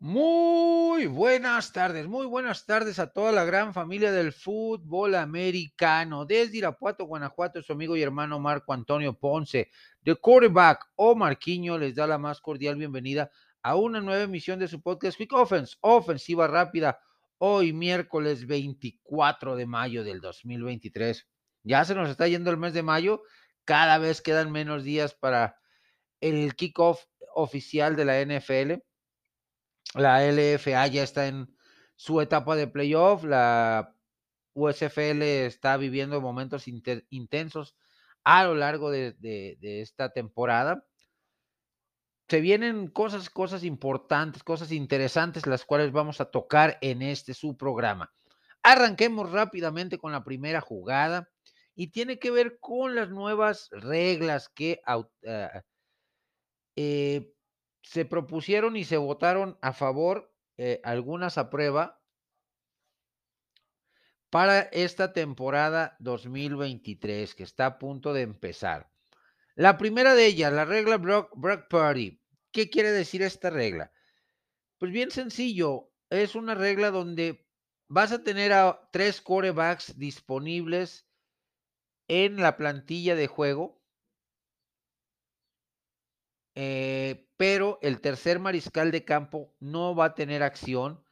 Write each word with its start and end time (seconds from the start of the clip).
Muy 0.00 1.06
buenas 1.06 1.72
tardes, 1.72 2.06
muy 2.06 2.24
buenas 2.24 2.64
tardes 2.66 3.00
a 3.00 3.12
toda 3.12 3.32
la 3.32 3.44
gran 3.44 3.74
familia 3.74 4.12
del 4.12 4.32
fútbol 4.32 5.16
americano. 5.16 6.24
Desde 6.24 6.58
Irapuato, 6.58 7.04
Guanajuato, 7.04 7.60
su 7.64 7.72
amigo 7.72 7.96
y 7.96 8.02
hermano 8.02 8.38
Marco 8.38 8.72
Antonio 8.72 9.18
Ponce, 9.18 9.72
de 10.02 10.14
quarterback 10.14 10.86
o 10.94 11.16
Marquiño, 11.16 11.76
les 11.78 11.96
da 11.96 12.06
la 12.06 12.16
más 12.16 12.40
cordial 12.40 12.76
bienvenida 12.76 13.28
a 13.60 13.74
una 13.74 14.00
nueva 14.00 14.22
emisión 14.22 14.60
de 14.60 14.68
su 14.68 14.80
podcast 14.80 15.18
Quick 15.18 15.32
Offense, 15.32 15.76
ofensiva 15.80 16.46
rápida, 16.46 17.00
hoy 17.38 17.72
miércoles 17.72 18.46
24 18.46 19.56
de 19.56 19.66
mayo 19.66 20.04
del 20.04 20.20
2023. 20.20 21.26
Ya 21.64 21.84
se 21.84 21.96
nos 21.96 22.08
está 22.08 22.28
yendo 22.28 22.52
el 22.52 22.56
mes 22.56 22.72
de 22.72 22.84
mayo, 22.84 23.24
cada 23.64 23.98
vez 23.98 24.22
quedan 24.22 24.52
menos 24.52 24.84
días 24.84 25.14
para 25.14 25.56
el 26.20 26.54
kickoff 26.54 27.02
oficial 27.34 27.96
de 27.96 28.04
la 28.04 28.24
NFL 28.24 28.87
la 29.94 30.22
LFA 30.30 30.86
ya 30.88 31.02
está 31.02 31.26
en 31.26 31.54
su 31.96 32.20
etapa 32.20 32.56
de 32.56 32.66
playoff. 32.66 33.24
La 33.24 33.94
USFL 34.54 35.22
está 35.22 35.76
viviendo 35.76 36.20
momentos 36.20 36.66
intensos 36.68 37.76
a 38.24 38.44
lo 38.44 38.54
largo 38.54 38.90
de, 38.90 39.58
esta 39.60 40.12
temporada. 40.12 40.84
Se 42.28 42.40
vienen 42.40 42.88
cosas, 42.88 43.30
cosas 43.30 43.64
importantes, 43.64 44.42
cosas 44.42 44.70
interesantes, 44.70 45.46
las 45.46 45.64
cuales 45.64 45.92
vamos 45.92 46.20
a 46.20 46.26
tocar 46.30 46.76
en 46.82 47.00
este 47.00 47.32
su 47.32 47.56
programa. 47.56 48.12
Arranquemos 48.62 49.32
rápidamente 49.32 49.96
con 49.96 50.12
la 50.12 50.24
primera 50.24 50.60
jugada 50.60 51.30
y 51.74 51.86
tiene 51.86 52.18
que 52.18 52.30
ver 52.30 52.58
con 52.60 52.94
las 52.94 53.08
nuevas 53.08 53.68
reglas 53.70 54.50
que 54.50 54.82
uh, 54.86 55.04
eh, 56.76 57.32
se 57.82 58.04
propusieron 58.04 58.76
y 58.76 58.84
se 58.84 58.96
votaron 58.96 59.58
a 59.60 59.72
favor, 59.72 60.34
eh, 60.56 60.80
algunas 60.84 61.38
a 61.38 61.50
prueba, 61.50 62.02
para 64.30 64.60
esta 64.60 65.12
temporada 65.12 65.96
2023 66.00 67.34
que 67.34 67.42
está 67.42 67.66
a 67.66 67.78
punto 67.78 68.12
de 68.12 68.22
empezar. 68.22 68.90
La 69.54 69.78
primera 69.78 70.14
de 70.14 70.26
ellas, 70.26 70.52
la 70.52 70.64
regla 70.64 70.98
Brock, 70.98 71.68
Party. 71.68 72.22
¿Qué 72.52 72.70
quiere 72.70 72.90
decir 72.90 73.22
esta 73.22 73.50
regla? 73.50 73.92
Pues 74.78 74.92
bien 74.92 75.10
sencillo, 75.10 75.90
es 76.10 76.34
una 76.34 76.54
regla 76.54 76.90
donde 76.90 77.48
vas 77.88 78.12
a 78.12 78.22
tener 78.22 78.52
a 78.52 78.88
tres 78.92 79.20
corebacks 79.20 79.98
disponibles 79.98 81.08
en 82.06 82.36
la 82.36 82.56
plantilla 82.56 83.16
de 83.16 83.26
juego 83.26 83.78
eh, 86.60 87.27
pero 87.38 87.78
el 87.82 88.00
tercer 88.00 88.40
mariscal 88.40 88.90
de 88.90 89.04
campo 89.04 89.54
no 89.60 89.94
va 89.94 90.06
a 90.06 90.14
tener 90.14 90.42
acción 90.42 91.02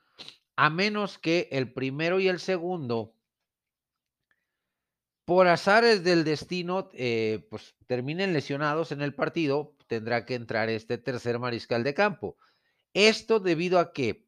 a 0.56 0.70
menos 0.70 1.18
que 1.18 1.48
el 1.52 1.72
primero 1.72 2.18
y 2.18 2.28
el 2.28 2.40
segundo, 2.40 3.14
por 5.24 5.46
azares 5.46 6.02
del 6.02 6.24
destino, 6.24 6.88
eh, 6.94 7.46
pues 7.48 7.76
terminen 7.86 8.32
lesionados 8.32 8.90
en 8.90 9.02
el 9.02 9.14
partido, 9.14 9.76
tendrá 9.86 10.24
que 10.24 10.34
entrar 10.34 10.68
este 10.68 10.98
tercer 10.98 11.38
mariscal 11.38 11.84
de 11.84 11.94
campo. 11.94 12.36
Esto 12.92 13.38
debido 13.38 13.78
a 13.78 13.92
que, 13.92 14.26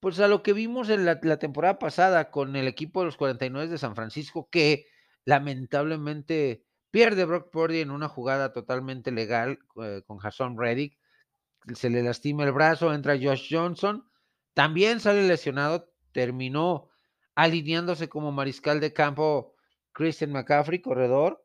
pues 0.00 0.18
a 0.20 0.28
lo 0.28 0.42
que 0.42 0.54
vimos 0.54 0.88
en 0.88 1.04
la, 1.04 1.20
la 1.22 1.38
temporada 1.38 1.78
pasada 1.78 2.30
con 2.30 2.56
el 2.56 2.66
equipo 2.66 3.00
de 3.00 3.06
los 3.06 3.16
49 3.18 3.68
de 3.68 3.78
San 3.78 3.94
Francisco, 3.94 4.48
que 4.50 4.86
lamentablemente 5.26 6.64
Pierde 6.90 7.24
Brock 7.24 7.50
Purdy 7.50 7.80
en 7.80 7.90
una 7.90 8.08
jugada 8.08 8.52
totalmente 8.52 9.10
legal 9.10 9.58
eh, 9.82 10.02
con 10.06 10.18
Hassan 10.22 10.56
Reddick. 10.56 10.98
Se 11.74 11.90
le 11.90 12.02
lastima 12.02 12.44
el 12.44 12.52
brazo, 12.52 12.94
entra 12.94 13.18
Josh 13.20 13.48
Johnson. 13.50 14.08
También 14.54 15.00
sale 15.00 15.26
lesionado. 15.26 15.92
Terminó 16.12 16.88
alineándose 17.34 18.08
como 18.08 18.32
mariscal 18.32 18.80
de 18.80 18.92
campo 18.92 19.54
Christian 19.92 20.32
McCaffrey, 20.32 20.80
corredor. 20.80 21.44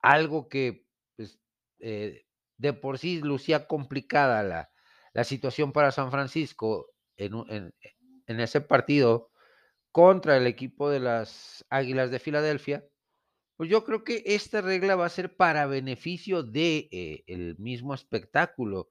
Algo 0.00 0.48
que 0.48 0.86
pues, 1.16 1.38
eh, 1.78 2.26
de 2.58 2.72
por 2.72 2.98
sí 2.98 3.20
lucía 3.20 3.66
complicada 3.66 4.42
la, 4.42 5.24
situación 5.24 5.72
para 5.72 5.92
San 5.92 6.10
Francisco 6.10 6.90
en 7.16 7.72
ese 8.26 8.60
partido 8.60 9.30
contra 9.90 10.36
el 10.36 10.46
equipo 10.46 10.90
de 10.90 11.00
las 11.00 11.64
Águilas 11.70 12.10
de 12.10 12.18
Filadelfia 12.18 12.84
pues 13.56 13.70
yo 13.70 13.84
creo 13.84 14.04
que 14.04 14.22
esta 14.26 14.60
regla 14.60 14.96
va 14.96 15.06
a 15.06 15.10
ser 15.10 15.34
para 15.34 15.66
beneficio 15.66 16.42
de 16.42 16.88
eh, 16.92 17.54
mismo 17.58 17.94
espectáculo. 17.94 18.90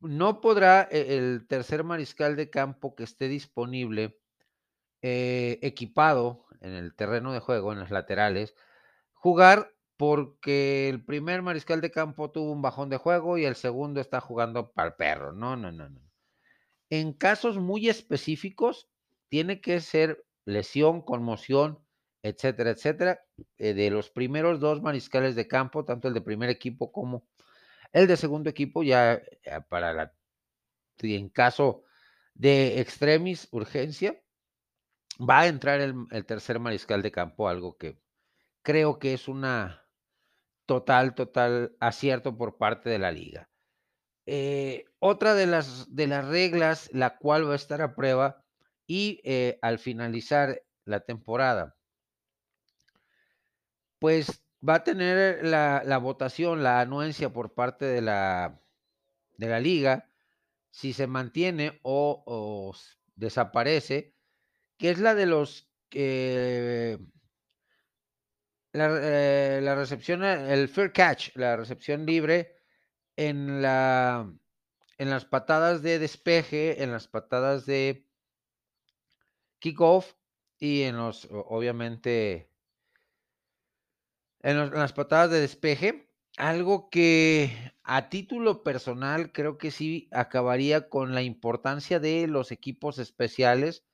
No 0.00 0.40
podrá 0.40 0.88
e, 0.90 1.16
el 1.16 1.46
tercer 1.46 1.84
mariscal 1.84 2.36
de 2.36 2.50
campo 2.50 2.94
que 2.96 3.04
esté 3.04 3.28
disponible 3.28 4.18
eh, 5.02 5.58
equipado 5.62 6.46
en 6.60 6.72
el 6.72 6.94
terreno 6.94 7.32
de 7.32 7.40
juego, 7.40 7.72
en 7.72 7.78
las 7.78 7.90
laterales, 7.90 8.54
jugar 9.12 9.72
porque 9.96 10.88
el 10.88 11.04
primer 11.04 11.42
mariscal 11.42 11.80
de 11.80 11.92
campo 11.92 12.32
tuvo 12.32 12.50
un 12.50 12.62
bajón 12.62 12.90
de 12.90 12.96
juego 12.96 13.38
y 13.38 13.44
el 13.44 13.54
segundo 13.54 14.00
está 14.00 14.20
jugando 14.20 14.72
para 14.72 14.88
el 14.88 14.94
perro. 14.94 15.32
No, 15.32 15.56
no, 15.56 15.70
no, 15.70 15.88
no. 15.88 16.00
En 16.90 17.12
casos 17.12 17.58
muy 17.58 17.88
específicos, 17.88 18.88
tiene 19.28 19.60
que 19.60 19.80
ser 19.80 20.24
lesión, 20.44 21.00
conmoción 21.00 21.83
etcétera, 22.24 22.70
etcétera, 22.70 23.20
eh, 23.58 23.74
de 23.74 23.90
los 23.90 24.10
primeros 24.10 24.58
dos 24.58 24.80
mariscales 24.80 25.36
de 25.36 25.46
campo, 25.46 25.84
tanto 25.84 26.08
el 26.08 26.14
de 26.14 26.22
primer 26.22 26.48
equipo 26.48 26.90
como 26.90 27.28
el 27.92 28.06
de 28.06 28.16
segundo 28.16 28.48
equipo, 28.50 28.82
ya, 28.82 29.22
para 29.68 29.92
la, 29.92 30.14
en 31.02 31.28
caso 31.28 31.84
de 32.34 32.80
extremis, 32.80 33.46
urgencia, 33.52 34.20
va 35.20 35.40
a 35.40 35.46
entrar 35.48 35.80
el, 35.80 36.26
tercer 36.26 36.58
mariscal 36.58 37.02
de 37.02 37.12
campo, 37.12 37.46
algo 37.46 37.76
que 37.76 38.00
creo 38.62 38.98
que 38.98 39.12
es 39.12 39.28
una 39.28 39.86
total, 40.66 41.14
total 41.14 41.76
acierto 41.78 42.36
por 42.36 42.56
parte 42.56 42.88
de 42.88 42.98
la 42.98 43.12
liga. 43.12 43.50
Eh, 44.26 44.86
otra 44.98 45.34
de 45.34 45.46
las, 45.46 45.94
de 45.94 46.06
las 46.06 46.26
reglas, 46.26 46.88
la 46.92 47.18
cual 47.18 47.46
va 47.46 47.52
a 47.52 47.56
estar 47.56 47.82
a 47.82 47.94
prueba 47.94 48.42
y 48.86 49.20
eh, 49.24 49.58
al 49.60 49.78
finalizar 49.78 50.62
la 50.86 51.00
temporada, 51.00 51.76
pues 54.04 54.44
va 54.60 54.74
a 54.74 54.84
tener 54.84 55.46
la, 55.46 55.96
votación, 55.96 56.62
la 56.62 56.80
anuencia 56.80 57.32
por 57.32 57.54
parte 57.54 57.86
de 57.86 58.02
la, 58.02 58.60
de 59.38 59.48
la 59.48 59.60
liga, 59.60 60.10
si 60.70 60.92
se 60.92 61.06
mantiene 61.06 61.80
o, 61.84 62.74
desaparece, 63.16 64.14
que 64.76 64.90
es 64.90 64.98
la 64.98 65.14
de 65.14 65.24
los 65.24 65.70
que 65.88 66.98
eh, 68.74 69.60
la, 69.62 69.74
recepción, 69.74 70.22
el 70.22 70.68
fair 70.68 70.92
catch, 70.92 71.34
la 71.34 71.56
recepción 71.56 72.04
libre 72.04 72.56
en 73.16 73.62
la 73.62 74.30
en 74.98 75.08
las 75.08 75.24
patadas 75.24 75.80
de 75.80 75.98
despeje, 75.98 76.82
en 76.82 76.92
las 76.92 77.08
patadas 77.08 77.64
de 77.64 78.06
kickoff 79.60 80.12
y 80.58 80.82
en 80.82 80.98
los 80.98 81.26
obviamente 81.30 82.50
en, 84.44 84.70
las 84.70 84.92
patadas 84.92 85.30
de 85.30 85.40
despeje, 85.40 86.10
algo 86.36 86.90
que 86.90 87.72
a 87.82 88.10
título 88.10 88.62
personal 88.62 89.32
creo 89.32 89.56
que 89.56 89.70
sí 89.70 90.08
acabaría 90.12 90.88
con 90.88 91.14
la 91.14 91.22
importancia 91.22 91.98
de 91.98 92.26
los 92.26 92.52
equipos 92.52 92.98
especiales. 92.98 93.84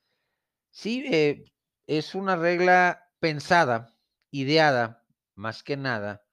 Sí, 0.70 1.04
eh, 1.10 1.44
es 1.86 2.14
una 2.14 2.36
regla 2.36 3.10
pensada, 3.20 3.96
ideada, 4.32 5.04
más 5.36 5.62
que 5.62 5.76
nada, 5.76 6.26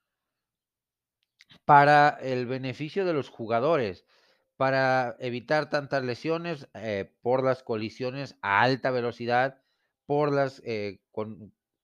para 1.66 2.10
el 2.22 2.48
beneficio 2.48 3.06
de 3.06 3.14
los 3.14 3.30
jugadores, 3.30 4.06
para 4.56 5.16
evitar 5.20 5.70
tantas 5.70 6.04
lesiones 6.04 6.68
eh, 6.74 7.14
por 7.22 7.44
las 7.44 7.62
colisiones 7.62 8.36
a 8.42 8.62
alta 8.62 8.90
velocidad, 8.90 9.62
por 10.08 10.34
las 10.34 10.62
eh, 10.66 11.02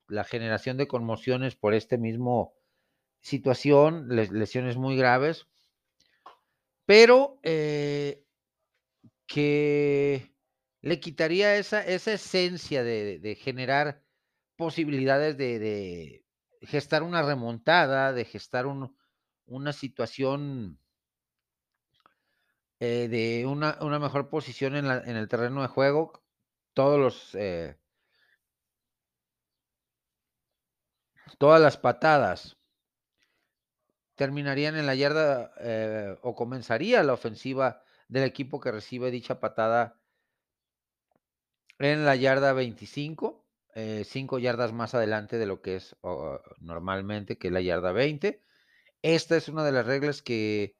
la 0.07 0.23
generación 0.23 0.77
de 0.77 0.87
conmociones 0.87 1.55
por 1.55 1.73
este 1.73 1.97
mismo 1.97 2.53
situación, 3.21 4.07
lesiones 4.09 4.77
muy 4.77 4.97
graves, 4.97 5.47
pero 6.85 7.39
eh, 7.43 8.25
que 9.25 10.33
le 10.81 10.99
quitaría 10.99 11.55
esa, 11.55 11.85
esa 11.85 12.13
esencia 12.13 12.83
de, 12.83 13.37
generar 13.41 14.03
posibilidades 14.57 15.37
de, 15.37 16.25
gestar 16.61 17.03
una 17.03 17.21
remontada, 17.23 18.11
de 18.13 18.25
gestar 18.25 18.65
una 18.65 19.73
situación 19.73 20.79
eh, 22.85 23.07
de 23.07 23.45
una, 23.45 23.77
mejor 23.97 24.27
posición 24.27 24.75
en, 24.75 24.85
el 24.85 25.27
terreno 25.29 25.61
de 25.61 25.69
juego. 25.69 26.21
Todos 26.73 26.99
los 26.99 27.33
eh, 27.35 27.77
todas 31.37 31.61
las 31.61 31.77
patadas 31.77 32.57
terminarían 34.15 34.75
en 34.75 34.85
la 34.85 34.95
yarda 34.95 35.53
eh, 35.59 36.17
o 36.21 36.35
comenzaría 36.35 37.03
la 37.03 37.13
ofensiva 37.13 37.81
del 38.07 38.23
equipo 38.23 38.59
que 38.59 38.71
recibe 38.71 39.11
dicha 39.11 39.39
patada 39.39 39.99
en 41.79 42.05
la 42.05 42.15
yarda 42.15 42.53
25, 42.53 43.45
5 44.03 44.37
eh, 44.37 44.41
yardas 44.41 44.71
más 44.71 44.93
adelante 44.93 45.37
de 45.37 45.45
lo 45.45 45.61
que 45.61 45.77
es 45.77 45.95
normalmente, 46.59 47.37
que 47.37 47.47
es 47.47 47.53
la 47.53 47.61
yarda 47.61 47.91
20. 47.91 48.41
Esta 49.01 49.35
es 49.35 49.49
una 49.49 49.63
de 49.65 49.71
las 49.71 49.85
reglas 49.85 50.21
que, 50.21 50.77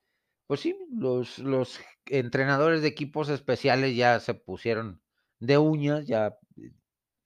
pues 0.48 0.62
sí, 0.62 0.78
los, 0.92 1.40
los 1.40 1.80
entrenadores 2.06 2.82
de 2.82 2.88
equipos 2.88 3.30
especiales 3.30 3.96
ya 3.96 4.20
se 4.20 4.34
pusieron 4.34 5.02
de 5.40 5.58
uñas, 5.58 6.06
ya 6.06 6.38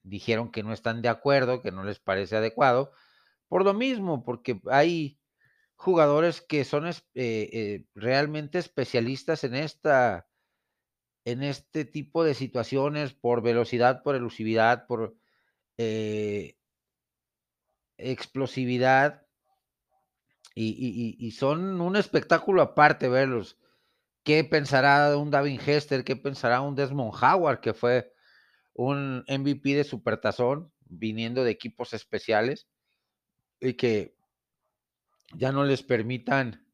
dijeron 0.03 0.51
que 0.51 0.63
no 0.63 0.73
están 0.73 1.01
de 1.01 1.09
acuerdo, 1.09 1.61
que 1.61 1.71
no 1.71 1.83
les 1.83 1.99
parece 1.99 2.37
adecuado, 2.37 2.91
por 3.47 3.63
lo 3.63 3.73
mismo, 3.73 4.23
porque 4.23 4.59
hay 4.69 5.19
jugadores 5.75 6.41
que 6.41 6.65
son 6.65 6.87
eh, 6.87 6.93
eh, 7.15 7.85
realmente 7.95 8.57
especialistas 8.57 9.43
en 9.43 9.55
esta 9.55 10.27
en 11.23 11.43
este 11.43 11.83
tipo 11.83 12.23
de 12.23 12.33
situaciones 12.33 13.13
por 13.13 13.41
velocidad, 13.41 14.01
por 14.01 14.15
elusividad, 14.15 14.87
por 14.87 15.17
eh, 15.77 16.55
explosividad 17.97 19.27
y, 20.55 21.31
son 21.31 21.81
un 21.81 21.97
espectáculo 21.97 22.61
aparte 22.61 23.09
verlos. 23.09 23.57
¿Qué 24.23 24.43
pensará 24.43 25.15
un 25.17 25.29
David 25.29 25.59
Hester? 25.63 26.03
¿Qué 26.03 26.15
pensará 26.15 26.61
un 26.61 26.75
Desmond 26.75 27.13
Howard, 27.21 27.59
que 27.59 27.73
fue 27.73 28.13
un 28.73 29.23
MVP 29.27 29.75
de 29.75 29.83
Supertazón, 29.83 30.71
viniendo 30.85 31.43
de 31.43 31.51
equipos 31.51 31.93
especiales 31.93 32.67
y 33.59 33.73
que 33.75 34.15
ya 35.33 35.51
no 35.51 35.63
les 35.63 35.83
permitan 35.83 36.67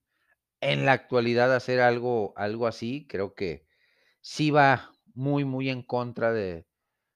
en 0.62 0.86
la 0.86 0.94
actualidad 0.94 1.54
hacer 1.56 1.82
algo, 1.82 2.34
algo 2.38 2.68
así? 2.68 3.08
Creo 3.10 3.36
que 3.36 3.68
sí 4.22 4.52
va 4.52 4.94
muy, 5.14 5.46
muy 5.46 5.70
en 5.70 5.84
contra 5.84 6.34
de, 6.34 6.68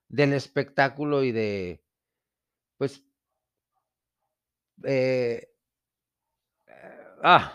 del 0.09 0.33
espectáculo 0.33 1.23
y 1.23 1.31
de, 1.31 1.83
pues, 2.77 3.03
eh, 4.83 5.47
ah, 7.23 7.53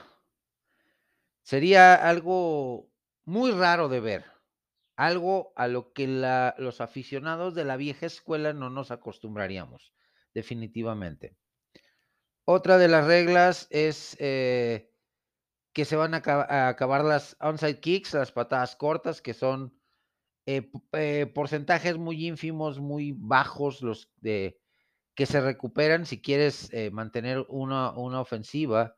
sería 1.43 1.95
algo 1.95 2.91
muy 3.25 3.53
raro 3.53 3.89
de 3.89 4.01
ver, 4.01 4.25
algo 4.97 5.53
a 5.57 5.69
lo 5.69 5.93
que 5.93 6.07
la, 6.09 6.55
los 6.59 6.81
aficionados 6.81 7.55
de 7.55 7.65
la 7.65 7.77
vieja 7.77 8.07
escuela 8.07 8.53
no 8.53 8.71
nos 8.71 8.91
acostumbraríamos, 8.91 9.93
definitivamente. 10.35 11.37
Otra 12.45 12.79
de 12.79 12.89
las 12.89 13.07
reglas 13.07 13.69
es 13.71 14.17
eh, 14.19 14.93
que 15.73 15.85
se 15.85 15.97
van 15.97 16.15
a, 16.15 16.69
acabar 16.69 17.05
las 17.05 17.37
onside 17.41 17.81
kicks, 17.81 18.15
las 18.15 18.33
patadas 18.33 18.77
cortas, 18.77 19.23
que 19.23 19.35
son 19.35 19.75
eh, 20.47 20.71
eh, 20.93 21.27
porcentajes 21.27 21.99
muy 21.99 22.27
ínfimos, 22.27 22.81
muy 22.81 23.15
bajos, 23.17 23.83
los 23.83 24.11
de 24.17 24.59
que 25.15 25.27
se 25.27 25.41
recuperan 25.41 26.07
si 26.07 26.21
quieres 26.23 26.73
eh, 26.73 26.91
mantener 26.91 27.45
una, 27.49 27.93
una, 27.93 28.21
ofensiva 28.21 28.97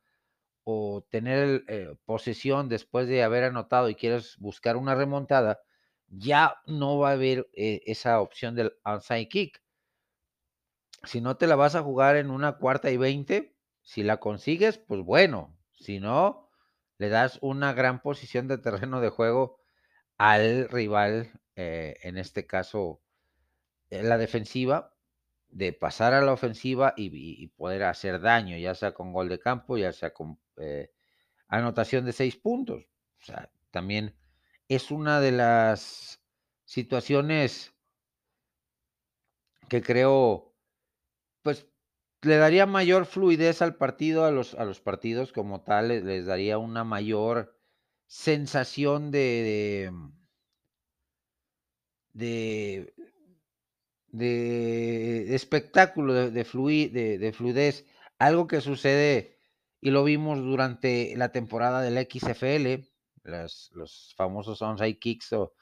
o 0.64 1.06
tener 1.11 1.64
posesión 2.06 2.69
después 2.69 3.08
de 3.08 3.23
haber 3.23 3.44
anotado 3.44 3.91
y 3.91 3.96
quieres 3.96 4.37
buscar 4.38 4.76
una 4.76 4.94
remontada, 4.94 5.61
ya 6.08 6.56
no 6.67 6.99
va 6.99 7.11
a 7.11 7.12
haber 7.12 7.49
esa 7.52 8.20
opción 8.20 8.55
del 8.55 8.73
onside 8.85 9.29
kick. 9.29 9.63
Si 11.06 11.20
no 11.20 11.36
te 11.36 11.46
la 11.46 11.56
vas 11.56 11.74
a 11.74 11.82
jugar 11.82 12.16
en 12.16 12.30
una 12.30 12.56
cuarta 12.58 12.90
y 12.90 12.96
veinte, 12.96 13.56
si 13.82 14.02
la 14.02 14.18
consigues, 14.18 14.78
pues 14.78 15.02
bueno, 15.02 15.56
si 15.72 16.00
no, 16.00 16.50
le 16.98 17.08
das 17.08 17.38
una 17.42 17.72
gran 17.72 18.00
posición 18.00 18.48
de 18.48 18.58
terreno 18.58 19.00
de 19.00 19.10
juego 19.10 19.58
al 20.16 20.68
rival, 20.68 21.32
eh, 21.56 21.96
en 22.02 22.18
este 22.18 22.46
caso, 22.46 23.02
en 23.90 24.08
la 24.08 24.18
defensiva, 24.18 24.94
de 25.48 25.72
pasar 25.72 26.14
a 26.14 26.22
la 26.22 26.32
ofensiva 26.32 26.94
y, 26.96 27.46
poder 27.48 27.84
hacer 27.84 28.20
daño, 28.20 28.56
ya 28.56 28.74
sea 28.74 28.92
con 28.92 29.12
gol 29.12 29.28
de 29.28 29.38
campo, 29.38 29.78
ya 29.78 29.92
sea 29.92 30.12
con 30.12 30.38
eh, 30.56 30.90
anotación 31.48 32.04
de 32.04 32.12
seis 32.12 32.36
puntos. 32.36 32.84
O 33.20 33.24
sea, 33.24 33.50
también 33.70 34.16
es 34.68 34.90
una 34.90 35.20
de 35.20 35.32
las 35.32 36.20
situaciones 36.64 37.72
que 39.68 39.82
creo, 39.82 40.53
pues 41.44 41.69
le 42.23 42.38
daría 42.38 42.64
mayor 42.64 43.05
fluidez 43.05 43.61
al 43.61 43.76
partido, 43.76 44.25
a 44.25 44.31
los, 44.31 44.55
a 44.55 44.64
los 44.64 44.81
partidos 44.81 45.31
como 45.31 45.62
tal, 45.62 45.88
les, 45.88 46.25
daría 46.25 46.56
una 46.56 46.85
mayor 46.85 47.55
sensación 48.06 49.11
de, 49.11 49.93
de, 52.14 52.94
de, 54.08 55.35
espectáculo, 55.35 56.14
de, 56.14 56.31
de, 56.31 57.19
de, 57.19 57.32
fluidez. 57.35 57.87
Algo 58.19 58.46
que 58.46 58.62
sucede 58.62 59.38
y 59.82 59.91
lo 59.91 60.02
vimos 60.02 60.38
durante 60.38 61.14
la 61.17 61.31
temporada 61.31 61.82
del 61.82 62.08
XFL, 62.11 62.88
los 63.23 64.14
famosos 64.17 64.62
onside 64.62 64.99
kicks 64.99 65.35
o 65.35 65.52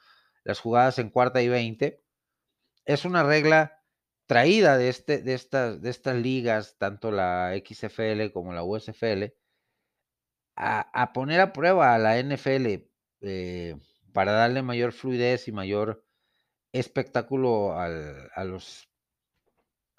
las 0.45 0.61
jugadas 0.61 0.97
en 0.97 1.09
cuarta 1.09 1.41
y 1.41 1.49
veinte. 1.49 2.05
Es 2.85 3.03
una 3.03 3.23
regla 3.23 3.82
traída 4.25 4.77
de, 4.77 4.89
este, 4.89 5.21
de, 5.21 5.33
estas, 5.33 5.81
de 5.81 5.89
estas 5.89 6.15
ligas, 6.15 6.77
tanto 6.77 7.11
la 7.11 7.53
XFL 7.65 8.31
como 8.31 8.53
la 8.53 8.63
USFL, 8.63 9.33
a, 10.55 11.13
poner 11.13 11.39
a 11.39 11.53
prueba 11.53 11.95
a 11.95 11.97
la 11.97 12.21
NFL 12.21 12.85
eh, 13.21 13.75
para 14.13 14.33
darle 14.33 14.61
mayor 14.61 14.93
fluidez 14.93 15.47
y 15.47 15.51
mayor 15.51 16.05
espectáculo 16.71 17.77
al, 17.77 18.29
a 18.35 18.43
los 18.43 18.89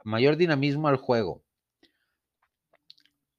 mayor 0.05 0.37
dinamismo 0.37 0.89
al 0.89 0.97
juego. 0.97 1.45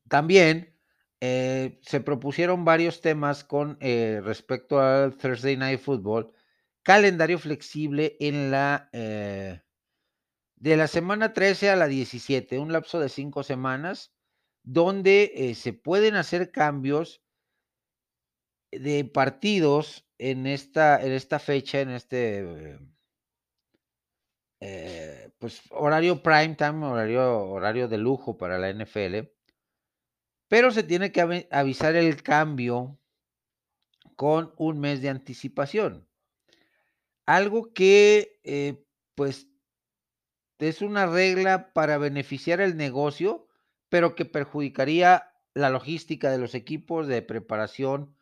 También 0.10 0.78
eh, 1.22 1.80
se 1.82 2.02
propusieron 2.02 2.66
varios 2.66 3.02
temas 3.02 3.44
con 3.44 3.78
eh, 3.80 4.22
respecto 4.24 4.80
al 4.80 5.16
Thursday 5.18 5.58
Night 5.58 5.80
Football, 5.80 6.34
calendario 6.84 7.40
flexible 7.40 8.18
en 8.20 8.52
la 8.52 8.90
de 10.66 10.78
la 10.78 10.88
semana 10.88 11.32
13 11.32 11.70
a 11.70 11.76
la 11.76 11.86
17, 11.86 12.58
un 12.58 12.74
lapso 12.74 13.00
de 13.00 13.08
cinco 13.08 13.44
semanas, 13.44 14.16
donde 14.64 15.32
eh, 15.36 15.54
se 15.54 15.74
pueden 15.74 16.16
hacer 16.16 16.50
cambios 16.50 17.22
de 18.72 19.06
partidos 19.06 20.08
en 20.18 20.48
esta, 20.48 21.00
en 21.06 21.12
esta 21.12 21.38
fecha, 21.38 21.82
en 21.82 21.92
este 21.92 22.80
eh, 24.60 25.30
pues 25.38 25.62
horario 25.70 26.24
prime 26.24 26.56
time, 26.56 26.84
horario, 26.84 27.42
horario 27.44 27.88
de 27.88 28.00
lujo 28.00 28.36
para 28.36 28.58
la 28.58 28.74
NFL. 28.74 29.30
Pero 30.48 30.72
se 30.72 30.82
tiene 30.82 31.12
que 31.12 31.48
avisar 31.52 31.96
el 31.96 32.24
cambio 32.24 33.00
con 34.16 34.52
un 34.58 34.80
mes 34.80 35.04
de 35.04 35.10
anticipación. 35.10 36.10
Algo 37.28 37.72
que, 37.72 38.40
eh, 38.44 38.84
pues, 39.14 39.48
es 40.60 40.82
una 40.82 41.06
regla 41.06 41.74
para 41.74 41.98
beneficiar 41.98 42.62
el 42.62 42.78
negocio, 42.78 43.48
pero 43.90 44.16
que 44.16 44.26
perjudicaría 44.26 45.32
la 45.54 45.70
logística 45.70 46.32
de 46.32 46.38
los 46.38 46.56
equipos 46.56 47.08
de 47.08 47.22
preparación 47.22 48.16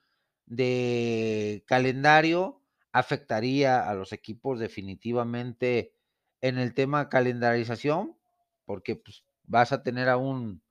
de 0.45 1.63
calendario, 1.67 2.61
afectaría 2.91 3.89
a 3.89 3.93
los 3.95 4.13
equipos 4.13 4.59
definitivamente 4.59 5.95
en 6.41 6.59
el 6.59 6.73
tema 6.73 7.09
calendarización, 7.09 8.17
porque 8.65 8.95
pues, 8.95 9.25
vas 9.43 9.71
a 9.71 9.81
tener 9.81 10.09
a 10.09 10.17
un 10.17 10.61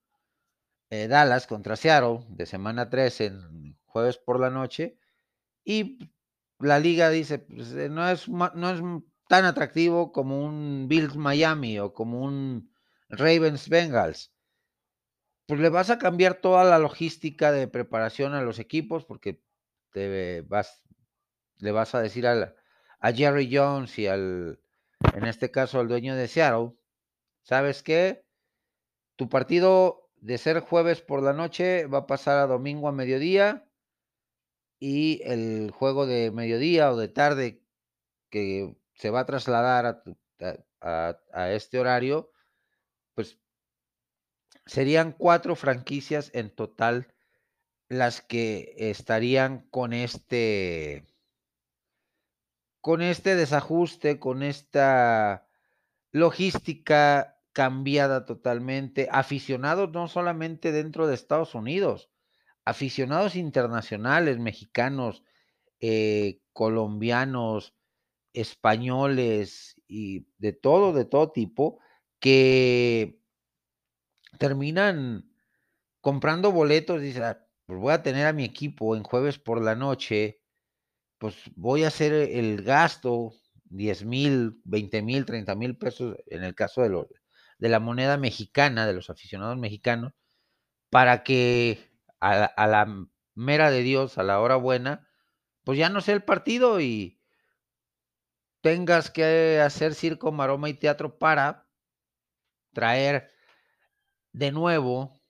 eh, 0.90 1.08
Dallas 1.08 1.46
contra 1.46 1.76
Seattle 1.76 2.26
de 2.28 2.46
semana 2.46 2.90
3 2.90 3.20
en 3.22 3.78
jueves 3.86 4.18
por 4.18 4.38
la 4.38 4.50
noche 4.50 4.98
y 5.64 6.10
la 6.58 6.78
liga 6.78 7.10
dice, 7.10 7.38
pues, 7.40 7.72
eh, 7.72 7.88
no, 7.88 8.08
es, 8.08 8.28
no 8.28 8.70
es 8.70 8.80
tan 9.32 9.46
atractivo 9.46 10.12
como 10.12 10.44
un 10.44 10.88
Bills 10.88 11.16
Miami 11.16 11.78
o 11.78 11.94
como 11.94 12.20
un 12.20 12.70
Ravens 13.08 13.70
Bengals. 13.70 14.30
Pues 15.46 15.58
le 15.58 15.70
vas 15.70 15.88
a 15.88 15.98
cambiar 15.98 16.34
toda 16.34 16.64
la 16.64 16.78
logística 16.78 17.50
de 17.50 17.66
preparación 17.66 18.34
a 18.34 18.42
los 18.42 18.58
equipos 18.58 19.06
porque 19.06 19.42
te 19.90 20.42
vas, 20.42 20.84
le 21.56 21.72
vas 21.72 21.94
a 21.94 22.02
decir 22.02 22.26
a 22.26 23.12
Jerry 23.14 23.48
Jones 23.50 23.98
y 23.98 24.06
al, 24.06 24.60
en 25.14 25.24
este 25.24 25.50
caso 25.50 25.80
al 25.80 25.88
dueño 25.88 26.14
de 26.14 26.28
Seattle, 26.28 26.74
¿sabes 27.40 27.82
qué? 27.82 28.26
Tu 29.16 29.30
partido 29.30 30.10
de 30.16 30.36
ser 30.36 30.60
jueves 30.60 31.00
por 31.00 31.22
la 31.22 31.32
noche 31.32 31.86
va 31.86 32.00
a 32.00 32.06
pasar 32.06 32.36
a 32.36 32.46
domingo 32.46 32.86
a 32.86 32.92
mediodía 32.92 33.66
y 34.78 35.22
el 35.24 35.70
juego 35.70 36.04
de 36.04 36.30
mediodía 36.32 36.92
o 36.92 36.98
de 36.98 37.08
tarde 37.08 37.62
que 38.28 38.76
se 39.02 39.10
va 39.10 39.18
a 39.20 39.26
trasladar 39.26 40.00
a, 40.80 41.50
este 41.50 41.80
horario, 41.80 42.30
pues 43.14 43.40
serían 44.64 45.10
cuatro 45.10 45.56
franquicias 45.56 46.30
en 46.34 46.54
total 46.54 47.12
las 47.88 48.20
que 48.22 48.76
estarían 48.76 49.66
con 49.70 49.92
este 49.92 51.04
con 52.80 53.02
este 53.02 53.34
desajuste, 53.34 54.20
con 54.20 54.44
esta 54.44 55.48
logística 56.12 57.40
cambiada 57.52 58.24
totalmente, 58.24 59.08
aficionados 59.10 59.90
no 59.90 60.06
solamente 60.06 60.70
dentro 60.70 61.08
de 61.08 61.16
Estados 61.16 61.56
Unidos, 61.56 62.08
aficionados 62.64 63.34
internacionales, 63.34 64.38
mexicanos, 64.38 65.24
eh, 65.80 66.40
colombianos, 66.52 67.74
españoles 68.34 69.76
y 69.88 70.26
de 70.38 70.52
todo, 70.52 70.92
de 70.92 71.04
todo 71.04 71.32
tipo, 71.32 71.80
que 72.20 73.20
terminan 74.38 75.30
comprando 76.00 76.52
boletos, 76.52 77.00
dice, 77.00 77.24
ah, 77.24 77.46
pues 77.66 77.78
voy 77.80 77.92
a 77.92 78.02
tener 78.02 78.26
a 78.26 78.32
mi 78.32 78.44
equipo 78.44 78.96
en 78.96 79.02
jueves 79.04 79.38
por 79.38 79.62
la 79.62 79.76
noche, 79.76 80.40
pues 81.18 81.36
voy 81.56 81.84
a 81.84 81.88
hacer 81.88 82.12
el 82.14 82.62
gasto, 82.62 83.34
10 83.66 84.04
mil, 84.04 84.60
20 84.64 85.02
mil, 85.02 85.26
30 85.26 85.54
mil 85.54 85.76
pesos, 85.78 86.16
en 86.26 86.44
el 86.44 86.54
caso 86.54 86.82
de, 86.82 86.90
los, 86.90 87.06
de 87.58 87.68
la 87.68 87.80
moneda 87.80 88.18
mexicana, 88.18 88.86
de 88.86 88.94
los 88.94 89.10
aficionados 89.10 89.58
mexicanos, 89.58 90.14
para 90.90 91.24
que 91.24 91.90
a, 92.20 92.44
a 92.44 92.68
la 92.68 93.06
mera 93.34 93.70
de 93.70 93.82
Dios, 93.82 94.18
a 94.18 94.22
la 94.24 94.40
hora 94.40 94.56
buena, 94.56 95.08
pues 95.64 95.78
ya 95.78 95.90
no 95.90 96.02
sea 96.02 96.14
el 96.16 96.24
partido 96.24 96.80
y 96.80 97.21
tengas 98.62 99.10
que 99.10 99.60
hacer 99.60 99.94
circo, 99.94 100.32
maroma 100.32 100.70
y 100.70 100.74
teatro 100.74 101.18
para 101.18 101.68
traer 102.72 103.30
de 104.32 104.52
nuevo 104.52 105.20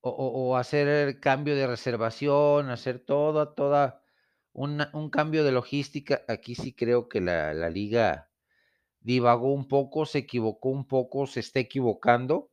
o, 0.00 0.56
hacer 0.56 0.86
el 0.86 1.20
cambio 1.20 1.56
de 1.56 1.66
reservación, 1.66 2.70
hacer 2.70 2.98
toda, 2.98 3.54
toda 3.54 4.02
un 4.52 5.10
cambio 5.10 5.44
de 5.44 5.52
logística. 5.52 6.22
Aquí 6.28 6.54
sí 6.54 6.74
creo 6.74 7.08
que 7.08 7.20
la, 7.22 7.54
la 7.54 7.70
liga 7.70 8.30
divagó 9.00 9.52
un 9.52 9.66
poco, 9.66 10.06
se 10.06 10.18
equivocó 10.18 10.70
un 10.70 10.86
poco, 10.86 11.26
se 11.26 11.40
está 11.40 11.60
equivocando. 11.60 12.50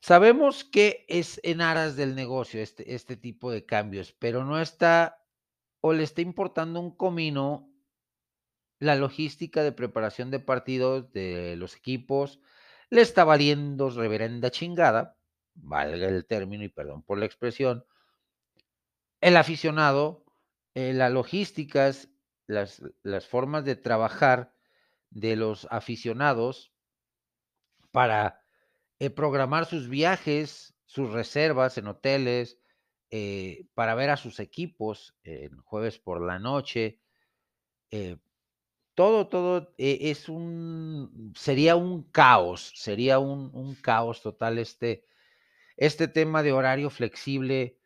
Sabemos 0.00 0.64
que 0.64 1.04
es 1.08 1.40
en 1.42 1.60
aras 1.60 1.96
del 1.96 2.14
negocio 2.14 2.62
este, 2.62 2.94
este 2.94 3.16
tipo 3.16 3.50
de 3.50 3.64
cambios, 3.66 4.12
pero 4.12 4.44
no 4.44 4.60
está 4.60 5.17
o 5.80 5.92
le 5.92 6.02
está 6.02 6.20
importando 6.20 6.80
un 6.80 6.94
comino 6.94 7.68
la 8.80 8.94
logística 8.94 9.62
de 9.62 9.72
preparación 9.72 10.30
de 10.30 10.40
partidos 10.40 11.12
de 11.12 11.56
los 11.56 11.76
equipos, 11.76 12.40
le 12.90 13.00
está 13.00 13.24
valiendo 13.24 13.90
reverenda 13.90 14.50
chingada, 14.50 15.16
valga 15.54 16.06
el 16.08 16.26
término 16.26 16.64
y 16.64 16.68
perdón 16.68 17.02
por 17.02 17.18
la 17.18 17.26
expresión, 17.26 17.84
el 19.20 19.36
aficionado, 19.36 20.24
eh, 20.74 20.92
las 20.92 21.12
logísticas, 21.12 22.08
las, 22.46 22.80
formas 23.26 23.64
de 23.64 23.76
trabajar 23.76 24.54
de 25.10 25.36
los 25.36 25.66
aficionados 25.70 26.72
para 27.90 28.40
eh, 29.00 29.10
programar 29.10 29.66
sus 29.66 29.88
viajes, 29.88 30.74
sus 30.86 31.10
reservas 31.10 31.78
en 31.78 31.88
hoteles, 31.88 32.58
eh, 33.10 33.66
para 33.74 33.94
ver 33.94 34.10
a 34.10 34.16
sus 34.18 34.38
equipos 34.38 35.14
en 35.24 35.56
jueves 35.62 35.98
por 35.98 36.20
la 36.20 36.38
noche. 36.38 37.00
Eh, 37.90 38.18
todo, 38.94 39.28
todo 39.28 39.74
eh, 39.78 39.98
es 40.10 40.28
un, 40.28 41.32
sería 41.36 41.76
un 41.76 42.02
caos, 42.10 42.72
sería 42.74 43.18
un, 43.18 43.74
caos 43.76 44.22
total 44.22 44.58
este, 44.58 45.04
este 45.76 46.08
tema 46.08 46.42
de 46.42 46.52
horario 46.52 46.90
flexible 46.90 47.78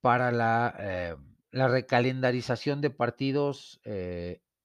para 0.00 0.32
la, 0.32 0.74
eh, 0.78 1.16
la 1.50 1.68
recalendarización 1.68 2.80
de 2.80 2.90
partidos 2.90 3.80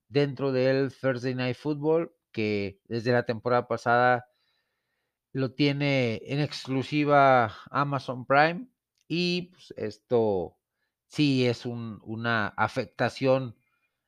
dentro 0.08 0.52
del 0.52 0.94
Thursday 0.94 1.36
Night 1.36 1.58
Football, 1.58 2.14
que 2.32 2.80
desde 2.86 3.12
la 3.12 3.24
temporada 3.24 3.68
pasada 3.68 4.30
lo 5.34 5.52
tiene 5.54 6.22
en 6.26 6.40
exclusiva 6.40 7.54
Amazon 7.70 8.26
Prime 8.26 8.68
y 9.10 9.50
pues, 9.52 9.74
esto 9.76 10.58
sí 11.08 11.48
es 11.48 11.66
un, 11.66 12.00
una 12.04 12.48
afectación 12.50 13.58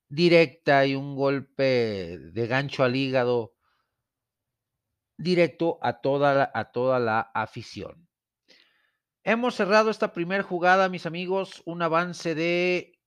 directa 0.08 0.86
y 0.86 0.96
un 0.96 1.16
golpe 1.16 2.20
de 2.20 2.48
gancho 2.48 2.84
al 2.84 2.96
hígado 2.96 3.56
directo 5.18 5.80
a 5.82 6.02
toda 6.02 6.36
la, 6.36 6.52
a 6.54 6.72
toda 6.72 7.00
la 7.00 7.20
afición. 7.20 8.08
Hemos 9.24 9.56
cerrado 9.56 9.90
esta 9.90 10.14
primera 10.14 10.44
jugada, 10.44 10.88
mis 10.88 11.06
amigos, 11.06 11.64
un 11.66 11.82
avance 11.82 12.36
de 12.36 13.00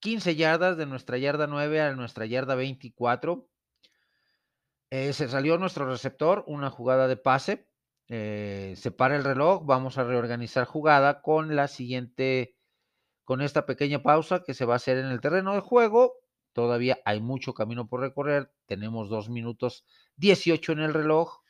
15 0.00 0.36
yardas 0.36 0.76
de 0.76 0.84
nuestra 0.86 1.16
yarda 1.16 1.46
9 1.46 1.80
a 1.80 1.94
nuestra 1.94 2.26
yarda 2.26 2.54
24. 2.56 3.48
Eh, 4.90 5.12
se 5.14 5.28
salió 5.28 5.56
nuestro 5.56 5.86
receptor, 5.86 6.44
una 6.46 6.68
jugada 6.68 7.08
de 7.08 7.16
pase. 7.16 7.71
Eh, 8.14 8.74
se 8.76 8.90
para 8.90 9.16
el 9.16 9.24
reloj, 9.24 9.64
vamos 9.64 9.96
a 9.96 10.04
reorganizar 10.04 10.66
jugada 10.66 11.22
con 11.22 11.56
la 11.56 11.66
siguiente, 11.66 12.56
con 13.24 13.40
esta 13.40 13.64
pequeña 13.64 14.02
pausa 14.02 14.42
que 14.44 14.52
se 14.52 14.66
va 14.66 14.74
a 14.74 14.76
hacer 14.76 14.98
en 14.98 15.06
el 15.06 15.20
terreno 15.20 15.54
de 15.54 15.60
juego 15.60 16.22
Todavía 16.52 16.98
hay 17.04 17.20
mucho 17.20 17.54
camino 17.54 17.88
por 17.88 18.00
recorrer. 18.00 18.52
Tenemos 18.66 19.08
dos 19.08 19.28
minutos 19.30 19.84
18 20.16 20.72
en 20.72 20.80
el 20.80 20.94
reloj. 20.94 21.40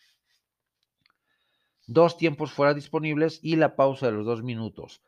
Dos 1.86 2.16
tiempos 2.16 2.52
fuera 2.52 2.74
disponibles 2.74 3.40
y 3.42 3.56
la 3.56 3.74
pausa 3.74 4.06
de 4.06 4.12
los 4.12 4.24
dos 4.24 4.42
minutos. 4.42 5.02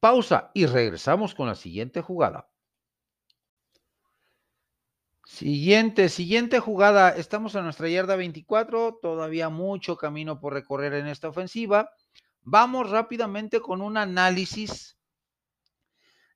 Pausa 0.00 0.50
y 0.54 0.66
regresamos 0.66 1.34
con 1.34 1.46
la 1.46 1.54
siguiente 1.54 2.02
jugada. 2.02 2.50
Siguiente, 5.28 6.08
siguiente 6.08 6.58
jugada. 6.58 7.10
Estamos 7.10 7.54
en 7.54 7.62
nuestra 7.62 7.86
yarda 7.86 8.16
24. 8.16 8.98
Todavía 9.00 9.50
mucho 9.50 9.98
camino 9.98 10.40
por 10.40 10.54
recorrer 10.54 10.94
en 10.94 11.06
esta 11.06 11.28
ofensiva. 11.28 11.90
Vamos 12.40 12.90
rápidamente 12.90 13.60
con 13.60 13.82
un 13.82 13.98
análisis 13.98 14.98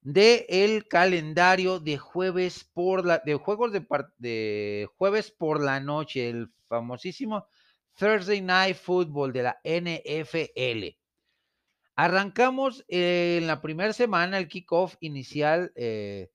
de 0.02 0.44
el 0.46 0.86
calendario 0.88 1.80
de 1.80 1.96
jueves 1.96 2.64
por 2.64 3.06
la 3.06 3.18
de 3.18 3.34
juegos 3.34 3.72
de, 3.72 4.88
jueves 4.98 5.30
por 5.30 5.62
la 5.64 5.80
noche, 5.80 6.28
el 6.28 6.52
famosísimo 6.68 7.48
Thursday 7.98 8.42
Night 8.42 8.76
Football 8.76 9.32
de 9.32 9.42
la 9.42 9.60
NFL. 9.64 10.98
Arrancamos 11.96 12.84
en 12.88 13.46
la 13.46 13.62
primera 13.62 13.94
semana 13.94 14.36
el 14.36 14.48
kickoff 14.48 14.96
inicial 15.00 15.72
eh, 15.76 16.30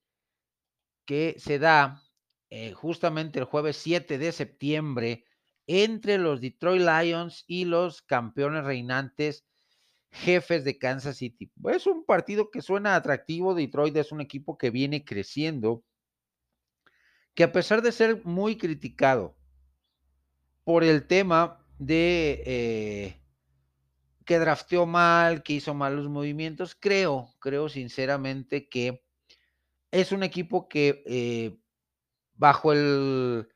que 1.05 1.35
se 1.37 1.59
da 1.59 2.03
eh, 2.49 2.71
justamente 2.73 3.39
el 3.39 3.45
jueves 3.45 3.77
7 3.77 4.17
de 4.17 4.31
septiembre 4.31 5.25
entre 5.67 6.17
los 6.17 6.39
Detroit 6.39 6.81
Lions 6.81 7.43
y 7.47 7.65
los 7.65 8.01
campeones 8.01 8.63
reinantes 8.63 9.45
jefes 10.11 10.63
de 10.63 10.77
Kansas 10.77 11.17
City. 11.17 11.51
Es 11.65 11.85
un 11.87 12.05
partido 12.05 12.49
que 12.49 12.61
suena 12.61 12.95
atractivo. 12.95 13.53
Detroit 13.53 13.95
es 13.97 14.11
un 14.11 14.21
equipo 14.21 14.57
que 14.57 14.71
viene 14.71 15.03
creciendo, 15.03 15.83
que 17.33 17.43
a 17.43 17.51
pesar 17.51 17.81
de 17.81 17.91
ser 17.91 18.25
muy 18.25 18.57
criticado 18.57 19.37
por 20.63 20.83
el 20.83 21.05
tema 21.05 21.65
de 21.77 22.43
eh, 22.45 23.21
que 24.25 24.39
drafteó 24.39 24.85
mal, 24.85 25.43
que 25.43 25.53
hizo 25.53 25.73
malos 25.73 26.09
movimientos, 26.09 26.75
creo, 26.75 27.33
creo 27.39 27.69
sinceramente 27.69 28.67
que 28.67 29.03
es 29.91 30.11
un 30.11 30.23
equipo 30.23 30.67
que 30.67 31.03
eh, 31.05 31.57
bajo 32.37 32.71
el 32.73 33.47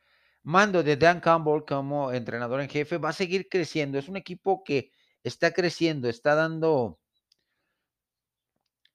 mando 0.44 0.84
de 0.84 0.98
Dan 0.98 1.20
Campbell 1.22 1.64
como 1.68 2.12
entrenador 2.12 2.62
en 2.62 2.70
jefe 2.70 2.98
va 2.98 3.10
a 3.10 3.14
seguir 3.14 3.48
creciendo. 3.50 3.98
Es 3.98 4.10
un 4.10 4.18
equipo 4.18 4.64
que 4.64 4.92
está 5.24 5.52
creciendo, 5.52 6.10
está 6.10 6.36
dando 6.36 7.00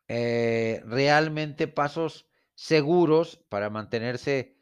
eh, 0.09 0.83
realmente 0.85 1.69
pasos 1.69 2.29
seguros 2.55 3.45
para 3.49 3.71
mantenerse 3.71 4.57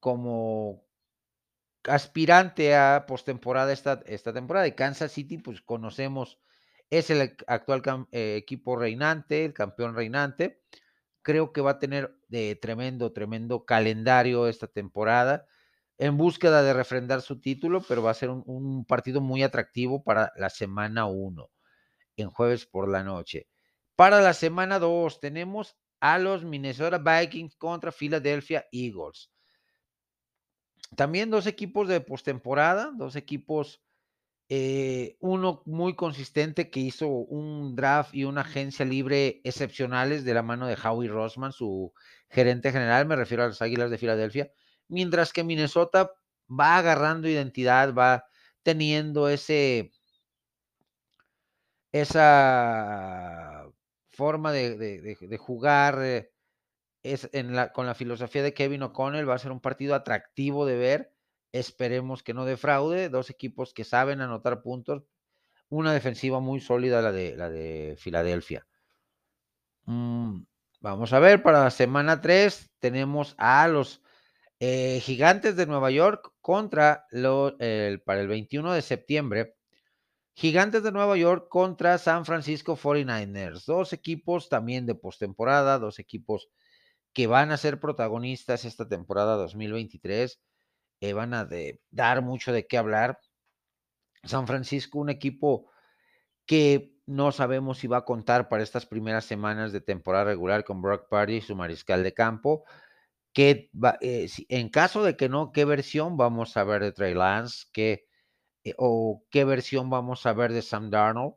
como 0.00 0.86
aspirante 1.84 2.74
a 2.74 3.04
postemporada 3.06 3.72
esta, 3.72 4.02
esta 4.06 4.32
temporada. 4.32 4.66
Y 4.66 4.72
Kansas 4.72 5.12
City, 5.12 5.38
pues 5.38 5.60
conocemos, 5.62 6.40
es 6.90 7.10
el 7.10 7.36
actual 7.46 7.82
eh, 8.12 8.36
equipo 8.36 8.76
reinante, 8.76 9.44
el 9.44 9.54
campeón 9.54 9.94
reinante. 9.94 10.62
Creo 11.26 11.52
que 11.52 11.60
va 11.60 11.72
a 11.72 11.78
tener 11.80 12.16
de 12.28 12.54
tremendo, 12.54 13.12
tremendo 13.12 13.64
calendario 13.64 14.46
esta 14.46 14.68
temporada 14.68 15.44
en 15.98 16.16
búsqueda 16.16 16.62
de 16.62 16.72
refrendar 16.72 17.20
su 17.20 17.40
título, 17.40 17.82
pero 17.82 18.00
va 18.00 18.12
a 18.12 18.14
ser 18.14 18.30
un, 18.30 18.44
un 18.46 18.84
partido 18.84 19.20
muy 19.20 19.42
atractivo 19.42 20.04
para 20.04 20.32
la 20.36 20.50
semana 20.50 21.06
1, 21.06 21.50
en 22.16 22.30
jueves 22.30 22.64
por 22.64 22.88
la 22.88 23.02
noche. 23.02 23.48
Para 23.96 24.20
la 24.20 24.34
semana 24.34 24.78
2 24.78 25.18
tenemos 25.18 25.76
a 25.98 26.20
los 26.20 26.44
Minnesota 26.44 26.98
Vikings 26.98 27.56
contra 27.56 27.90
Philadelphia 27.90 28.64
Eagles. 28.70 29.32
También 30.94 31.28
dos 31.28 31.48
equipos 31.48 31.88
de 31.88 32.00
postemporada, 32.00 32.92
dos 32.96 33.16
equipos 33.16 33.82
Eh, 34.48 35.16
uno 35.20 35.62
muy 35.66 35.96
consistente 35.96 36.70
que 36.70 36.78
hizo 36.78 37.08
un 37.08 37.74
draft 37.74 38.14
y 38.14 38.24
una 38.24 38.42
agencia 38.42 38.84
libre 38.84 39.40
excepcionales 39.42 40.24
de 40.24 40.34
la 40.34 40.42
mano 40.42 40.68
de 40.68 40.76
Howie 40.76 41.08
Rossman, 41.08 41.52
su 41.52 41.92
gerente 42.30 42.70
general, 42.70 43.06
me 43.06 43.16
refiero 43.16 43.42
a 43.42 43.48
las 43.48 43.60
Águilas 43.60 43.90
de 43.90 43.98
Filadelfia, 43.98 44.52
mientras 44.88 45.32
que 45.32 45.42
Minnesota 45.42 46.12
va 46.48 46.78
agarrando 46.78 47.28
identidad, 47.28 47.92
va 47.92 48.24
teniendo 48.62 49.28
ese 49.28 49.92
esa 51.92 53.68
forma 54.10 54.52
de, 54.52 54.76
de, 54.76 55.38
jugar 55.38 55.98
eh, 56.02 56.30
es 57.02 57.28
en 57.32 57.54
la, 57.54 57.72
con 57.72 57.86
la 57.86 57.94
filosofía 57.94 58.42
de 58.42 58.54
Kevin 58.54 58.82
O'Connell, 58.82 59.28
va 59.28 59.34
a 59.34 59.38
ser 59.38 59.52
un 59.52 59.60
partido 59.60 59.94
atractivo 59.94 60.66
de 60.66 60.76
ver. 60.76 61.15
Esperemos 61.52 62.22
que 62.22 62.34
no 62.34 62.44
defraude. 62.44 63.08
Dos 63.08 63.30
equipos 63.30 63.72
que 63.72 63.84
saben 63.84 64.20
anotar 64.20 64.62
puntos. 64.62 65.04
Una 65.68 65.92
defensiva 65.92 66.40
muy 66.40 66.60
sólida, 66.60 67.02
la 67.02 67.12
de, 67.12 67.36
la 67.36 67.50
de 67.50 67.96
Filadelfia. 67.98 68.66
Mm, 69.84 70.42
vamos 70.80 71.12
a 71.12 71.18
ver, 71.18 71.42
para 71.42 71.64
la 71.64 71.70
semana 71.70 72.20
3 72.20 72.70
tenemos 72.78 73.34
a 73.38 73.66
los 73.68 74.02
eh, 74.60 75.00
Gigantes 75.02 75.56
de 75.56 75.66
Nueva 75.66 75.90
York 75.90 76.32
contra 76.40 77.06
el, 77.10 78.02
para 78.04 78.20
el 78.20 78.28
21 78.28 78.72
de 78.72 78.82
septiembre 78.82 79.56
Gigantes 80.38 80.82
de 80.82 80.92
Nueva 80.92 81.16
York 81.16 81.48
contra 81.48 81.96
San 81.96 82.26
Francisco 82.26 82.76
49ers. 82.76 83.64
Dos 83.64 83.94
equipos 83.94 84.50
también 84.50 84.84
de 84.84 84.94
postemporada, 84.94 85.78
dos 85.78 85.98
equipos 85.98 86.50
que 87.14 87.26
van 87.26 87.52
a 87.52 87.56
ser 87.56 87.80
protagonistas 87.80 88.66
esta 88.66 88.86
temporada 88.86 89.36
2023. 89.36 90.38
Van 91.00 91.34
a 91.34 91.44
de, 91.44 91.80
dar 91.90 92.22
mucho 92.22 92.52
de 92.52 92.66
qué 92.66 92.78
hablar. 92.78 93.18
San 94.24 94.46
Francisco, 94.46 94.98
un 94.98 95.10
equipo 95.10 95.70
que 96.46 96.94
no 97.06 97.32
sabemos 97.32 97.78
si 97.78 97.86
va 97.86 97.98
a 97.98 98.04
contar 98.04 98.48
para 98.48 98.62
estas 98.62 98.86
primeras 98.86 99.24
semanas 99.24 99.72
de 99.72 99.80
temporada 99.80 100.24
regular 100.24 100.64
con 100.64 100.82
Brock 100.82 101.08
Party, 101.08 101.40
su 101.40 101.54
mariscal 101.54 102.02
de 102.02 102.14
campo. 102.14 102.64
Que 103.32 103.70
eh, 104.00 104.28
si, 104.28 104.46
en 104.48 104.68
caso 104.70 105.04
de 105.04 105.16
que 105.16 105.28
no, 105.28 105.52
¿qué 105.52 105.64
versión 105.64 106.16
vamos 106.16 106.56
a 106.56 106.64
ver 106.64 106.82
de 106.82 106.92
Trey 106.92 107.14
Lance? 107.14 107.66
¿Qué 107.72 108.06
eh, 108.66 108.74
o 108.78 109.22
qué 109.30 109.44
versión 109.44 109.90
vamos 109.90 110.26
a 110.26 110.32
ver 110.32 110.52
de 110.52 110.60
Sam 110.60 110.90
Darnold. 110.90 111.34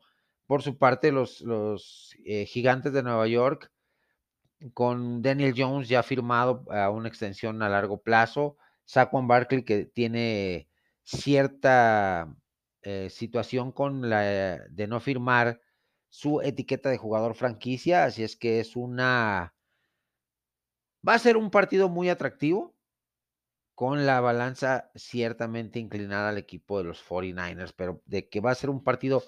Por 0.47 0.63
su 0.63 0.79
parte, 0.79 1.11
los, 1.11 1.41
los 1.41 2.15
eh, 2.25 2.45
gigantes 2.47 2.91
de 2.91 3.03
Nueva 3.03 3.27
York, 3.27 3.71
con 4.73 5.21
Daniel 5.21 5.53
Jones 5.55 5.87
ya 5.87 6.01
firmado 6.01 6.65
a 6.71 6.89
una 6.89 7.07
extensión 7.07 7.61
a 7.61 7.69
largo 7.69 8.01
plazo, 8.01 8.57
Saquon 8.89 9.27
Barkley 9.27 9.63
que 9.63 9.85
tiene 9.85 10.67
cierta 11.03 12.35
eh, 12.81 13.11
situación 13.11 13.71
con 13.71 14.09
la 14.09 14.21
de 14.67 14.87
no 14.87 14.99
firmar 14.99 15.61
su 16.07 16.41
etiqueta 16.41 16.89
de 16.89 16.97
jugador 16.97 17.35
franquicia, 17.35 18.05
así 18.05 18.23
es 18.23 18.35
que 18.35 18.59
es 18.59 18.75
una 18.75 19.53
va 21.07 21.13
a 21.13 21.19
ser 21.19 21.37
un 21.37 21.51
partido 21.51 21.87
muy 21.87 22.09
atractivo 22.09 22.75
con 23.75 24.07
la 24.07 24.21
balanza 24.21 24.89
ciertamente 24.95 25.77
inclinada 25.77 26.29
al 26.29 26.39
equipo 26.39 26.79
de 26.79 26.85
los 26.85 27.07
49ers, 27.07 27.73
pero 27.77 28.01
de 28.05 28.27
que 28.27 28.39
va 28.39 28.49
a 28.49 28.55
ser 28.55 28.71
un 28.71 28.83
partido 28.83 29.21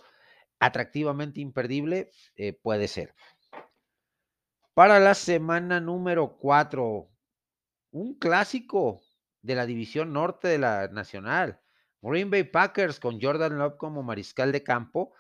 atractivamente 0.60 1.40
imperdible, 1.40 2.10
eh, 2.36 2.54
puede 2.54 2.88
ser. 2.88 3.14
Para 4.74 5.00
la 5.00 5.14
semana 5.14 5.80
número 5.80 6.40
4, 6.40 7.12
un 7.92 8.16
clásico 8.16 9.04
de 9.42 9.56
la 9.56 9.66
división 9.66 10.14
norte 10.14 10.48
de 10.48 10.58
la 10.58 10.88
Nacional. 10.88 11.60
Green 12.02 12.30
Bay 12.30 12.44
Packers 12.44 13.00
con 13.00 13.22
Jordan 13.22 13.58
Love 13.58 13.78
como 13.78 14.04
mariscal 14.04 14.52
de 14.52 14.64
campo 14.64 15.14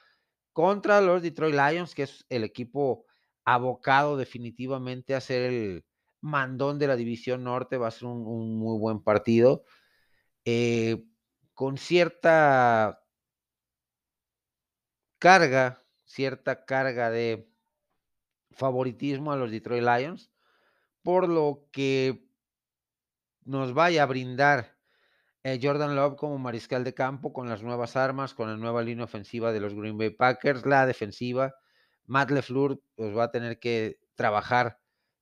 contra 0.53 1.01
los 1.01 1.21
Detroit 1.21 1.55
Lions, 1.55 1.95
que 1.95 2.03
es 2.03 2.25
el 2.29 2.43
equipo 2.43 3.05
abocado 3.45 4.17
definitivamente 4.17 5.15
a 5.15 5.21
ser 5.21 5.51
el, 5.51 5.85
mandón 6.21 6.77
de 6.79 6.87
la 6.87 6.95
División 6.95 7.43
Norte, 7.43 7.77
va 7.77 7.87
a 7.87 7.91
ser 7.91 8.07
un, 8.07 8.57
muy 8.57 8.79
buen 8.79 9.01
partido. 9.03 9.65
Eh, 10.45 11.03
con 11.53 11.77
cierta 11.77 13.03
carga, 15.19 15.83
cierta 16.05 16.65
carga 16.65 17.09
de 17.09 17.51
favoritismo 18.51 19.31
a 19.31 19.35
los 19.35 19.51
Detroit 19.51 19.83
Lions, 19.83 20.31
por 21.03 21.27
lo 21.27 21.67
que 21.71 22.27
nos 23.43 23.73
vaya 23.73 24.03
a 24.03 24.05
brindar 24.05 24.77
eh, 25.43 25.59
Jordan 25.61 25.95
Love 25.95 26.17
como 26.17 26.37
mariscal 26.37 26.83
de 26.83 26.93
campo 26.93 27.33
con 27.33 27.49
las 27.49 27.63
nuevas 27.63 27.95
armas, 27.95 28.33
con 28.33 28.49
la 28.49 28.57
nueva 28.57 28.83
línea 28.83 29.05
ofensiva 29.05 29.51
de 29.51 29.59
los 29.59 29.73
Green 29.73 29.97
Bay 29.97 30.11
Packers, 30.11 30.65
la 30.65 30.85
defensiva. 30.85 31.55
Matt 32.05 32.31
LeFleur 32.31 32.79
pues, 32.95 33.15
va 33.15 33.25
a 33.25 33.31
tener 33.31 33.59
que 33.59 33.99
trabajar 34.15 34.79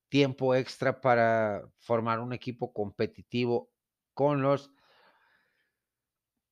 tiempo 0.09 0.55
extra 0.55 0.99
para 1.01 1.61
formar 1.77 2.19
un 2.19 2.33
equipo 2.33 2.73
competitivo 2.73 3.71
con 4.13 4.41
los 4.41 4.71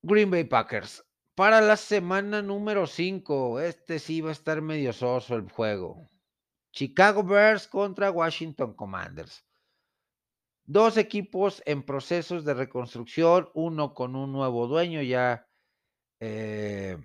Green 0.01 0.31
Bay 0.31 0.45
Packers. 0.45 1.03
Para 1.35 1.59
la 1.61 1.75
semana 1.75 2.41
número 2.41 2.87
5, 2.87 3.59
este 3.59 3.99
sí 3.99 4.21
va 4.21 4.29
a 4.29 4.31
estar 4.31 4.61
medio 4.61 4.93
soso 4.93 5.35
el 5.35 5.49
juego. 5.51 6.09
Chicago 6.71 7.23
Bears 7.23 7.67
contra 7.67 8.11
Washington 8.11 8.73
Commanders. 8.73 9.46
Dos 10.69 10.97
equipos 10.97 11.63
en 11.65 11.81
procesos 11.81 12.43
de 12.43 12.53
reconstrucción, 12.53 13.49
uno 13.53 13.93
con 13.93 14.17
un 14.17 14.33
nuevo 14.33 14.67
dueño, 14.67 15.01
ya 15.01 15.47
eh, 16.19 16.97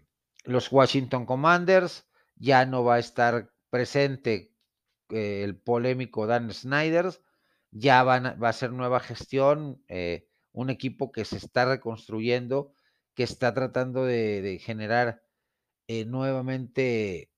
los 0.42 0.72
Washington 0.72 1.26
Commanders, 1.26 2.08
ya 2.34 2.66
no 2.66 2.82
va 2.82 2.96
a 2.96 2.98
estar 2.98 3.52
presente 3.70 4.52
el 5.10 5.56
polémico 5.56 6.26
Dan 6.26 6.52
Snyder, 6.52 7.06
ya 7.70 8.02
van 8.02 8.36
va 8.42 8.48
a 8.48 8.52
ser 8.52 8.72
nueva 8.72 8.98
gestión, 8.98 9.80
eh, 9.86 10.26
un 10.50 10.68
equipo 10.68 11.12
que 11.12 11.24
se 11.24 11.36
está 11.36 11.64
reconstruyendo, 11.64 12.72
que 13.14 13.22
está 13.22 13.54
tratando 13.54 14.04
de, 14.04 14.58
generar 14.60 15.22
eh, 15.86 16.04
nuevamente 16.04 17.30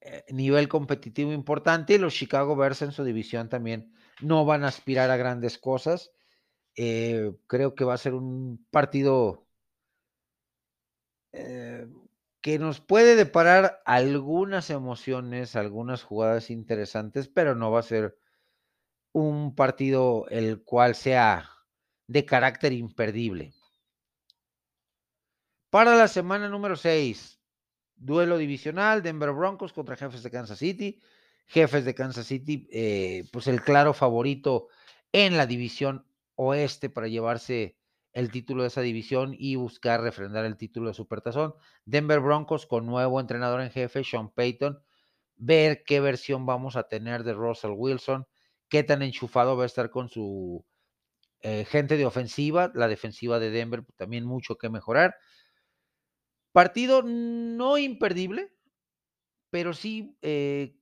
eh, 0.00 0.24
nivel 0.30 0.68
competitivo 0.68 1.32
importante 1.32 1.94
y 1.94 1.98
los 1.98 2.14
Chicago 2.14 2.56
Bears 2.56 2.82
en 2.82 2.90
su 2.90 3.04
división 3.04 3.48
también 3.48 3.92
no 4.20 4.44
van 4.44 4.64
a 4.64 4.68
aspirar 4.68 5.10
a 5.10 5.16
grandes 5.16 5.58
cosas. 5.58 6.12
creo 6.74 7.74
que 7.74 7.84
va 7.84 7.94
a 7.94 7.98
ser 7.98 8.14
un 8.14 8.66
partido 8.70 9.46
que 11.32 12.58
nos 12.58 12.80
puede 12.80 13.16
deparar 13.16 13.82
algunas 13.84 14.70
emociones, 14.70 15.56
algunas 15.56 16.02
jugadas 16.02 16.50
interesantes, 16.50 17.28
pero 17.28 17.54
no 17.54 17.70
va 17.70 17.80
a 17.80 17.82
ser 17.82 18.18
un 19.12 19.54
partido 19.54 20.26
el 20.28 20.62
cual 20.62 20.94
sea 20.94 21.50
de 22.06 22.24
carácter 22.24 22.72
imperdible. 22.72 23.52
Para 25.70 25.96
la 25.96 26.06
semana 26.06 26.48
número 26.48 26.76
6, 26.76 27.40
duelo 27.96 28.38
divisional, 28.38 29.02
Denver 29.02 29.32
Broncos 29.32 29.72
contra 29.72 29.96
Jefes 29.96 30.22
de 30.22 30.30
Kansas 30.30 30.58
City. 30.58 31.00
Jefes 31.46 31.84
de 31.84 31.94
Kansas 31.94 32.26
City, 32.26 32.68
eh, 32.72 33.24
pues 33.32 33.46
el 33.46 33.62
claro 33.62 33.94
favorito 33.94 34.68
en 35.12 35.36
la 35.36 35.46
división 35.46 36.06
oeste 36.34 36.90
para 36.90 37.08
llevarse 37.08 37.76
el 38.12 38.30
título 38.30 38.62
de 38.62 38.68
esa 38.68 38.80
división 38.80 39.34
y 39.38 39.56
buscar 39.56 40.00
refrendar 40.00 40.44
el 40.44 40.56
título 40.56 40.88
de 40.88 40.94
Supertazón. 40.94 41.54
Denver 41.84 42.20
Broncos 42.20 42.66
con 42.66 42.86
nuevo 42.86 43.20
entrenador 43.20 43.60
en 43.60 43.70
jefe, 43.70 44.04
Sean 44.04 44.30
Payton, 44.30 44.82
ver 45.36 45.84
qué 45.84 46.00
versión 46.00 46.46
vamos 46.46 46.76
a 46.76 46.88
tener 46.88 47.24
de 47.24 47.34
Russell 47.34 47.74
Wilson, 47.76 48.26
qué 48.68 48.82
tan 48.82 49.02
enchufado 49.02 49.56
va 49.56 49.64
a 49.64 49.66
estar 49.66 49.90
con 49.90 50.08
su 50.08 50.64
eh, 51.40 51.64
gente 51.66 51.96
de 51.96 52.06
ofensiva, 52.06 52.72
la 52.74 52.88
defensiva 52.88 53.38
de 53.38 53.50
Denver 53.50 53.84
también 53.96 54.24
mucho 54.24 54.56
que 54.56 54.70
mejorar. 54.70 55.14
Partido 56.52 57.02
no 57.02 57.76
imperdible, 57.76 58.50
pero 59.50 59.74
sí 59.74 60.16
eh, 60.22 60.74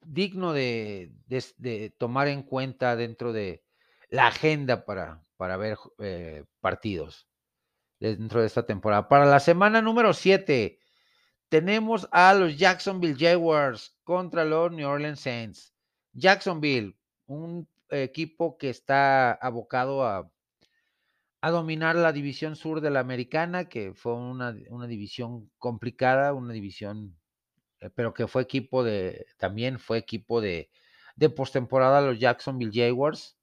digno 0.00 0.52
de, 0.52 1.12
de, 1.26 1.94
tomar 1.98 2.28
en 2.28 2.42
cuenta 2.42 2.96
dentro 2.96 3.32
de 3.32 3.64
la 4.10 4.28
agenda 4.28 4.84
para, 4.84 5.22
para 5.36 5.56
ver 5.56 5.76
eh, 5.98 6.44
partidos 6.60 7.28
dentro 8.00 8.40
de 8.40 8.46
esta 8.46 8.64
temporada. 8.64 9.08
Para 9.08 9.26
la 9.26 9.40
semana 9.40 9.82
número 9.82 10.12
7, 10.12 10.78
tenemos 11.48 12.08
a 12.12 12.34
los 12.34 12.56
Jacksonville 12.56 13.16
Jaguars 13.18 13.96
contra 14.04 14.44
los 14.44 14.70
New 14.72 14.88
Orleans 14.88 15.20
Saints. 15.20 15.74
Jacksonville, 16.12 16.96
un 17.26 17.68
equipo 17.90 18.58
que 18.58 18.70
está 18.70 19.32
abocado 19.32 20.04
a, 20.04 20.30
a 21.40 21.50
dominar 21.50 21.96
la 21.96 22.12
división 22.12 22.56
sur 22.56 22.80
de 22.80 22.90
la 22.90 23.00
americana, 23.00 23.68
que 23.68 23.94
fue 23.94 24.14
una, 24.14 24.56
una 24.70 24.86
división 24.86 25.50
complicada, 25.58 26.32
una 26.32 26.52
división, 26.52 27.16
pero 27.94 28.14
que 28.14 28.26
fue 28.26 28.42
equipo 28.42 28.84
de, 28.84 29.26
también 29.36 29.78
fue 29.78 29.98
equipo 29.98 30.40
de, 30.40 30.70
de 31.16 31.30
postemporada 31.30 32.00
los 32.00 32.18
Jacksonville 32.18 32.72
Jaguars 32.72 33.38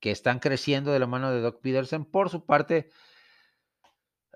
que 0.00 0.10
están 0.10 0.38
creciendo 0.38 0.92
de 0.92 0.98
la 0.98 1.06
mano 1.06 1.30
de 1.30 1.40
Doc 1.40 1.60
Peterson. 1.60 2.04
Por 2.04 2.30
su 2.30 2.44
parte, 2.44 2.90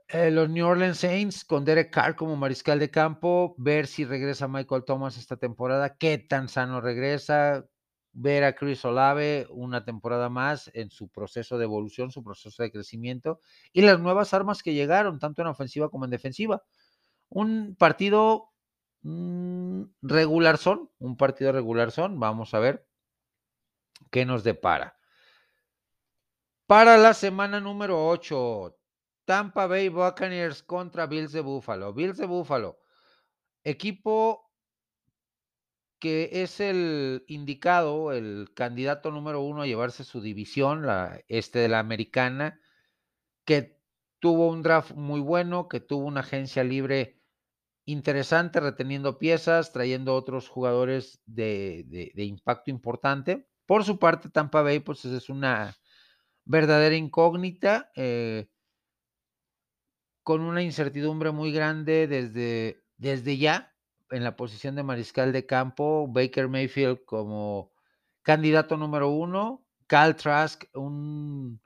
Eh, 0.08 0.30
los 0.30 0.50
New 0.50 0.66
Orleans 0.66 0.98
Saints 0.98 1.44
con 1.46 1.64
Derek 1.64 1.90
Carr 1.90 2.14
como 2.14 2.36
mariscal 2.36 2.78
de 2.78 2.90
campo, 2.90 3.54
ver 3.56 3.86
si 3.86 4.04
regresa 4.04 4.46
Michael 4.46 4.84
Thomas 4.84 5.16
esta 5.16 5.38
temporada, 5.38 5.96
qué 5.96 6.18
tan 6.18 6.48
sano 6.50 6.82
regresa, 6.82 7.64
ver 8.12 8.44
a 8.44 8.54
Chris 8.54 8.84
Olave 8.84 9.46
una 9.48 9.82
temporada 9.82 10.28
más 10.28 10.70
en 10.74 10.90
su 10.90 11.08
proceso 11.08 11.56
de 11.56 11.64
evolución, 11.64 12.10
su 12.10 12.22
proceso 12.22 12.62
de 12.62 12.70
crecimiento 12.70 13.40
y 13.72 13.80
las 13.80 13.98
nuevas 13.98 14.34
armas 14.34 14.62
que 14.62 14.74
llegaron, 14.74 15.18
tanto 15.18 15.40
en 15.40 15.48
ofensiva 15.48 15.88
como 15.88 16.04
en 16.04 16.10
defensiva. 16.10 16.62
Un 17.30 17.74
partido 17.74 18.52
regular 19.04 20.58
son, 20.58 20.90
un 20.98 21.16
partido 21.16 21.52
regular 21.52 21.90
son, 21.90 22.18
vamos 22.18 22.54
a 22.54 22.58
ver 22.58 22.88
qué 24.10 24.24
nos 24.24 24.44
depara. 24.44 24.98
Para 26.66 26.96
la 26.96 27.12
semana 27.12 27.60
número 27.60 28.08
8, 28.08 28.78
Tampa 29.26 29.66
Bay 29.66 29.90
Buccaneers 29.90 30.62
contra 30.62 31.06
Bills 31.06 31.32
de 31.32 31.42
Buffalo. 31.42 31.92
Bills 31.92 32.16
de 32.16 32.26
Buffalo, 32.26 32.78
equipo 33.62 34.50
que 35.98 36.42
es 36.42 36.60
el 36.60 37.24
indicado, 37.28 38.12
el 38.12 38.52
candidato 38.54 39.10
número 39.10 39.40
uno 39.40 39.62
a 39.62 39.66
llevarse 39.66 40.04
su 40.04 40.20
división, 40.20 40.86
la 40.86 41.20
este 41.28 41.58
de 41.60 41.68
la 41.68 41.78
americana, 41.78 42.60
que 43.44 43.80
tuvo 44.18 44.48
un 44.48 44.62
draft 44.62 44.92
muy 44.92 45.20
bueno, 45.20 45.68
que 45.68 45.80
tuvo 45.80 46.06
una 46.06 46.20
agencia 46.20 46.64
libre 46.64 47.13
interesante, 47.84 48.60
reteniendo 48.60 49.18
piezas, 49.18 49.72
trayendo 49.72 50.14
otros 50.14 50.48
jugadores 50.48 51.20
de, 51.26 52.12
impacto 52.16 52.70
importante. 52.70 53.46
Por 53.66 53.84
su 53.84 53.98
parte, 53.98 54.28
Tampa 54.30 54.62
Bay, 54.62 54.80
pues 54.80 55.04
es 55.04 55.28
una 55.28 55.74
verdadera 56.44 56.96
incógnita, 56.96 57.90
eh, 57.96 58.48
con 60.22 60.40
una 60.40 60.62
incertidumbre 60.62 61.32
muy 61.32 61.52
grande 61.52 62.06
desde, 62.06 62.82
desde 62.96 63.36
ya, 63.36 63.74
en 64.10 64.24
la 64.24 64.36
posición 64.36 64.74
de 64.74 64.82
mariscal 64.82 65.32
de 65.32 65.46
campo, 65.46 66.06
Baker 66.08 66.48
Mayfield 66.48 67.04
como 67.04 67.72
candidato 68.22 68.76
número 68.76 69.10
uno, 69.10 69.66
Cal 69.86 70.16
Trask, 70.16 70.64
un 70.74 71.60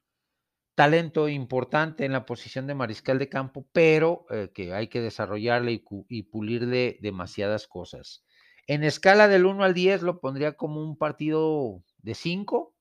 talento 0.78 1.28
importante 1.28 2.04
en 2.04 2.12
la 2.12 2.24
posición 2.24 2.68
de 2.68 2.74
mariscal 2.76 3.18
de 3.18 3.28
campo, 3.28 3.66
pero 3.72 4.26
eh, 4.30 4.52
que 4.54 4.72
hay 4.74 4.86
que 4.86 5.00
desarrollarle 5.00 5.82
y, 6.08 6.22
pulirle 6.22 7.00
demasiadas 7.02 7.66
cosas. 7.66 8.24
En 8.68 8.84
escala 8.84 9.26
del 9.26 9.44
1 9.44 9.64
al 9.64 9.74
10 9.74 10.02
lo 10.02 10.20
pondría 10.20 10.56
como 10.56 10.80
un 10.80 10.96
partido 10.96 11.82
de 11.96 12.14
5 12.14 12.76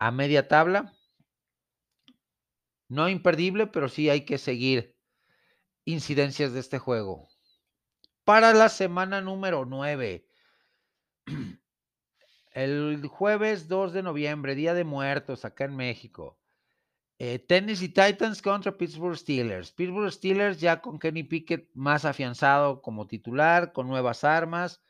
a 0.00 0.10
media 0.10 0.48
tabla. 0.48 0.92
No 2.88 3.08
imperdible, 3.08 3.68
pero 3.68 3.88
sí 3.88 4.10
hay 4.10 4.24
que 4.24 4.38
seguir 4.38 4.96
incidencias 5.84 6.52
de 6.52 6.58
este 6.58 6.80
juego 6.80 7.28
para 8.24 8.52
la 8.54 8.68
semana 8.70 9.20
número 9.20 9.64
9. 9.66 10.26
El 12.50 13.06
jueves 13.06 13.68
2 13.68 13.92
de 13.92 14.02
noviembre, 14.02 14.56
Día 14.56 14.74
de 14.74 14.82
Muertos, 14.82 15.44
acá 15.44 15.66
en 15.66 15.76
México. 15.76 16.37
Eh, 17.20 17.40
Tennessee 17.40 17.88
Titans 17.88 18.40
contra 18.40 18.76
Pittsburgh 18.76 19.16
Steelers. 19.16 19.72
Pittsburgh 19.72 20.12
Steelers 20.12 20.60
ya 20.60 20.80
con 20.80 20.98
Kenny 20.98 21.24
Pickett 21.24 21.68
más 21.74 22.04
afianzado 22.04 22.80
como 22.80 23.08
titular, 23.08 23.72
con 23.72 23.88
nuevas 23.88 24.22
armas, 24.22 24.80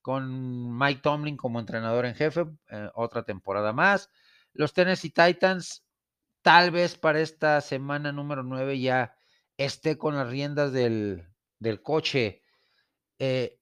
con 0.00 0.78
Mike 0.78 1.00
Tomlin 1.02 1.36
como 1.36 1.58
entrenador 1.58 2.06
en 2.06 2.14
jefe, 2.14 2.46
eh, 2.70 2.90
otra 2.94 3.24
temporada 3.24 3.72
más. 3.72 4.10
Los 4.52 4.72
Tennessee 4.72 5.10
Titans, 5.10 5.84
tal 6.42 6.70
vez 6.70 6.96
para 6.96 7.20
esta 7.20 7.60
semana 7.60 8.12
número 8.12 8.44
9 8.44 8.78
ya 8.78 9.16
esté 9.56 9.98
con 9.98 10.14
las 10.14 10.28
riendas 10.28 10.72
del, 10.72 11.26
del 11.58 11.82
coche 11.82 12.42
eh, 13.18 13.58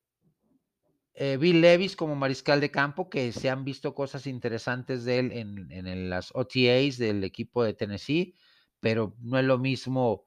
eh, 1.14 1.37
Bill 1.37 1.61
Levis 1.61 1.96
como 1.96 2.16
mariscal 2.16 2.61
de 2.61 2.70
campo, 2.70 3.11
que 3.11 3.33
se 3.33 3.51
han 3.51 3.64
visto 3.64 3.94
cosas 3.94 4.27
interesantes 4.27 5.05
de 5.05 5.18
él 5.18 5.33
en, 5.33 6.11
las 6.11 6.31
OTAs 6.35 6.98
del 6.98 7.25
equipo 7.25 7.64
de 7.64 7.75
Tennessee, 7.75 8.35
pero 8.81 9.14
no 9.20 9.38
es 9.38 9.44
lo 9.44 9.59
mismo 9.59 10.25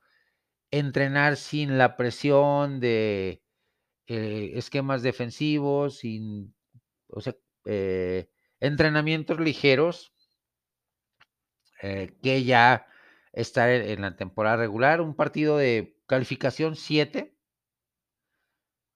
entrenar 0.71 1.37
sin 1.37 1.77
la 1.77 1.97
presión 1.97 2.79
de 2.79 3.43
eh, 4.07 4.51
esquemas 4.55 5.01
defensivos, 5.03 5.99
sin 5.99 6.55
o 7.07 7.21
sea, 7.21 7.35
entrenamientos 8.59 9.39
ligeros, 9.39 10.13
que 11.81 12.43
ya 12.43 12.87
estar 13.33 13.69
en 13.69 14.01
la 14.01 14.15
temporada 14.15 14.57
regular. 14.57 15.01
Un 15.01 15.15
partido 15.15 15.57
de 15.57 15.97
calificación 16.07 16.75
7 16.75 17.35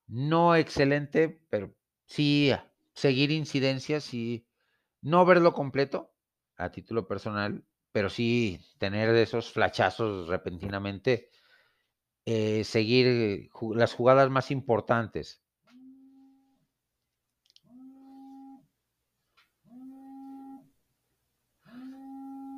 no 0.10 0.56
excelente, 0.56 1.40
pero 1.50 1.76
sí 2.10 2.52
seguir 2.94 3.32
incidencias 3.32 4.14
y 4.14 4.46
no 5.02 5.26
verlo 5.26 5.54
completo 5.54 6.12
a 6.58 6.72
título 6.72 7.08
personal, 7.08 7.64
pero 7.92 8.10
sí 8.10 8.60
tener 8.78 9.16
esos 9.16 9.52
flachazos 9.52 10.28
repentinamente, 10.28 11.30
eh, 12.26 12.64
seguir 12.66 13.50
las 13.76 13.94
jugadas 13.94 14.30
más 14.30 14.52
importantes. 14.52 15.42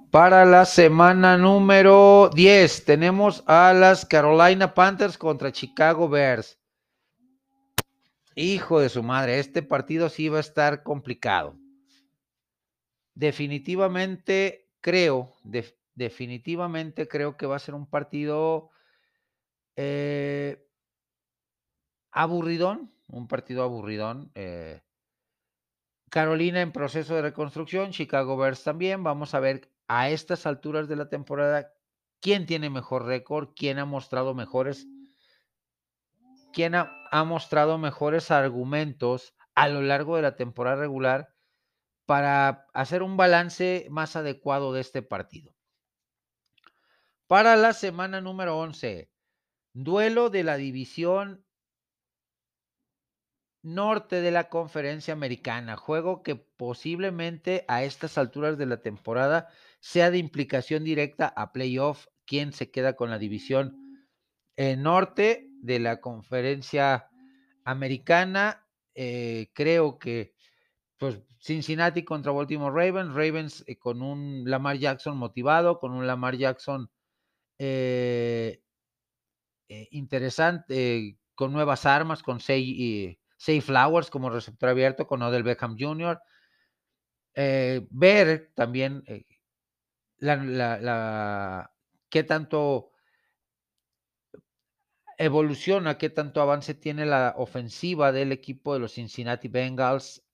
Para 0.10 0.44
la 0.44 0.66
semana 0.66 1.38
número 1.38 2.30
10 2.34 2.84
tenemos 2.84 3.44
a 3.48 3.74
las 3.74 4.06
Carolina 4.06 4.74
Panthers 4.74 5.18
contra 5.18 5.54
Chicago 5.54 6.10
Bears. 6.10 6.61
Hijo 8.36 8.80
de 8.80 8.90
su 8.90 9.04
madre, 9.04 9.40
este 9.40 9.62
partido 9.62 10.10
sí 10.10 10.30
va 10.30 10.38
a 10.38 10.42
estar 10.42 10.84
complicado. 10.84 11.58
Definitivamente 13.14 14.70
creo, 14.80 15.34
definitivamente 15.96 17.08
creo 17.08 17.36
que 17.36 17.46
va 17.46 17.58
a 17.58 17.60
ser 17.60 17.76
un 17.76 17.90
partido 17.90 18.70
eh, 19.76 20.66
aburridón, 22.12 22.94
un 23.08 23.28
partido 23.28 23.64
aburridón. 23.64 24.32
Eh. 24.36 24.82
Carolina 26.10 26.62
en 26.62 26.72
proceso 26.72 27.16
de 27.16 27.22
reconstrucción, 27.22 27.92
Chicago 27.92 28.38
Bears 28.38 28.64
también. 28.64 29.04
Vamos 29.04 29.34
a 29.34 29.40
ver 29.40 29.70
a 29.88 30.10
estas 30.10 30.46
alturas 30.46 30.88
de 30.88 30.96
la 30.96 31.10
temporada 31.10 31.74
quién 32.22 32.46
tiene 32.46 32.70
mejor 32.70 33.06
récord, 33.06 33.50
quién 33.56 33.80
ha 33.80 33.86
mostrado 33.86 34.34
mejores 34.34 34.88
quien 36.52 36.76
ha, 36.76 37.24
mostrado 37.26 37.78
mejores 37.78 38.32
argumentos 38.32 39.34
a 39.56 39.68
lo 39.68 39.82
largo 39.82 40.16
de 40.16 40.22
la 40.22 40.36
temporada 40.36 40.78
regular 40.78 41.34
para 42.06 42.68
hacer 42.74 43.04
un 43.04 43.18
balance 43.18 43.88
más 43.90 44.16
adecuado 44.16 44.74
de 44.74 44.82
este 44.82 45.02
partido. 45.02 45.54
Para 47.28 47.56
la 47.56 47.74
semana 47.74 48.22
número 48.22 48.58
11, 48.60 49.12
duelo 49.74 50.30
de 50.30 50.44
la 50.44 50.58
división 50.58 51.46
norte 53.62 54.22
de 54.22 54.32
la 54.32 54.50
conferencia 54.50 55.14
americana, 55.14 55.78
juego 55.78 56.24
que 56.24 56.36
posiblemente 56.36 57.64
a 57.68 57.84
estas 57.84 58.18
alturas 58.18 58.58
de 58.58 58.66
la 58.66 58.82
temporada 58.82 59.50
sea 59.80 60.12
de 60.12 60.18
implicación 60.18 60.84
directa 60.84 61.28
a 61.28 61.52
playoff, 61.52 62.08
quién 62.26 62.54
se 62.54 62.72
queda 62.72 62.96
con 62.96 63.10
la 63.10 63.20
división 63.20 64.08
eh, 64.58 64.76
norte 64.76 65.51
de 65.62 65.80
la 65.80 66.02
conferencia 66.02 67.10
americana. 67.64 68.68
Eh, 68.94 69.52
creo 69.54 69.98
que 70.00 70.34
pues 70.98 71.20
Cincinnati 71.40 72.04
contra 72.04 72.32
Baltimore 72.32 72.74
Ravens, 72.74 73.14
Ravens 73.14 73.64
eh, 73.68 73.78
con 73.78 74.02
un 74.02 74.44
Lamar 74.46 74.78
Jackson 74.78 75.18
motivado, 75.18 75.80
con 75.80 75.94
un 75.94 76.06
Lamar 76.06 76.36
Jackson 76.36 76.90
interesante, 79.92 81.20
con 81.36 81.54
nuevas 81.54 81.86
armas, 81.86 82.24
con 82.24 82.40
Say, 82.40 83.18
Flowers 83.62 84.10
como 84.10 84.30
receptor 84.30 84.70
abierto, 84.70 85.06
con 85.08 85.22
Odell 85.22 85.44
Beckham 85.44 85.78
Jr. 85.80 86.20
ver 87.36 88.52
también 88.56 89.04
la, 90.22 91.72
qué 92.10 92.24
tanto 92.24 92.91
evoluciona, 95.22 96.00
qué 96.00 96.10
tanto 96.10 96.42
avance 96.42 96.74
tiene 96.74 97.06
la 97.06 97.36
ofensiva 97.38 98.12
del 98.12 98.32
equipo 98.32 98.74
de 98.74 98.80
los 98.80 98.94
Cincinnati 98.94 99.48
Bengals 99.48 100.26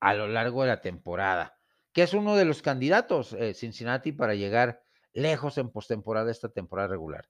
a 0.00 0.14
lo 0.14 0.28
largo 0.28 0.62
de 0.62 0.68
la 0.68 0.80
temporada, 0.80 1.58
que 1.92 2.02
es 2.02 2.14
uno 2.14 2.36
de 2.36 2.44
los 2.44 2.62
candidatos 2.62 3.32
eh, 3.32 3.54
Cincinnati 3.54 4.12
para 4.12 4.36
llegar 4.36 4.84
lejos 5.12 5.58
en 5.58 5.70
postemporada 5.70 6.30
esta 6.30 6.48
temporada 6.48 6.86
regular. 6.86 7.28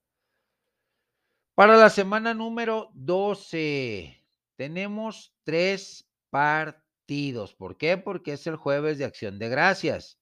Para 1.55 1.79
la 1.79 1.89
semana 1.89 2.35
número 2.35 2.91
12 2.93 4.23
tenemos 4.57 5.35
tres 5.43 6.07
partidos. 6.29 7.55
¿Por 7.55 7.79
qué? 7.79 7.97
Porque 7.97 8.35
es 8.35 8.47
el 8.47 8.57
jueves 8.57 8.99
de 8.99 9.07
acción 9.07 9.39
de 9.39 9.49
gracias. 9.49 10.21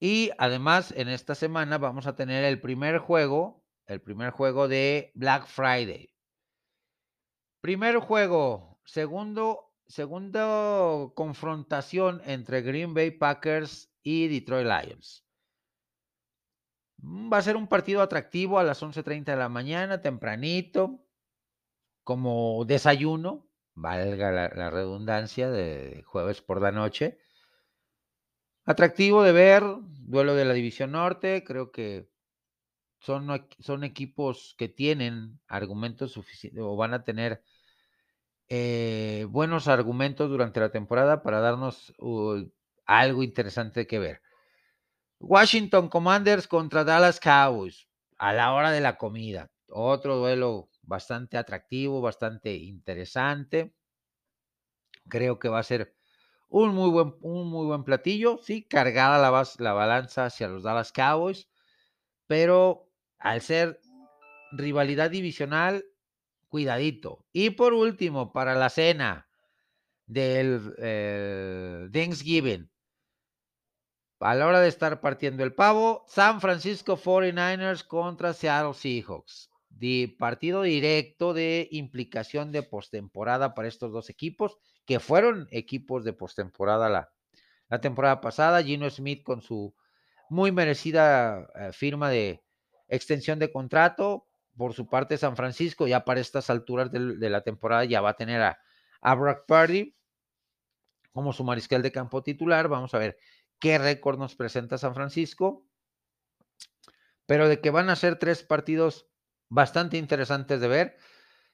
Y 0.00 0.30
además, 0.38 0.94
en 0.96 1.08
esta 1.08 1.34
semana 1.34 1.76
vamos 1.76 2.06
a 2.06 2.16
tener 2.16 2.44
el 2.44 2.58
primer 2.60 2.98
juego, 2.98 3.65
el 3.86 4.00
primer 4.00 4.30
juego 4.30 4.68
de 4.68 5.12
Black 5.14 5.46
Friday. 5.46 6.12
Primer 7.60 7.98
juego, 7.98 8.80
segundo, 8.84 9.72
confrontación 11.14 12.20
entre 12.24 12.62
Green 12.62 12.94
Bay 12.94 13.10
Packers 13.10 13.92
y 14.02 14.28
Detroit 14.28 14.66
Lions. 14.66 15.24
Mm, 16.98 17.32
va 17.32 17.38
a 17.38 17.42
ser 17.42 17.56
un 17.56 17.68
partido 17.68 18.02
atractivo 18.02 18.58
a 18.58 18.64
las 18.64 18.82
11.30 18.82 19.24
de 19.24 19.36
la 19.36 19.48
mañana, 19.48 20.00
tempranito, 20.00 21.04
como 22.04 22.64
desayuno, 22.64 23.48
valga 23.74 24.30
la, 24.30 24.70
redundancia, 24.70 25.50
de 25.50 26.02
jueves 26.06 26.40
por 26.40 26.62
la 26.62 26.72
noche. 26.72 27.18
Atractivo 28.64 29.22
de 29.22 29.32
ver, 29.32 29.62
duelo 30.00 30.34
de 30.34 30.44
la 30.44 30.54
División 30.54 30.92
Norte, 30.92 31.44
creo 31.44 31.70
que 31.70 32.08
son, 33.06 33.46
son 33.60 33.84
equipos 33.84 34.56
que 34.58 34.68
tienen 34.68 35.38
argumentos 35.46 36.10
suficientes 36.12 36.60
o 36.60 36.74
van 36.74 36.92
a 36.92 37.04
tener 37.04 37.40
eh, 38.48 39.26
buenos 39.30 39.68
argumentos 39.68 40.28
durante 40.28 40.58
la 40.58 40.70
temporada 40.70 41.22
para 41.22 41.38
darnos 41.38 41.94
algo 42.84 43.22
interesante 43.22 43.86
que 43.86 44.00
ver. 44.00 44.22
Washington 45.20 45.88
Commanders 45.88 46.48
contra 46.48 46.82
Dallas 46.82 47.20
Cowboys 47.20 47.88
a 48.18 48.32
la 48.32 48.52
hora 48.52 48.72
de 48.72 48.80
la 48.80 48.98
comida. 48.98 49.52
Otro 49.68 50.16
duelo 50.16 50.68
bastante 50.82 51.38
atractivo, 51.38 52.00
bastante 52.00 52.56
interesante. 52.56 53.72
Creo 55.08 55.38
que 55.38 55.48
va 55.48 55.60
a 55.60 55.62
ser 55.62 55.94
un 56.48 56.74
muy 56.74 56.90
buen, 56.90 57.14
un 57.20 57.48
muy 57.48 57.66
buen 57.66 57.84
platillo. 57.84 58.38
Sí, 58.42 58.64
cargada 58.64 59.18
la, 59.18 59.48
la 59.58 59.72
balanza 59.72 60.26
hacia 60.26 60.48
los 60.48 60.64
Dallas 60.64 60.90
Cowboys, 60.90 61.48
pero 62.26 62.85
al 63.18 63.40
ser 63.40 63.80
rivalidad 64.52 65.10
divisional, 65.10 65.84
cuidadito. 66.48 67.24
Y 67.32 67.50
por 67.50 67.72
último, 67.72 68.32
para 68.32 68.54
la 68.54 68.70
cena 68.70 69.28
del 70.06 70.74
eh, 70.78 71.88
Thanksgiving, 71.92 72.70
a 74.20 74.34
la 74.34 74.46
hora 74.46 74.60
de 74.60 74.68
estar 74.68 75.00
partiendo 75.00 75.44
el 75.44 75.54
pavo, 75.54 76.04
San 76.08 76.40
Francisco 76.40 76.96
49ers 76.96 77.86
contra 77.86 78.32
Seattle 78.32 78.74
Seahawks. 78.74 79.50
Partido 80.18 80.62
directo 80.62 81.34
de 81.34 81.68
implicación 81.70 82.50
de 82.50 82.62
postemporada 82.62 83.54
para 83.54 83.68
estos 83.68 83.92
dos 83.92 84.08
equipos, 84.08 84.56
que 84.86 85.00
fueron 85.00 85.48
equipos 85.50 86.02
de 86.04 86.14
postemporada 86.14 86.88
la, 86.88 87.10
la 87.68 87.80
temporada 87.82 88.22
pasada. 88.22 88.62
Gino 88.62 88.88
Smith 88.88 89.22
con 89.22 89.42
su 89.42 89.74
muy 90.30 90.50
merecida 90.50 91.46
eh, 91.54 91.72
firma 91.72 92.08
de 92.08 92.42
extensión 92.88 93.38
de 93.38 93.50
contrato. 93.50 94.26
Por 94.56 94.72
su 94.72 94.88
parte, 94.88 95.18
San 95.18 95.36
Francisco, 95.36 95.86
ya 95.86 96.04
para 96.04 96.20
estas 96.20 96.48
alturas 96.48 96.90
de, 96.90 97.30
la 97.30 97.42
temporada, 97.42 97.84
ya 97.84 98.00
va 98.00 98.10
a 98.10 98.16
tener 98.16 98.40
a, 98.40 98.58
a 99.02 99.14
Brock 99.14 99.44
Purdy 99.46 99.94
como 101.12 101.32
su 101.32 101.44
mariscal 101.44 101.82
de 101.82 101.92
campo 101.92 102.22
titular. 102.22 102.68
Vamos 102.68 102.94
a 102.94 102.98
ver 102.98 103.18
qué 103.58 103.78
récord 103.78 104.18
nos 104.18 104.34
presenta 104.34 104.78
San 104.78 104.94
Francisco, 104.94 105.66
pero 107.26 107.48
de 107.48 107.60
que 107.60 107.70
van 107.70 107.90
a 107.90 107.96
ser 107.96 108.18
tres 108.18 108.42
partidos 108.42 109.08
bastante 109.48 109.96
interesantes 109.96 110.60
de 110.60 110.68
ver. 110.68 110.96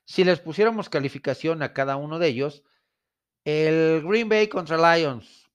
Si 0.05 0.25
les 0.25 0.41
pusiéramos 0.41 0.89
calificación 0.89 1.63
a 1.63 1.73
cada 1.73 1.97
uno 1.97 2.19
de 2.19 2.29
ellos, 2.29 2.65
el 3.45 4.03
Green 4.05 4.29
Bay 4.29 4.49
contra 4.49 4.97
Lions, 4.97 5.51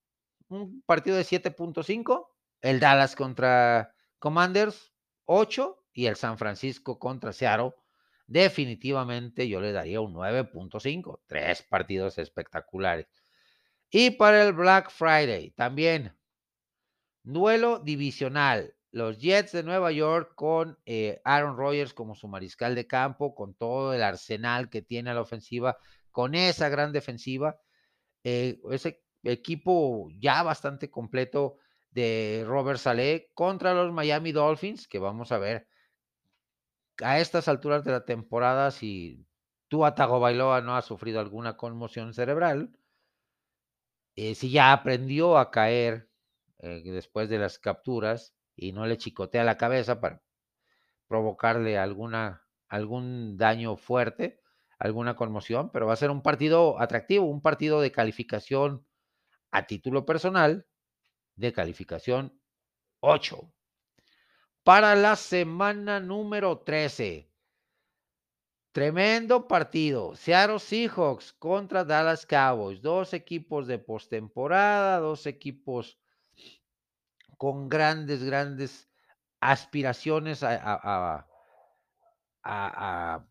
un 0.50 0.82
partido 0.84 1.18
de 1.18 1.24
7.5, 1.24 2.28
el 2.62 2.80
Dallas 2.80 3.16
contra 3.16 3.94
Commanders, 4.20 4.94
8, 5.28 5.86
y 5.94 6.08
el 6.08 6.16
San 6.16 6.38
Francisco 6.38 6.98
contra 7.00 7.32
Seattle, 7.32 7.74
definitivamente 8.26 9.48
yo 9.48 9.62
le 9.62 9.72
daría 9.72 10.02
un 10.02 10.14
9.5, 10.14 11.22
tres 11.28 11.62
partidos 11.64 12.18
espectaculares. 12.18 13.08
Y 13.90 14.12
para 14.12 14.44
el 14.44 14.54
Black 14.54 14.90
Friday, 14.90 15.52
también 15.52 16.18
Duelo 17.30 17.80
divisional. 17.80 18.74
Los 18.90 19.18
Jets 19.20 19.52
de 19.52 19.62
Nueva 19.62 19.92
York 19.92 20.32
con 20.34 20.80
eh, 20.86 21.20
Aaron 21.26 21.58
Rodgers 21.58 21.94
como 21.94 22.16
su 22.16 22.30
mariscal 22.30 22.74
de 22.74 22.88
campo, 22.88 23.36
con 23.36 23.54
todo 23.54 23.94
el 23.94 24.02
arsenal 24.02 24.70
que 24.70 24.82
tiene 24.82 25.10
a 25.10 25.14
la 25.14 25.20
ofensiva, 25.20 25.78
con 26.10 26.36
esa 26.36 26.70
gran 26.70 26.94
defensiva. 26.94 27.60
Eh, 28.24 28.62
ese 28.72 29.04
equipo 29.24 30.08
ya 30.18 30.42
bastante 30.42 30.90
completo 30.90 31.58
de 31.98 32.44
Robert 32.46 32.78
Saleh 32.78 33.32
contra 33.34 33.74
los 33.74 33.92
Miami 33.92 34.32
Dolphins, 34.32 34.88
que 34.88 35.00
vamos 35.00 35.32
a 35.32 35.40
ver 35.40 35.68
a 37.04 37.20
estas 37.20 37.48
alturas 37.48 37.84
de 37.84 37.92
la 37.92 38.06
temporada 38.06 38.70
si 38.70 39.26
Tua 39.68 39.96
Tagovailoa 39.96 40.62
no 40.62 40.76
ha 40.76 40.84
sufrido 40.84 41.20
alguna 41.20 41.58
conmoción 41.58 42.14
cerebral, 42.14 42.72
eh, 44.16 44.36
si 44.36 44.52
ya 44.52 44.74
aprendió 44.74 45.40
a 45.40 45.50
caer 45.50 46.08
eh, 46.60 46.84
después 46.86 47.30
de 47.30 47.40
las 47.40 47.58
capturas 47.58 48.36
y 48.56 48.74
no 48.74 48.86
le 48.86 49.00
chicotea 49.00 49.44
la 49.44 49.58
cabeza 49.58 50.00
para 50.00 50.22
provocarle 51.08 51.80
alguna, 51.80 52.46
algún 52.68 53.38
daño 53.38 53.76
fuerte, 53.76 54.40
alguna 54.78 55.16
conmoción, 55.16 55.72
pero 55.72 55.88
va 55.88 55.94
a 55.94 55.96
ser 56.04 56.12
un 56.12 56.22
partido 56.22 56.80
atractivo, 56.80 57.26
un 57.26 57.42
partido 57.42 57.82
de 57.82 57.92
calificación 57.92 58.86
a 59.50 59.66
título 59.66 60.06
personal, 60.06 60.68
de 61.38 61.54
calificación 61.54 62.38
8. 63.00 63.54
Para 64.64 64.96
la 64.96 65.16
semana 65.16 66.02
número 66.02 66.60
13. 66.60 67.32
Tremendo 68.74 69.48
partido. 69.48 70.16
Seattle 70.16 70.60
Seahawks 70.60 71.34
contra 71.34 71.86
Dallas 71.86 72.26
Cowboys. 72.26 72.82
Dos 72.82 73.14
equipos 73.14 73.66
de 73.66 73.80
postemporada, 73.80 75.00
dos 75.00 75.26
equipos 75.26 75.98
con 77.38 77.70
grandes, 77.70 78.24
grandes 78.24 78.90
aspiraciones 79.40 80.44
a, 80.44 80.60
a, 82.44 83.26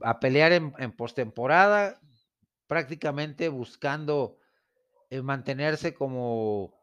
a, 0.00 0.20
pelear 0.20 0.52
en, 0.52 0.74
en 0.78 0.92
postemporada, 0.92 2.00
prácticamente 2.66 3.48
buscando 3.50 4.38
eh, 5.12 5.20
mantenerse 5.20 5.92
como 5.92 6.74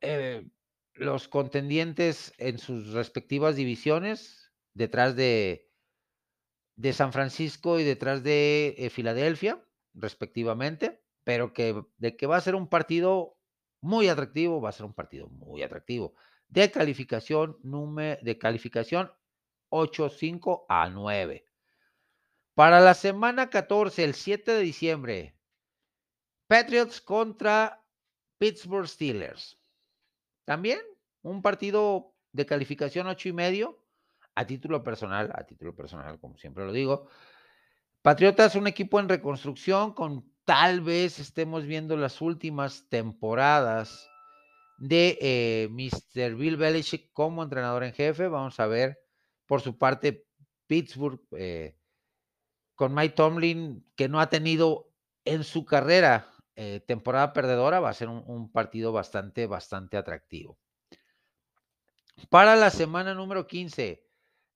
eh, 0.00 0.48
los 0.94 1.28
contendientes 1.28 2.32
en 2.38 2.56
sus 2.56 2.94
respectivas 2.94 3.56
divisiones, 3.56 4.50
detrás 4.72 5.16
de, 5.16 5.70
de 6.76 6.94
San 6.94 7.12
Francisco 7.12 7.78
y 7.78 7.84
detrás 7.84 8.22
de 8.22 8.74
eh, 8.78 8.88
Filadelfia, 8.88 9.62
respectivamente, 9.92 11.04
pero 11.24 11.52
que 11.52 11.78
de 11.98 12.16
que 12.16 12.26
va 12.26 12.38
a 12.38 12.40
ser 12.40 12.54
un 12.54 12.68
partido 12.68 13.36
muy 13.82 14.08
atractivo, 14.08 14.62
va 14.62 14.70
a 14.70 14.72
ser 14.72 14.86
un 14.86 14.94
partido 14.94 15.28
muy 15.28 15.62
atractivo. 15.62 16.14
De 16.48 16.70
calificación, 16.70 17.58
de 18.22 18.38
calificación 18.38 19.12
8-5 19.68 20.64
a 20.70 20.88
9. 20.88 21.44
Para 22.54 22.80
la 22.80 22.94
semana 22.94 23.50
14, 23.50 24.04
el 24.04 24.14
7 24.14 24.52
de 24.52 24.60
diciembre, 24.60 25.36
Patriots 26.52 27.00
contra 27.00 27.82
Pittsburgh 28.36 28.86
Steelers. 28.86 29.58
También 30.44 30.80
un 31.22 31.40
partido 31.40 32.14
de 32.30 32.44
calificación 32.44 33.06
8 33.06 33.30
y 33.30 33.32
medio 33.32 33.82
a 34.34 34.46
título 34.46 34.84
personal, 34.84 35.32
a 35.34 35.44
título 35.44 35.74
personal, 35.74 36.20
como 36.20 36.36
siempre 36.36 36.66
lo 36.66 36.72
digo. 36.74 37.08
Patriotas, 38.02 38.54
un 38.54 38.66
equipo 38.66 39.00
en 39.00 39.08
reconstrucción 39.08 39.94
con 39.94 40.30
tal 40.44 40.82
vez 40.82 41.18
estemos 41.20 41.64
viendo 41.64 41.96
las 41.96 42.20
últimas 42.20 42.86
temporadas 42.90 44.06
de 44.76 45.16
eh, 45.22 45.68
Mr. 45.70 46.34
Bill 46.34 46.58
Belichick 46.58 47.14
como 47.14 47.42
entrenador 47.42 47.82
en 47.82 47.94
jefe. 47.94 48.28
Vamos 48.28 48.60
a 48.60 48.66
ver, 48.66 49.00
por 49.46 49.62
su 49.62 49.78
parte, 49.78 50.26
Pittsburgh 50.66 51.18
eh, 51.30 51.78
con 52.74 52.92
Mike 52.92 53.14
Tomlin, 53.14 53.90
que 53.96 54.10
no 54.10 54.20
ha 54.20 54.28
tenido 54.28 54.92
en 55.24 55.44
su 55.44 55.64
carrera 55.64 56.28
eh, 56.56 56.80
temporada 56.86 57.32
perdedora, 57.32 57.80
va 57.80 57.90
a 57.90 57.94
ser 57.94 58.08
un, 58.08 58.22
un 58.26 58.50
partido 58.50 58.92
bastante, 58.92 59.46
bastante 59.46 59.96
atractivo. 59.96 60.58
Para 62.30 62.56
la 62.56 62.70
semana 62.70 63.14
número 63.14 63.46
15, 63.46 64.06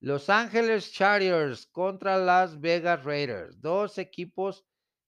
Los 0.01 0.31
Ángeles 0.31 0.93
Chargers 0.93 1.67
contra 1.67 2.19
Las 2.19 2.61
Vegas 2.61 3.05
Raiders, 3.05 3.61
dos 3.61 3.99
equipos 3.99 4.65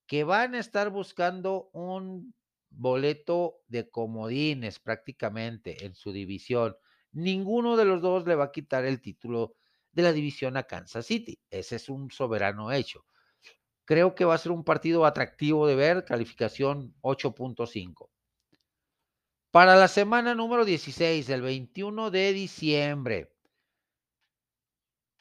que 0.06 0.24
van 0.24 0.54
a 0.54 0.58
estar 0.58 0.90
buscando 0.90 1.68
un 1.72 2.34
boleto 2.70 3.60
de 3.66 3.88
comodines 3.90 4.78
prácticamente 4.78 5.84
en 5.84 5.94
su 5.94 6.12
división. 6.12 6.76
Ninguno 7.12 7.76
de 7.76 7.84
los 7.84 8.00
dos 8.00 8.26
le 8.26 8.34
va 8.34 8.44
a 8.44 8.52
quitar 8.52 8.84
el 8.84 9.00
título 9.00 9.54
de 9.92 10.02
la 10.02 10.12
división 10.12 10.56
a 10.56 10.64
Kansas 10.64 11.06
City. 11.06 11.38
Ese 11.50 11.76
es 11.76 11.88
un 11.88 12.10
soberano 12.10 12.72
hecho. 12.72 13.04
Creo 13.88 14.14
que 14.14 14.26
va 14.26 14.34
a 14.34 14.38
ser 14.38 14.52
un 14.52 14.64
partido 14.64 15.06
atractivo 15.06 15.66
de 15.66 15.74
ver, 15.74 16.04
calificación 16.04 16.94
8.5. 17.00 18.10
Para 19.50 19.76
la 19.76 19.88
semana 19.88 20.34
número 20.34 20.66
16, 20.66 21.26
el 21.30 21.40
21 21.40 22.10
de 22.10 22.34
diciembre. 22.34 23.34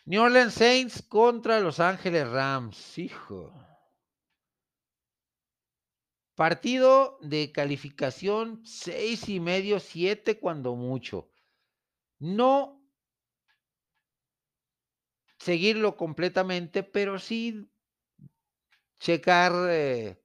New 0.03 0.21
Orleans 0.21 0.53
Saints 0.53 1.01
contra 1.01 1.61
Los 1.61 1.79
Ángeles 1.79 2.27
Rams. 2.27 2.97
Hijo. 2.97 3.53
Partido 6.35 7.19
de 7.21 7.53
calificación 7.53 8.65
seis 8.65 9.29
y 9.29 9.39
medio, 9.39 9.79
siete 9.79 10.41
cuando 10.41 10.75
mucho. 10.75 11.31
No 12.19 12.85
seguirlo 15.39 15.95
completamente, 15.95 16.83
pero 16.83 17.17
sí 17.17 17.71
checar 18.99 19.53
eh, 19.69 20.19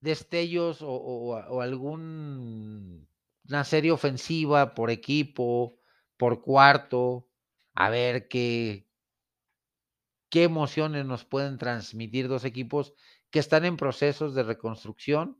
destellos 0.00 0.82
o, 0.82 0.90
o, 0.90 1.60
algún 1.60 3.08
una 3.48 3.64
serie 3.64 3.92
ofensiva 3.92 4.74
por 4.74 4.90
equipo, 4.90 5.78
por 6.16 6.42
cuarto, 6.42 7.28
a 7.74 7.90
ver 7.90 8.28
qué, 8.28 8.88
qué 10.30 10.44
emociones 10.44 11.04
nos 11.06 11.24
pueden 11.24 11.58
transmitir 11.58 12.28
dos 12.28 12.44
equipos 12.44 12.94
que 13.30 13.38
están 13.38 13.64
en 13.64 13.76
procesos 13.76 14.34
de 14.34 14.42
reconstrucción, 14.42 15.38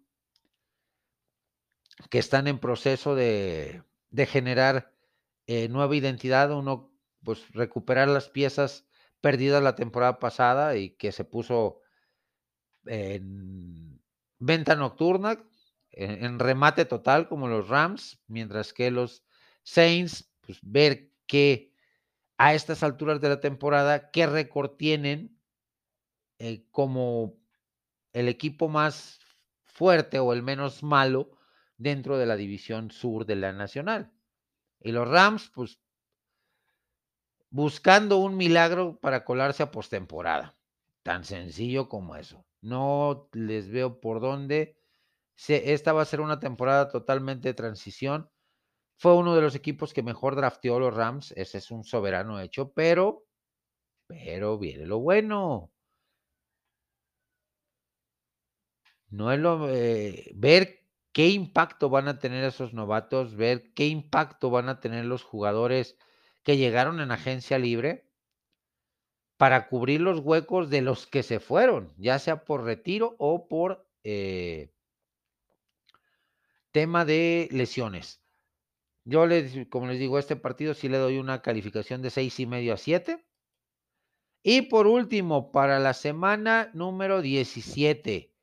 que 2.10 2.18
están 2.18 2.46
en 2.46 2.58
proceso 2.58 3.14
de, 3.14 3.82
de 4.10 4.26
generar 4.26 4.94
eh, 5.46 5.68
nueva 5.68 5.96
identidad, 5.96 6.52
uno 6.52 6.92
pues 7.24 7.50
recuperar 7.52 8.08
las 8.08 8.28
piezas 8.28 8.86
perdidas 9.20 9.62
la 9.62 9.74
temporada 9.74 10.18
pasada 10.18 10.76
y 10.76 10.90
que 10.90 11.10
se 11.10 11.24
puso 11.24 11.80
en 12.86 14.00
venta 14.38 14.76
nocturna, 14.76 15.38
en, 15.90 16.38
remate 16.38 16.84
total 16.84 17.28
como 17.28 17.48
los 17.48 17.68
Rams, 17.68 18.22
mientras 18.26 18.72
que 18.72 18.90
los 18.90 19.24
Saints, 19.62 20.30
pues 20.40 20.58
ver 20.62 21.10
que 21.26 21.72
a 22.38 22.54
estas 22.54 22.82
alturas 22.82 23.20
de 23.20 23.30
la 23.30 23.40
temporada, 23.40 24.10
qué 24.10 24.26
récord 24.26 24.76
tienen 24.76 25.38
eh, 26.38 26.66
como 26.70 27.38
el 28.12 28.28
equipo 28.28 28.68
más 28.68 29.20
fuerte 29.64 30.18
o 30.18 30.32
el 30.32 30.42
menos 30.42 30.82
malo 30.82 31.30
dentro 31.78 32.18
de 32.18 32.26
la 32.26 32.36
división 32.36 32.90
sur 32.90 33.26
de 33.26 33.36
la 33.36 33.52
nacional. 33.52 34.12
Y 34.80 34.92
los 34.92 35.08
Rams, 35.08 35.50
pues, 35.54 35.78
buscando 37.50 38.18
un 38.18 38.36
milagro 38.36 38.98
para 39.00 39.24
colarse 39.24 39.62
a 39.62 39.70
postemporada. 39.70 40.55
Tan 41.06 41.22
sencillo 41.22 41.88
como 41.88 42.16
eso. 42.16 42.44
No 42.62 43.28
les 43.32 43.70
veo 43.70 44.00
por 44.00 44.20
dónde. 44.20 44.76
esta 45.46 45.92
va 45.92 46.02
a 46.02 46.04
ser 46.04 46.20
una 46.20 46.40
temporada 46.40 46.88
totalmente 46.88 47.46
de 47.48 47.54
transición. 47.54 48.28
Fue 48.98 49.14
uno 49.14 49.36
de 49.36 49.42
los 49.42 49.54
equipos 49.54 49.94
que 49.94 50.02
mejor 50.02 50.34
drafteó 50.34 50.80
los 50.80 50.92
Rams. 50.92 51.30
Ese 51.36 51.58
es 51.58 51.70
un 51.70 51.84
soberano 51.84 52.40
hecho, 52.40 52.72
pero, 52.72 53.24
pero 54.08 54.58
viene 54.58 54.84
lo 54.84 54.98
bueno. 54.98 55.70
No 59.08 59.30
es 59.30 59.38
lo 59.38 59.70
eh, 59.70 60.32
ver 60.34 60.80
qué 61.12 61.28
impacto 61.28 61.88
van 61.88 62.08
a 62.08 62.18
tener 62.18 62.42
esos 62.42 62.74
novatos, 62.74 63.36
ver 63.36 63.72
qué 63.74 63.86
impacto 63.86 64.50
van 64.50 64.68
a 64.68 64.80
tener 64.80 65.04
los 65.04 65.22
jugadores 65.22 65.96
que 66.42 66.56
llegaron 66.56 66.98
en 66.98 67.12
agencia 67.12 67.60
libre 67.60 68.05
para 69.36 69.68
cubrir 69.68 70.00
los 70.00 70.20
huecos 70.20 70.70
de 70.70 70.82
los 70.82 71.06
que 71.06 71.22
se 71.22 71.40
fueron, 71.40 71.92
ya 71.98 72.18
sea 72.18 72.44
por 72.44 72.64
retiro 72.64 73.16
o 73.18 73.48
por 73.48 73.86
eh, 74.04 74.72
tema 76.72 77.04
de 77.04 77.48
lesiones. 77.52 78.22
Yo 79.04 79.24
les, 79.26 79.68
como 79.68 79.86
les 79.86 80.00
digo, 80.00 80.18
este 80.18 80.36
partido 80.36 80.74
sí 80.74 80.88
le 80.88 80.98
doy 80.98 81.18
una 81.18 81.40
calificación 81.40 82.02
de 82.02 82.10
seis 82.10 82.40
y 82.40 82.46
medio 82.46 82.74
a 82.74 82.76
7. 82.76 83.24
Y 84.42 84.62
por 84.62 84.86
último, 84.86 85.52
para 85.52 85.78
la 85.78 85.94
semana 85.94 86.70
número 86.74 87.22
17, 87.22 88.34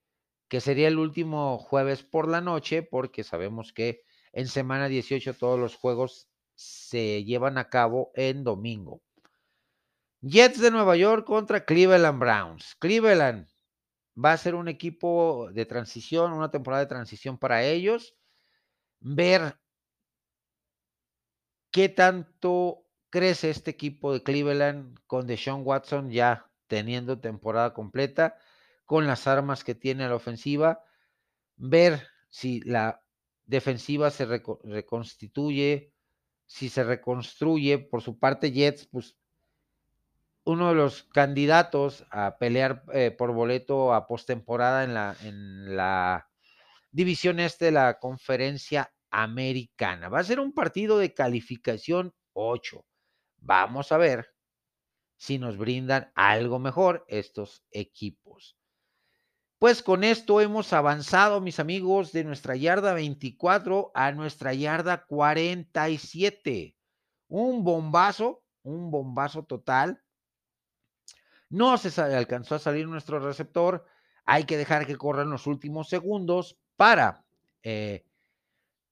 que 0.48 0.62
sería 0.62 0.88
el 0.88 1.00
último 1.00 1.58
jueves 1.58 2.04
por 2.04 2.28
la 2.28 2.42
noche, 2.42 2.82
porque 2.82 3.24
sabemos 3.24 3.74
que 3.74 4.04
en 4.32 4.48
semana 4.48 4.88
18 4.88 5.34
todos 5.36 5.60
los 5.60 5.76
juegos 5.76 6.30
se 6.56 7.24
llevan 7.24 7.58
a 7.58 7.70
cabo 7.70 8.12
en 8.16 8.44
domingo. 8.44 9.03
Jets 10.26 10.62
de 10.62 10.72
Nueva 10.72 10.96
York 10.96 11.26
contra 11.26 11.66
Cleveland 11.66 12.18
Browns. 12.18 12.76
Cleveland 12.80 13.46
va 14.16 14.32
a 14.32 14.38
ser 14.38 14.56
un 14.56 14.70
equipo 14.70 15.50
de 15.52 15.66
transición, 15.66 16.32
una 16.32 16.50
temporada 16.50 16.84
de 16.84 16.88
transición 16.88 17.38
para 17.38 17.64
ellos. 17.64 18.16
Ver 19.02 19.60
qué 21.72 21.90
tanto 21.90 22.88
crece 23.10 23.50
este 23.50 23.72
equipo 23.72 24.14
de 24.14 24.24
Cleveland 24.24 24.98
con 25.08 25.28
Deshaun 25.28 25.64
Watson 25.66 26.10
ya 26.10 26.50
teniendo 26.68 27.20
temporada 27.20 27.74
completa, 27.74 28.38
con 28.86 29.06
las 29.08 29.28
armas 29.28 29.66
que 29.66 29.76
tiene 29.76 30.08
la 30.08 30.16
ofensiva. 30.16 30.86
Ver 31.58 32.08
si 32.30 32.62
la 32.62 33.04
defensiva 33.44 34.10
se 34.10 34.26
reconstituye, 34.26 35.94
si 36.46 36.70
se 36.70 36.86
reconstruye. 36.86 37.78
Por 37.78 38.02
su 38.02 38.18
parte, 38.18 38.54
Jets, 38.54 38.88
pues 38.88 39.18
uno 40.46 40.70
de 40.70 40.76
los 40.76 41.04
candidatos 41.04 42.06
a 42.12 42.38
pelear 42.38 42.84
eh, 42.94 43.12
por 43.12 43.32
boleto 43.32 43.94
a 43.94 44.08
postemporada 44.08 44.84
en 44.84 44.94
la, 44.94 45.16
en 45.22 45.76
la 45.76 46.30
división 46.92 47.40
este 47.40 47.66
de 47.66 47.72
la 47.72 48.00
conferencia 48.00 48.94
americana. 49.10 50.10
Va 50.10 50.20
a 50.20 50.24
ser 50.24 50.40
un 50.40 50.54
partido 50.54 50.98
de 50.98 51.14
calificación 51.14 52.14
8. 52.34 52.86
Vamos 53.38 53.92
a 53.92 53.98
ver 53.98 54.34
si 55.18 55.40
nos 55.40 55.58
brindan 55.58 56.12
algo 56.16 56.60
mejor 56.60 57.06
estos 57.08 57.64
equipos. 57.72 58.58
Pues 59.60 59.82
con 59.82 60.04
esto 60.04 60.42
hemos 60.42 60.74
avanzado, 60.74 61.40
mis 61.40 61.60
amigos, 61.60 62.12
de 62.12 62.26
nuestra 62.26 62.58
yarda 62.58 62.94
24 62.94 63.92
a 63.94 64.12
nuestra 64.12 64.54
yarda 64.54 65.06
47. 65.06 66.76
Un 67.30 67.64
bombazo, 67.64 68.44
un 68.64 68.92
bombazo 68.92 69.46
total 69.46 70.03
no 71.54 71.78
se 71.78 72.02
alcanzó 72.02 72.56
a 72.56 72.60
salir 72.60 72.88
nuestro 72.88 73.20
receptor. 73.20 73.86
Hay 74.26 74.46
que 74.46 74.58
dejar 74.58 74.88
que 74.88 74.98
corran 74.98 75.30
los 75.30 75.46
últimos 75.46 75.88
segundos 75.88 76.58
para 76.76 77.26
eh, 77.62 78.04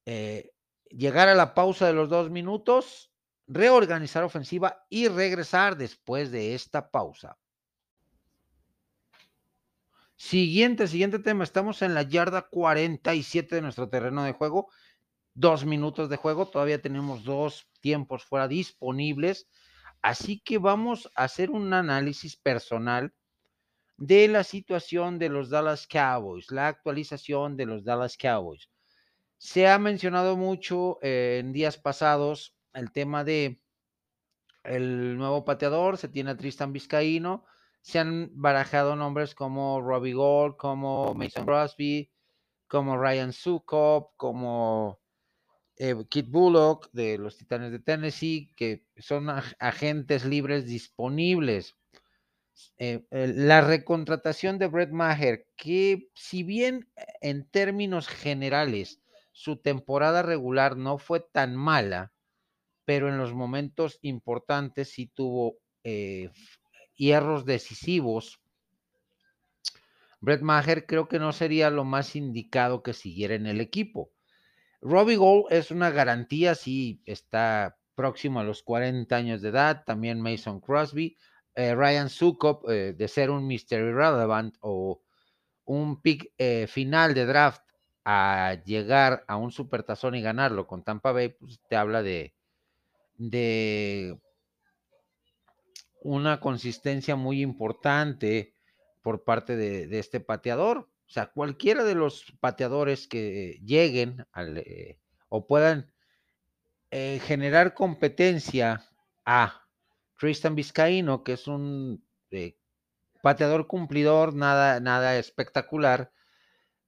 eh, 0.06 0.52
llegar 0.91 1.28
a 1.28 1.34
la 1.34 1.56
pausa 1.56 1.88
de 1.88 1.93
los 1.93 2.08
dos 2.08 2.30
minutos, 2.30 3.12
reorganizar 3.47 4.24
ofensiva 4.24 4.86
y 4.89 5.08
regresar 5.08 5.76
después 5.76 6.30
de 6.30 6.54
esta 6.54 6.91
pausa. 6.91 7.39
Siguiente, 10.15 10.88
siguiente 10.88 11.17
tema. 11.17 11.43
Estamos 11.43 11.82
en 11.82 11.95
la 11.95 12.04
yarda 12.04 12.43
47 12.43 13.56
de 13.56 13.62
nuestro 13.63 13.89
terreno 13.89 14.24
de 14.24 14.34
juego. 14.34 14.69
Dos 15.34 15.65
minutos 15.65 16.10
de 16.10 16.17
juego. 16.17 16.47
Todavía 16.47 16.80
tenemos 16.80 17.24
dos 17.24 17.67
tiempos 17.80 18.24
fuera 18.24 18.47
disponibles. 18.47 19.47
Así 20.02 20.40
que 20.40 20.58
vamos 20.58 21.12
a 21.16 21.26
hacer 21.26 21.52
un 21.52 21.74
análisis 21.74 22.36
personal 22.36 23.14
de 23.98 24.28
la 24.28 24.44
situación 24.44 25.20
de 25.20 25.30
los 25.30 25.50
Dallas 25.50 25.86
Cowboys, 25.88 26.50
la 26.52 26.68
actualización 26.68 27.56
de 27.56 27.68
los 27.68 27.84
Dallas 27.84 28.18
Cowboys. 28.18 28.70
Se 29.38 29.68
ha 29.68 29.78
mencionado 29.78 30.38
mucho 30.38 30.98
eh, 31.02 31.38
en 31.40 31.52
días 31.54 31.78
pasados 31.78 32.56
el 32.74 32.92
tema 32.92 33.24
de 33.24 33.62
el 34.64 35.18
nuevo 35.18 35.44
pateador, 35.46 35.98
se 35.98 36.08
tiene 36.08 36.32
a 36.32 36.38
Tristan 36.38 36.74
Vizcaíno, 36.74 37.46
se 37.82 38.00
han 38.00 38.30
barajado 38.34 38.96
nombres 38.96 39.34
como 39.36 39.82
Robbie 39.82 40.14
Gold, 40.14 40.56
como 40.58 41.14
Mason 41.16 41.46
Crosby, 41.46 42.12
como 42.68 42.98
Ryan 42.98 43.34
Sukop, 43.34 44.14
como 44.18 45.01
eh, 45.84 45.96
Kit 46.10 46.30
Bullock 46.30 46.91
de 46.91 47.17
los 47.17 47.38
Titanes 47.38 47.72
de 47.72 47.80
Tennessee, 47.80 48.52
que 48.56 48.86
son 48.98 49.30
agentes 49.32 50.26
libres 50.26 50.68
disponibles. 50.68 51.76
Eh, 52.78 53.03
la 53.10 53.62
recontratación 53.62 54.60
de 54.60 54.68
Brett 54.68 54.91
Maher, 54.91 55.47
que 55.55 56.12
si 56.14 56.43
bien 56.43 56.88
eh, 56.95 57.05
en 57.22 57.49
términos 57.49 58.08
generales 58.08 59.01
su 59.32 59.55
temporada 59.58 60.22
regular 60.22 60.78
no 60.78 60.99
fue 60.99 61.20
tan 61.20 61.55
mala, 61.55 62.14
pero 62.86 63.10
en 63.10 63.18
los 63.18 63.34
momentos 63.34 63.97
importantes 64.03 64.91
sí 64.91 65.08
tuvo 65.08 65.58
hierros 66.95 67.43
decisivos. 67.45 68.39
Brett 70.20 70.41
Maher 70.41 70.86
creo 70.86 71.08
que 71.08 71.18
no 71.18 71.32
sería 71.32 71.72
lo 71.72 71.86
más 71.86 72.16
indicado 72.16 72.84
que 72.84 72.93
siguiera 72.93 73.34
en 73.34 73.47
el 73.47 73.62
equipo. 73.62 74.12
Robbie 74.82 75.15
Gold 75.15 75.45
es 75.51 75.71
una 75.71 75.91
garantía, 75.91 76.55
sí, 76.55 77.01
está 77.05 77.77
próximo 77.95 78.39
a 78.39 78.43
los 78.43 78.63
40 78.63 79.15
años 79.15 79.41
de 79.41 79.49
edad. 79.49 79.84
También 79.86 80.21
Mason 80.21 80.59
Crosby. 80.59 81.17
Eh, 81.55 81.75
Ryan 81.75 82.09
Sukop, 82.09 82.69
eh, 82.69 82.93
de 82.93 83.07
ser 83.07 83.29
un 83.29 83.45
Mystery 83.45 83.91
Relevant 83.91 84.55
o 84.61 85.01
un 85.65 86.01
pick 86.01 86.34
eh, 86.38 86.65
final 86.67 87.13
de 87.13 87.25
draft 87.25 87.61
a 88.05 88.57
llegar 88.65 89.23
a 89.27 89.38
un 89.38 89.51
supertazón 89.51 90.15
y 90.15 90.21
ganarlo 90.21 90.65
con 90.65 90.84
Tampa 90.84 91.11
Bay, 91.11 91.29
pues 91.29 91.59
te 91.69 91.75
habla 91.75 92.01
de, 92.01 92.34
de 93.17 94.17
una 96.01 96.39
consistencia 96.39 97.15
muy 97.15 97.41
importante 97.41 98.55
por 99.01 99.23
parte 99.23 99.55
de, 99.55 99.99
este 99.99 100.19
pateador. 100.19 100.89
O 101.12 101.14
sea, 101.14 101.26
cualquiera 101.26 101.84
de 101.84 101.93
los 101.93 102.24
pateadores 102.39 103.05
que 103.05 103.59
lleguen 103.66 104.26
eh, 104.55 104.97
o 105.28 105.45
puedan 105.45 105.91
eh, 106.89 107.20
generar 107.26 107.74
competencia 107.74 108.88
a 109.26 109.68
Tristan 110.18 110.55
Vizcaíno, 110.55 111.22
que 111.26 111.34
es 111.34 111.47
un 111.47 112.07
eh, 112.30 112.55
pateador 113.22 113.68
cumplidor, 113.68 114.34
nada, 114.34 114.80
nada 114.80 115.18
espectacular, 115.18 116.14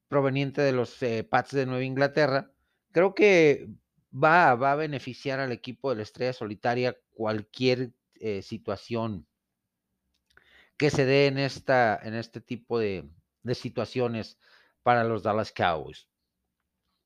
proveniente 0.08 0.62
de 0.62 0.72
los 0.72 0.96
Pats 1.28 1.50
de 1.50 1.66
Nueva 1.66 1.84
Inglaterra, 1.84 2.50
creo 2.92 3.14
que 3.14 3.68
va, 4.10 4.54
va, 4.54 4.72
a 4.72 4.76
beneficiar 4.76 5.38
al 5.38 5.52
equipo 5.52 5.90
de 5.90 5.96
la 5.96 6.02
Estrella 6.02 6.32
Solitaria 6.32 6.96
cualquier 7.12 7.92
situación 8.40 9.26
que 10.78 10.88
se 10.88 11.04
dé 11.04 11.26
en, 11.26 11.36
esta, 11.36 12.00
en 12.02 12.14
este 12.14 12.40
tipo 12.40 12.78
de, 12.78 13.06
situaciones 13.52 14.38
para 14.82 15.04
los 15.04 15.22
Dallas 15.22 15.52
Cowboys. 15.52 16.08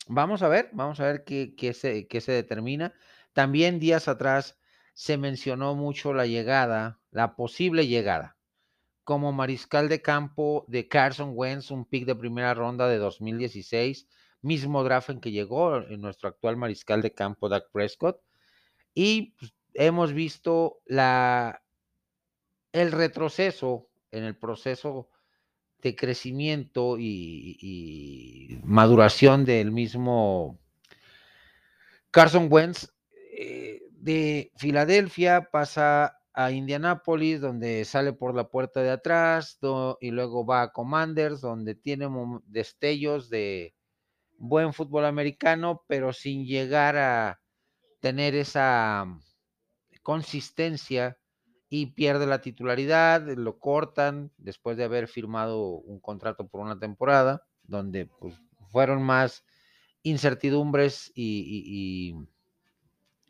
Vamos 0.06 0.42
a 0.42 0.48
ver, 0.48 0.70
vamos 0.72 1.00
a 1.00 1.06
ver 1.06 1.24
qué, 1.24 1.54
qué, 1.56 1.74
se, 1.74 2.06
qué 2.06 2.20
se 2.20 2.32
determina. 2.32 2.94
También 3.32 3.78
días 3.78 4.08
atrás 4.08 4.58
se 4.94 5.16
mencionó 5.16 5.74
mucho 5.74 6.12
la 6.12 6.26
llegada, 6.26 7.00
la 7.10 7.36
posible 7.36 7.86
llegada, 7.86 8.36
como 9.04 9.32
mariscal 9.32 9.88
de 9.88 10.02
campo 10.02 10.64
de 10.68 10.88
Carson 10.88 11.32
Wentz, 11.34 11.70
un 11.70 11.84
pick 11.84 12.04
de 12.04 12.14
primera 12.14 12.54
ronda 12.54 12.88
de 12.88 12.98
2016, 12.98 14.08
mismo 14.42 14.82
draft 14.84 15.10
en 15.10 15.20
que 15.20 15.30
llegó 15.30 15.76
en 15.76 16.00
nuestro 16.00 16.28
actual 16.28 16.56
mariscal 16.56 17.02
de 17.02 17.12
campo, 17.12 17.48
Dak 17.48 17.70
Prescott. 17.70 18.20
Y 18.94 19.34
pues, 19.38 19.54
hemos 19.74 20.12
visto 20.12 20.80
la, 20.84 21.62
el 22.72 22.92
retroceso 22.92 23.88
en 24.10 24.24
el 24.24 24.36
proceso 24.36 25.08
de 25.82 25.94
crecimiento 25.94 26.96
y, 26.98 28.58
maduración 28.64 29.44
del 29.44 29.70
mismo 29.70 30.58
Carson 32.10 32.48
Wentz 32.50 32.92
eh, 33.32 33.82
de 33.92 34.50
Filadelfia 34.56 35.48
pasa 35.50 36.18
a 36.32 36.52
Indianápolis, 36.52 37.40
donde 37.40 37.84
sale 37.84 38.12
por 38.12 38.34
la 38.34 38.48
puerta 38.48 38.80
de 38.80 38.90
atrás, 38.90 39.58
y 40.00 40.10
luego 40.12 40.46
va 40.46 40.62
a 40.62 40.72
Commanders, 40.72 41.40
donde 41.40 41.74
tiene 41.74 42.08
destellos 42.46 43.28
de 43.28 43.74
buen 44.36 44.72
fútbol 44.72 45.04
americano, 45.04 45.84
pero 45.88 46.12
sin 46.12 46.46
llegar 46.46 46.96
a 46.96 47.40
tener 48.00 48.36
esa 48.36 49.04
consistencia 50.02 51.18
y 51.70 51.86
pierde 51.86 52.26
la 52.26 52.40
titularidad, 52.40 53.22
lo 53.36 53.58
cortan 53.58 54.32
después 54.38 54.76
de 54.76 54.84
haber 54.84 55.06
firmado 55.06 55.66
un 55.66 56.00
contrato 56.00 56.48
por 56.48 56.60
una 56.60 56.78
temporada, 56.78 57.46
donde 57.64 58.06
pues, 58.06 58.34
fueron 58.70 59.02
más 59.02 59.44
incertidumbres 60.02 61.12
y, 61.14 62.14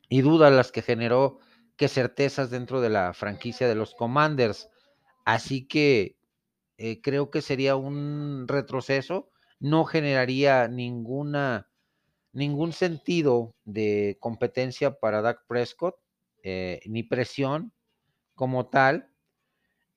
y, 0.09 0.22
dudas 0.22 0.53
las 0.53 0.70
que 0.70 0.82
generó 0.82 1.41
que 1.76 1.89
certezas 1.89 2.51
dentro 2.51 2.80
de 2.80 2.91
la 2.91 3.12
franquicia 3.12 3.68
de 3.68 3.74
los 3.74 3.95
Commanders. 3.95 4.68
Así 5.24 5.66
que 5.66 6.16
eh, 6.76 7.01
creo 7.03 7.30
que 7.30 7.43
sería 7.43 7.76
un 7.76 8.47
retroceso, 8.47 9.30
no 9.59 9.84
generaría 9.84 10.68
ninguna, 10.68 11.68
ningún 12.32 12.72
sentido 12.72 13.55
de 13.64 14.16
competencia 14.20 14.99
para 14.99 15.22
Dak 15.22 15.45
Prescott, 15.49 15.97
eh, 16.45 16.80
ni 16.86 17.03
presión, 17.03 17.72
como 18.39 18.68
tal, 18.68 19.11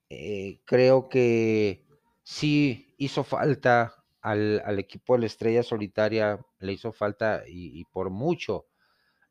eh, 0.09 0.61
creo 0.65 1.09
que 1.09 1.85
sí 2.23 2.95
hizo 2.97 3.23
falta 3.23 3.93
al, 4.19 4.79
equipo 4.79 5.13
de 5.13 5.19
la 5.19 5.25
Estrella 5.27 5.61
Solitaria, 5.61 6.43
le 6.57 6.73
hizo 6.73 6.91
falta 6.91 7.43
y, 7.47 7.85
por 7.85 8.09
mucho 8.09 8.65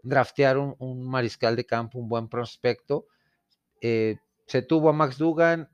draftear 0.05 0.59
un, 0.59 1.03
mariscal 1.03 1.57
de 1.57 1.67
campo, 1.67 1.99
un 1.99 2.09
buen 2.09 2.29
prospecto. 2.29 3.09
Eh, 3.81 4.19
se 4.47 4.63
tuvo 4.63 4.91
a 4.91 4.93
Max 4.93 5.19
Dugan, 5.19 5.69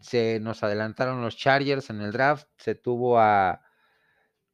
se 0.00 0.38
nos 0.38 0.62
adelantaron 0.62 1.20
los 1.20 1.36
Chargers 1.36 1.90
en 1.90 2.00
el 2.00 2.12
draft, 2.12 2.46
se 2.58 2.76
tuvo 2.76 3.18
a 3.18 3.60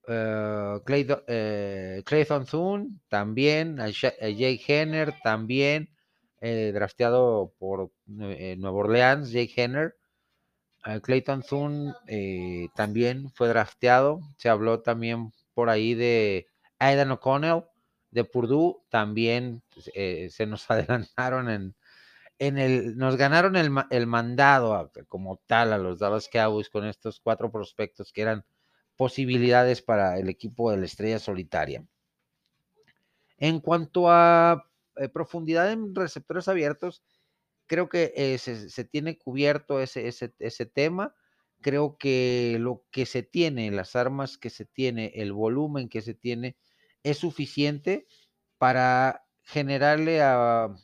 uh, 0.09 0.81
Clayton 0.83 2.47
Thune 2.47 2.89
también, 3.09 3.79
a, 3.81 3.91
Jake 3.91 4.63
Henner 4.67 5.15
también, 5.23 5.91
eh, 6.41 6.71
drafteado 6.73 7.53
por 7.59 7.91
eh, 8.21 8.57
Nueva 8.59 8.79
Orleans, 8.79 9.31
Jake 9.31 9.53
Henner. 9.57 9.97
Clayton 11.03 11.43
Thune 11.43 11.93
eh, 12.07 12.69
también 12.75 13.31
fue 13.31 13.49
drafteado. 13.49 14.21
Se 14.39 14.49
habló 14.49 14.81
también 14.81 15.33
por 15.53 15.69
ahí 15.69 15.95
de 15.95 16.47
Aidan 16.79 17.11
O'Connell 17.11 17.65
de 18.11 18.25
Purdue. 18.25 18.81
También 18.89 19.63
se 19.77 20.47
nos 20.47 20.71
adelantaron 20.71 21.51
en, 21.51 21.75
en 22.39 22.59
el. 22.59 22.97
Nos 22.97 23.17
ganaron 23.17 23.57
el, 23.57 23.71
el 23.91 24.07
mandado 24.07 24.91
como 25.09 25.41
tal 25.47 25.73
a 25.73 25.79
los 25.79 25.99
Dallas 25.99 26.29
Cowboys 26.33 26.71
con 26.71 26.87
estos 26.87 27.21
cuatro 27.21 27.51
prospectos 27.51 28.13
que 28.13 28.23
eran 28.23 28.45
posibilidades 28.97 29.83
para 29.83 30.19
el 30.19 30.29
equipo 30.29 30.71
de 30.71 30.79
la 30.79 30.87
estrella 30.87 31.19
solitaria. 31.19 31.85
En 33.37 33.61
cuanto 33.61 34.11
a 34.11 34.68
eh, 34.99 35.09
profundidad 35.09 35.73
en 35.73 35.95
receptores 35.95 36.49
abiertos, 36.49 37.03
creo 37.67 37.89
que 37.89 38.13
eh, 38.17 38.39
se, 38.39 38.85
tiene 38.85 39.19
cubierto 39.19 39.81
ese, 39.81 40.09
ese, 40.09 40.67
tema. 40.67 41.15
Creo 41.61 41.97
que 41.99 42.57
lo 42.61 42.85
que 42.91 43.07
se 43.07 43.23
tiene, 43.23 43.71
las 43.71 43.97
armas 43.97 44.39
que 44.39 44.51
se 44.51 44.65
tiene, 44.65 45.13
el 45.15 45.33
volumen 45.33 45.89
que 45.89 46.03
se 46.03 46.15
tiene, 46.15 46.57
es 47.03 47.19
suficiente 47.19 48.07
para 48.59 49.25
generarle 49.43 50.23
a 50.23 50.75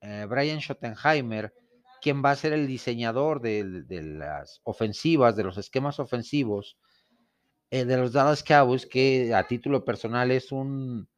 eh, 0.00 0.26
Brian 0.28 0.60
Schottenheimer, 0.60 1.52
quien 2.00 2.24
va 2.24 2.32
a 2.32 2.36
ser 2.36 2.52
el 2.52 2.66
diseñador 2.66 3.40
de, 3.40 3.64
las 3.88 4.60
ofensivas, 4.64 5.36
de 5.36 5.44
los 5.44 5.58
esquemas 5.58 5.98
ofensivos 6.00 6.78
de 7.70 7.96
los 7.96 8.12
Dallas 8.12 8.42
Cowboys, 8.42 8.84
que 8.84 9.32
a 9.32 9.46
título 9.46 9.84
personal 9.84 10.32
es 10.32 10.50
un 10.50 11.08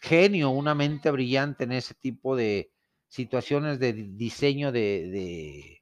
genio, 0.00 0.50
una 0.50 0.74
mente 0.74 1.10
brillante 1.10 1.64
en 1.64 1.72
ese 1.72 1.94
tipo 1.94 2.36
de 2.36 2.72
situaciones 3.08 3.78
de 3.78 3.92
diseño 3.92 4.72
de, 4.72 5.80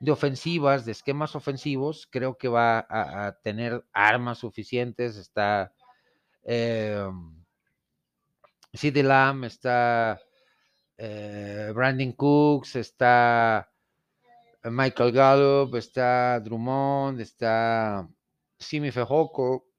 de, 0.00 0.10
ofensivas, 0.10 0.84
de 0.84 0.92
esquemas 0.92 1.36
ofensivos, 1.36 2.08
creo 2.10 2.36
que 2.36 2.48
va 2.48 2.86
a, 2.88 3.38
tener 3.42 3.84
armas 3.92 4.38
suficientes. 4.38 5.16
Está 5.16 5.72
eh, 6.44 7.08
Lamb, 8.72 9.44
está 9.44 10.20
Brandon 10.98 12.12
Cooks, 12.12 12.76
está 12.76 13.68
Michael 14.64 15.12
Gallup, 15.12 15.74
está 15.76 16.40
Drummond, 16.40 17.20
está 17.20 18.08
Simi 18.58 18.90
Fejoko 18.90 19.71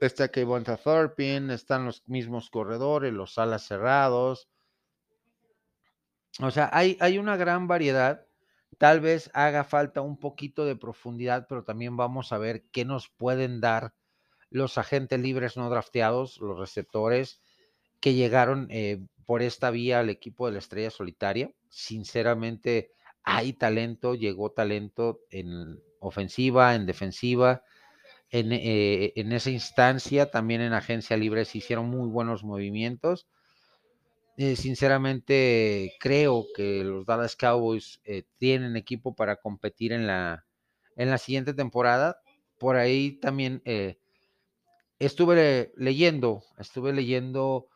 está 0.00 0.28
Kevonta 0.28 0.76
Thorpin, 0.76 1.50
están 1.50 1.84
los 1.84 2.06
mismos 2.08 2.50
corredores, 2.50 3.12
los 3.12 3.38
alas 3.38 3.66
cerrados. 3.66 4.48
O 6.40 6.50
sea, 6.50 6.68
hay, 6.72 6.96
hay 7.00 7.18
una 7.18 7.36
gran 7.36 7.68
variedad. 7.68 8.26
Tal 8.78 9.00
vez 9.00 9.30
haga 9.34 9.62
falta 9.64 10.00
un 10.00 10.18
poquito 10.18 10.64
de 10.64 10.76
profundidad, 10.76 11.46
pero 11.48 11.62
también 11.64 11.96
vamos 11.96 12.32
a 12.32 12.38
ver 12.38 12.64
qué 12.72 12.84
nos 12.84 13.08
pueden 13.08 13.60
dar 13.60 13.94
los 14.50 14.78
agentes 14.78 15.20
libres 15.20 15.56
no 15.56 15.70
drafteados, 15.70 16.40
los 16.40 16.58
receptores 16.58 17.40
que 18.00 18.14
llegaron 18.14 18.66
eh, 18.70 19.04
por 19.26 19.42
esta 19.42 19.70
vía 19.70 20.00
al 20.00 20.10
equipo 20.10 20.46
de 20.46 20.52
la 20.52 20.58
estrella 20.58 20.90
solitaria. 20.90 21.52
Sinceramente, 21.68 22.92
hay 23.22 23.54
talento, 23.54 24.14
llegó 24.14 24.50
talento 24.50 25.20
en 25.30 25.80
ofensiva, 26.00 26.74
en 26.74 26.84
defensiva 26.86 27.62
eh, 28.36 29.12
en, 29.14 29.30
esa 29.30 29.50
instancia, 29.50 30.28
también 30.28 30.60
en 30.60 30.72
agencia 30.72 31.16
libre 31.16 31.44
se 31.44 31.58
hicieron 31.58 31.88
muy 31.88 32.08
buenos 32.08 32.42
movimientos. 32.42 33.28
Eh, 34.36 34.56
sinceramente, 34.56 35.92
creo 36.00 36.44
que 36.56 36.82
los 36.82 37.06
Dallas 37.06 37.36
Cowboys 37.36 38.00
eh, 38.02 38.24
tienen 38.38 38.74
equipo 38.74 39.14
para 39.14 39.36
competir 39.36 39.92
en 39.92 40.08
la, 40.08 40.44
en 40.96 41.10
la 41.10 41.18
siguiente 41.18 41.54
temporada. 41.54 42.18
Por 42.58 42.74
ahí 42.74 43.12
también 43.20 43.62
estuve 44.98 45.72
leyendo, 45.76 46.42
estuve 46.58 46.92
leyendo, 46.92 47.68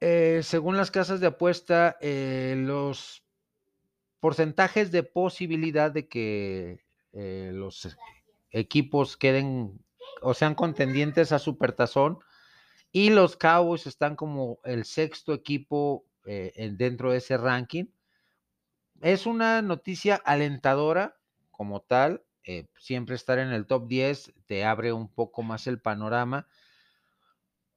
según 0.00 0.76
las 0.76 0.90
casas 0.90 1.20
de 1.20 1.26
apuesta, 1.26 1.96
los 2.00 3.24
porcentajes 4.20 4.90
de 4.90 5.02
posibilidad 5.02 5.90
de 5.90 6.08
que 6.08 6.78
los 7.12 7.96
equipos 8.50 9.16
queden 9.16 9.80
o 10.22 10.34
sean 10.34 10.54
contendientes 10.54 11.32
a 11.32 11.38
Supertazón 11.38 12.18
y 12.92 13.10
los 13.10 13.36
Cowboys 13.36 13.86
están 13.86 14.16
como 14.16 14.60
el 14.64 14.84
sexto 14.84 15.34
equipo 15.34 16.06
eh, 16.26 16.72
dentro 16.76 17.12
de 17.12 17.18
ese 17.18 17.36
ranking. 17.36 17.86
Es 19.00 19.26
una 19.26 19.62
noticia 19.62 20.16
alentadora 20.16 21.16
como 21.50 21.80
tal. 21.80 22.24
Eh, 22.44 22.66
siempre 22.78 23.14
estar 23.14 23.38
en 23.38 23.48
el 23.48 23.66
top 23.66 23.88
10 23.88 24.32
te 24.46 24.64
abre 24.64 24.92
un 24.92 25.12
poco 25.12 25.42
más 25.42 25.66
el 25.66 25.80
panorama. 25.80 26.48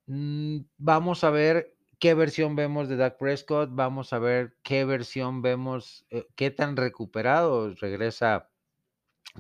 Mm, 0.08 0.62
vamos 0.78 1.24
a 1.24 1.30
ver 1.30 1.76
qué 2.00 2.14
versión 2.14 2.56
vemos 2.56 2.90
de 2.90 2.96
Dak 2.96 3.18
Prescott, 3.18 3.70
vamos 3.72 4.14
a 4.14 4.20
ver 4.20 4.58
qué 4.64 4.86
versión 4.86 5.42
vemos, 5.42 6.06
eh, 6.10 6.28
qué 6.36 6.52
tan 6.52 6.76
recuperado 6.78 7.74
regresa 7.76 8.51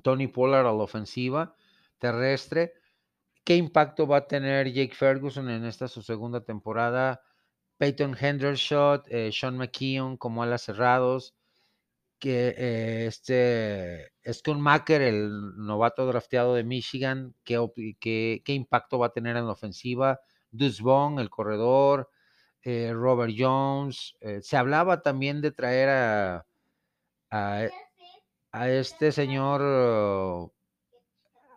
Tony 0.04 0.28
Pollard 0.28 0.66
a 0.66 0.72
la 0.72 0.84
ofensiva 0.84 1.56
terrestre, 2.00 2.74
qué 3.44 3.56
impacto 3.56 4.08
va 4.08 4.18
a 4.18 4.28
tener 4.28 4.72
Jake 4.74 4.96
Ferguson 4.96 5.50
en 5.50 5.66
esta 5.66 5.88
su 5.88 6.02
segunda 6.02 6.44
temporada, 6.44 7.22
Peyton 7.78 8.16
Hendershot, 8.20 9.08
eh, 9.10 9.32
Sean 9.32 9.58
McKeon 9.58 10.18
como 10.18 10.44
alas 10.44 10.64
cerrados, 10.64 11.36
que 12.20 12.54
eh, 12.58 13.08
este 13.08 14.12
el 15.08 15.30
novato 15.58 16.06
drafteado 16.06 16.54
de 16.54 16.64
Michigan, 16.64 17.36
¿qué, 17.44 18.42
impacto 18.46 19.00
va 19.00 19.08
a 19.08 19.12
tener 19.12 19.38
en 19.38 19.48
la 19.48 19.54
ofensiva, 19.54 20.20
Deuce 20.52 20.84
el 21.18 21.30
corredor, 21.30 22.10
eh, 22.62 22.92
Robert 22.94 23.34
Jones, 23.36 24.16
eh, 24.22 24.40
se 24.42 24.58
hablaba 24.58 25.02
también 25.02 25.42
de 25.42 25.52
traer 25.52 25.90
a, 25.90 26.46
a 28.52 28.70
este 28.70 29.12
señor 29.12 30.52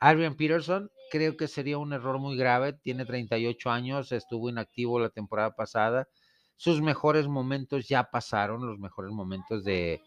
Adrian 0.00 0.36
Peterson, 0.36 0.90
creo 1.10 1.36
que 1.36 1.48
sería 1.48 1.78
un 1.78 1.92
error 1.92 2.18
muy 2.18 2.36
grave, 2.36 2.72
tiene 2.74 3.04
38 3.04 3.70
años, 3.70 4.12
estuvo 4.12 4.48
inactivo 4.48 5.00
la 5.00 5.10
temporada 5.10 5.54
pasada, 5.54 6.08
sus 6.56 6.80
mejores 6.80 7.26
momentos 7.26 7.88
ya 7.88 8.04
pasaron, 8.10 8.66
los 8.66 8.78
mejores 8.78 9.12
momentos 9.12 9.64
de 9.64 10.00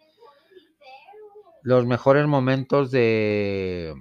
los 1.63 1.85
mejores 1.85 2.27
momentos 2.27 2.91
de 2.91 3.93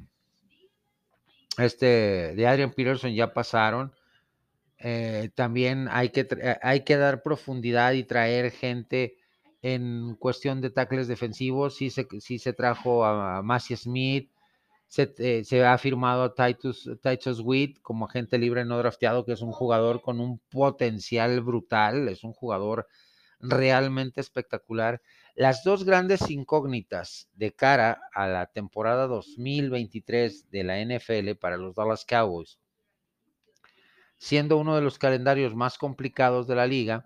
este 1.58 2.34
de 2.34 2.46
Adrian 2.46 2.72
Peterson 2.72 3.14
ya 3.14 3.32
pasaron. 3.32 3.92
Eh, 4.78 5.30
también 5.34 5.88
hay 5.90 6.10
que, 6.10 6.28
hay 6.62 6.84
que 6.84 6.96
dar 6.96 7.22
profundidad 7.22 7.92
y 7.92 8.04
traer 8.04 8.52
gente 8.52 9.16
en 9.66 10.14
cuestión 10.14 10.60
de 10.60 10.70
tackles 10.70 11.08
defensivos. 11.08 11.74
Sí 11.76 11.90
se, 11.90 12.06
se 12.20 12.52
trajo 12.52 13.04
a, 13.04 13.38
a 13.38 13.60
Smith, 13.60 14.30
se, 14.86 15.12
eh, 15.18 15.44
se, 15.44 15.64
ha 15.64 15.76
firmado 15.76 16.22
a 16.22 16.34
Titus, 16.34 16.88
Titus 17.02 17.40
Witt 17.40 17.80
como 17.82 18.06
agente 18.06 18.38
libre 18.38 18.64
no 18.64 18.78
drafteado, 18.78 19.24
que 19.24 19.32
es 19.32 19.42
un 19.42 19.50
jugador 19.50 20.02
con 20.02 20.20
un 20.20 20.38
potencial 20.50 21.40
brutal, 21.40 22.08
es 22.08 22.22
un 22.22 22.32
jugador 22.32 22.86
realmente 23.40 24.20
espectacular. 24.20 25.02
Las 25.34 25.64
dos 25.64 25.82
grandes 25.82 26.30
incógnitas 26.30 27.28
de 27.34 27.52
cara 27.52 28.00
a 28.14 28.28
la 28.28 28.46
temporada 28.46 29.08
2023 29.08 30.48
de 30.48 30.62
la 30.62 30.80
NFL 30.80 31.34
para 31.40 31.56
los 31.56 31.74
Dallas 31.74 32.04
Cowboys, 32.06 32.60
siendo 34.16 34.58
uno 34.58 34.76
de 34.76 34.82
los 34.82 34.96
calendarios 34.96 35.56
más 35.56 35.76
complicados 35.76 36.46
de 36.46 36.54
la 36.54 36.68
liga, 36.68 37.04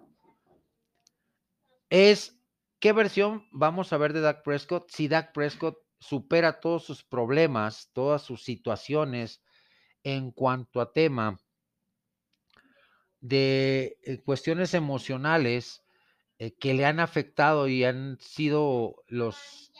es 1.88 2.39
qué 2.80 2.92
versión 2.92 3.46
vamos 3.52 3.92
a 3.92 3.98
ver 3.98 4.12
de 4.12 4.20
Dak 4.20 4.42
Prescott 4.42 4.90
si 4.90 5.06
Dak 5.06 5.32
Prescott 5.32 5.78
supera 6.00 6.60
todos 6.60 6.84
sus 6.84 7.04
problemas, 7.04 7.90
todas 7.92 8.22
sus 8.22 8.42
situaciones 8.42 9.42
en 10.02 10.32
cuanto 10.32 10.80
a 10.80 10.92
tema 10.92 11.38
de 13.20 13.98
eh, 14.02 14.18
cuestiones 14.24 14.72
emocionales 14.72 15.82
eh, 16.38 16.52
que 16.52 16.72
le 16.72 16.86
han 16.86 17.00
afectado 17.00 17.68
y 17.68 17.84
han 17.84 18.18
sido 18.18 18.96
los, 19.08 19.72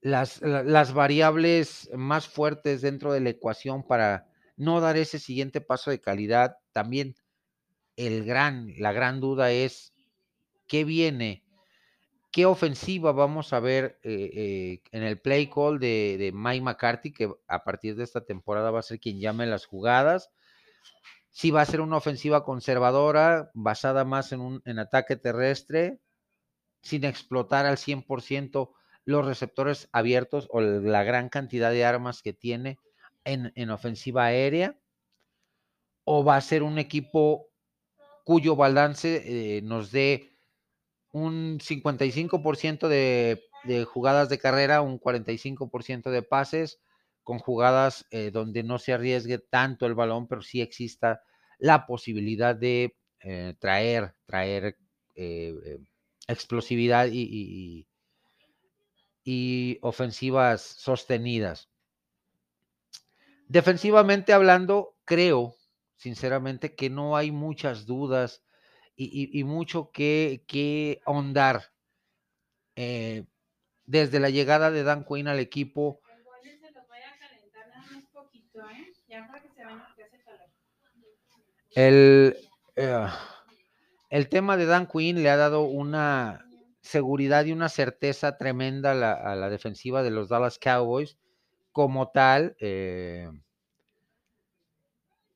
las, 0.00 0.40
las, 0.40 0.94
variables 0.94 1.90
más 1.94 2.26
fuertes 2.26 2.80
dentro 2.80 3.12
de 3.12 3.20
la 3.20 3.28
ecuación 3.28 3.86
para 3.86 4.26
no 4.56 4.80
dar 4.80 4.96
ese 4.96 5.18
siguiente 5.18 5.60
paso 5.60 5.90
de 5.90 6.00
calidad. 6.00 6.56
También 6.72 7.14
el 7.96 8.24
gran, 8.24 8.72
la 8.78 8.92
gran 8.92 9.20
duda 9.20 9.52
es 9.52 9.92
qué 10.66 10.84
viene, 10.84 11.44
qué 12.30 12.46
ofensiva 12.46 13.12
vamos 13.12 13.52
a 13.52 13.60
ver 13.60 13.98
eh, 14.02 14.30
eh, 14.34 14.82
en 14.92 15.02
el 15.02 15.20
play 15.20 15.48
call 15.48 15.78
de, 15.78 16.30
Mike 16.34 16.62
McCarthy, 16.62 17.12
que 17.12 17.32
a 17.46 17.64
partir 17.64 17.96
de 17.96 18.04
esta 18.04 18.24
temporada 18.24 18.70
va 18.70 18.80
a 18.80 18.82
ser 18.82 19.00
quien 19.00 19.20
llame 19.20 19.46
las 19.46 19.66
jugadas. 19.66 20.30
Si 21.30 21.50
va 21.50 21.62
a 21.62 21.66
ser 21.66 21.80
una 21.80 21.96
ofensiva 21.96 22.44
conservadora, 22.44 23.50
basada 23.54 24.04
más 24.04 24.32
en 24.32 24.40
un 24.40 24.78
ataque 24.78 25.16
terrestre, 25.16 26.00
sin 26.82 27.04
explotar 27.04 27.66
al 27.66 27.76
100% 27.76 28.74
los 29.04 29.26
receptores 29.26 29.88
abiertos 29.92 30.48
o 30.50 30.60
la 30.60 31.02
gran 31.02 31.28
cantidad 31.28 31.70
de 31.70 31.84
armas 31.84 32.22
que 32.22 32.32
tiene 32.32 32.78
en, 33.24 33.52
en 33.54 33.70
ofensiva 33.70 34.24
aérea, 34.24 34.78
o 36.04 36.24
va 36.24 36.36
a 36.36 36.40
ser 36.40 36.62
un 36.62 36.78
equipo 36.78 37.48
cuyo 38.24 38.56
balance 38.56 39.22
eh, 39.24 39.62
nos 39.62 39.90
dé 39.90 40.37
un 41.12 41.58
55% 41.58 42.88
de, 42.88 43.42
de, 43.64 43.84
jugadas 43.84 44.28
de 44.28 44.38
carrera, 44.38 44.82
un 44.82 45.00
45% 45.00 46.10
de 46.10 46.22
pases, 46.22 46.80
con 47.28 47.38
jugadas 47.38 48.06
eh, 48.10 48.30
donde 48.30 48.62
no 48.62 48.78
se 48.78 48.94
arriesgue 48.94 49.38
tanto 49.38 49.84
el 49.84 49.94
balón, 49.94 50.28
pero 50.28 50.40
sí 50.40 50.62
exista 50.62 51.20
la 51.58 51.86
posibilidad 51.86 52.56
de 52.56 52.96
eh, 53.20 53.54
traer, 53.58 54.14
traer 54.24 54.78
eh, 55.14 55.78
explosividad 56.26 57.08
y, 57.12 57.86
y, 59.24 59.78
ofensivas 59.82 60.62
sostenidas. 60.62 61.68
Defensivamente 63.46 64.32
hablando, 64.32 64.96
creo 65.04 65.54
sinceramente 65.96 66.74
que 66.74 66.88
no 66.88 67.14
hay 67.14 67.30
muchas 67.30 67.84
dudas 67.84 68.42
y, 69.04 69.38
y 69.38 69.44
mucho 69.44 69.90
que, 69.92 70.44
que 70.46 71.00
ahondar. 71.06 71.62
desde 72.74 74.20
la 74.20 74.30
llegada 74.30 74.70
de 74.70 74.82
Dan 74.82 75.04
Quinn 75.04 75.28
al 75.28 75.38
equipo, 75.38 76.00
El, 81.74 82.36
eh, 82.76 83.06
el 84.10 84.28
tema 84.28 84.56
de 84.56 84.66
Dan 84.66 84.86
Quinn 84.86 85.22
le 85.22 85.30
ha 85.30 85.36
dado 85.36 85.62
una 85.62 86.44
seguridad 86.80 87.44
y 87.44 87.52
una 87.52 87.68
certeza 87.68 88.36
tremenda 88.36 88.92
a 88.92 88.94
la, 88.94 89.12
a 89.12 89.36
la 89.36 89.50
defensiva 89.50 90.02
de 90.02 90.10
los 90.10 90.28
Dallas 90.28 90.58
Cowboys. 90.58 91.18
Como 91.72 92.10
tal, 92.10 92.56
eh, 92.58 93.30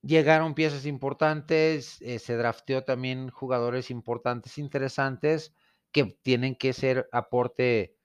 llegaron 0.02 0.54
piezas 0.54 0.86
importantes, 0.86 2.00
eh, 2.02 2.18
se 2.18 2.36
drafteó 2.36 2.84
también 2.84 3.30
jugadores 3.30 3.90
importantes, 3.90 4.58
interesantes, 4.58 5.54
que 5.92 6.04
tienen 6.22 6.56
que 6.56 6.72
ser 6.72 7.08
aporte 7.12 7.96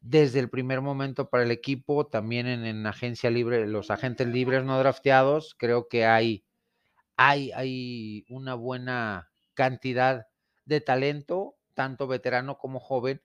desde 0.00 0.40
el 0.40 0.50
primer 0.50 0.80
momento 0.80 1.30
para 1.30 1.44
el 1.44 1.50
equipo, 1.50 2.06
también 2.06 2.46
en, 2.46 2.64
en 2.66 2.86
agencia 2.86 3.30
libre, 3.30 3.66
los 3.66 3.90
agentes 3.90 4.28
libres 4.28 4.64
no 4.64 4.78
drafteados, 4.78 5.54
creo 5.58 5.88
que 5.88 6.06
hay 6.06 6.44
hay, 7.16 7.50
hay 7.52 8.24
una 8.28 8.54
buena 8.54 9.30
cantidad 9.54 10.26
de 10.64 10.80
talento, 10.80 11.56
tanto 11.74 12.06
veterano 12.06 12.58
como 12.58 12.80
joven, 12.80 13.22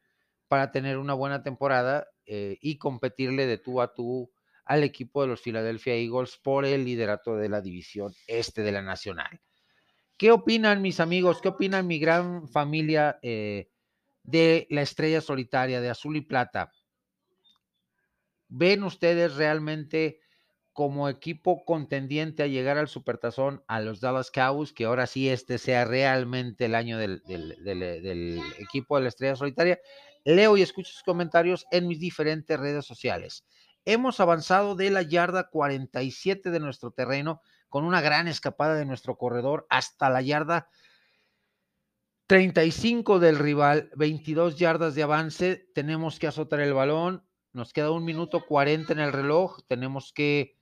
para 0.48 0.72
tener 0.72 0.98
una 0.98 1.14
buena 1.14 1.44
temporada 1.44 2.08
eh, 2.26 2.58
y 2.62 2.78
competirle 2.78 3.46
de 3.48 3.58
tú 3.58 3.82
a 3.82 3.94
tú 3.94 4.33
al 4.66 4.84
equipo 4.84 5.22
de 5.22 5.28
los 5.28 5.42
Philadelphia 5.42 5.96
Eagles 5.96 6.40
por 6.42 6.66
el 6.66 6.86
liderato 6.86 7.36
de 7.36 7.50
la 7.50 7.62
división 7.62 8.14
este 8.28 8.62
de 8.62 8.72
la 8.72 8.82
Nacional. 8.82 9.42
¿Qué 10.18 10.32
opinan 10.32 10.82
mis 10.82 11.00
amigos? 11.00 11.42
¿Qué 11.42 11.50
opinan 11.50 11.88
mi 11.88 12.00
gran 12.00 12.48
familia 12.48 13.20
eh, 13.22 13.70
de 14.24 14.68
la 14.70 14.82
estrella 14.82 15.22
solitaria 15.22 15.82
de 15.82 15.90
azul 15.90 16.16
y 16.16 16.22
plata? 16.22 16.72
¿Ven 18.48 18.84
ustedes 18.84 19.36
realmente 19.36 20.20
como 20.74 21.08
equipo 21.08 21.64
contendiente 21.66 22.42
a 22.42 22.48
llegar 22.48 22.78
al 22.78 22.88
Supertazón 22.88 23.64
a 23.68 23.80
los 23.80 24.02
Dallas 24.02 24.32
Cowboys, 24.32 24.74
que 24.74 24.86
ahora 24.86 25.06
sí 25.06 25.30
este 25.30 25.60
sea 25.60 25.86
realmente 25.86 26.66
el 26.66 26.76
año 26.76 26.98
del, 26.98 27.22
equipo 28.58 28.98
de 28.98 29.04
la 29.04 29.10
estrella 29.10 29.36
solitaria. 29.36 29.80
Leo 30.26 30.58
y 30.58 30.64
escucho 30.64 30.92
sus 30.92 31.04
comentarios 31.04 31.66
en 31.72 31.88
mis 31.88 32.00
diferentes 32.00 32.60
redes 32.60 32.86
sociales. 32.86 33.46
Hemos 33.86 34.20
avanzado 34.20 34.76
de 34.76 34.90
la 34.90 35.02
yarda 35.02 35.50
47 35.50 36.50
de 36.52 36.60
nuestro 36.60 36.92
terreno 36.92 37.42
con 37.70 37.84
una 37.86 38.02
gran 38.02 38.28
escapada 38.28 38.76
de 38.76 38.86
nuestro 38.86 39.18
corredor 39.18 39.66
hasta 39.70 40.10
la 40.10 40.22
yarda 40.22 40.70
35 42.28 43.20
del 43.20 43.38
rival, 43.38 43.90
22 43.96 44.58
yardas 44.58 44.96
de 44.96 45.04
avance. 45.04 45.70
Tenemos 45.74 46.20
que 46.20 46.28
azotar 46.28 46.62
el 46.62 46.74
balón. 46.74 47.24
Nos 47.52 47.74
queda 47.74 47.92
un 47.92 48.06
minuto 48.06 48.46
40 48.46 48.94
en 48.94 49.00
el 49.00 49.12
reloj. 49.12 49.60
Tenemos 49.68 50.14
que 50.14 50.58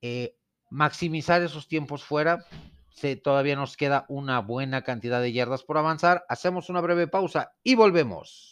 eh, 0.00 0.36
maximizar 0.70 1.42
esos 1.42 1.68
tiempos 1.68 2.02
fuera. 2.02 2.44
Se, 2.90 3.16
todavía 3.16 3.56
nos 3.56 3.76
queda 3.76 4.06
una 4.08 4.40
buena 4.40 4.82
cantidad 4.82 5.20
de 5.20 5.32
yardas 5.32 5.62
por 5.62 5.78
avanzar. 5.78 6.24
Hacemos 6.28 6.70
una 6.70 6.80
breve 6.80 7.06
pausa 7.06 7.52
y 7.62 7.74
volvemos. 7.74 8.51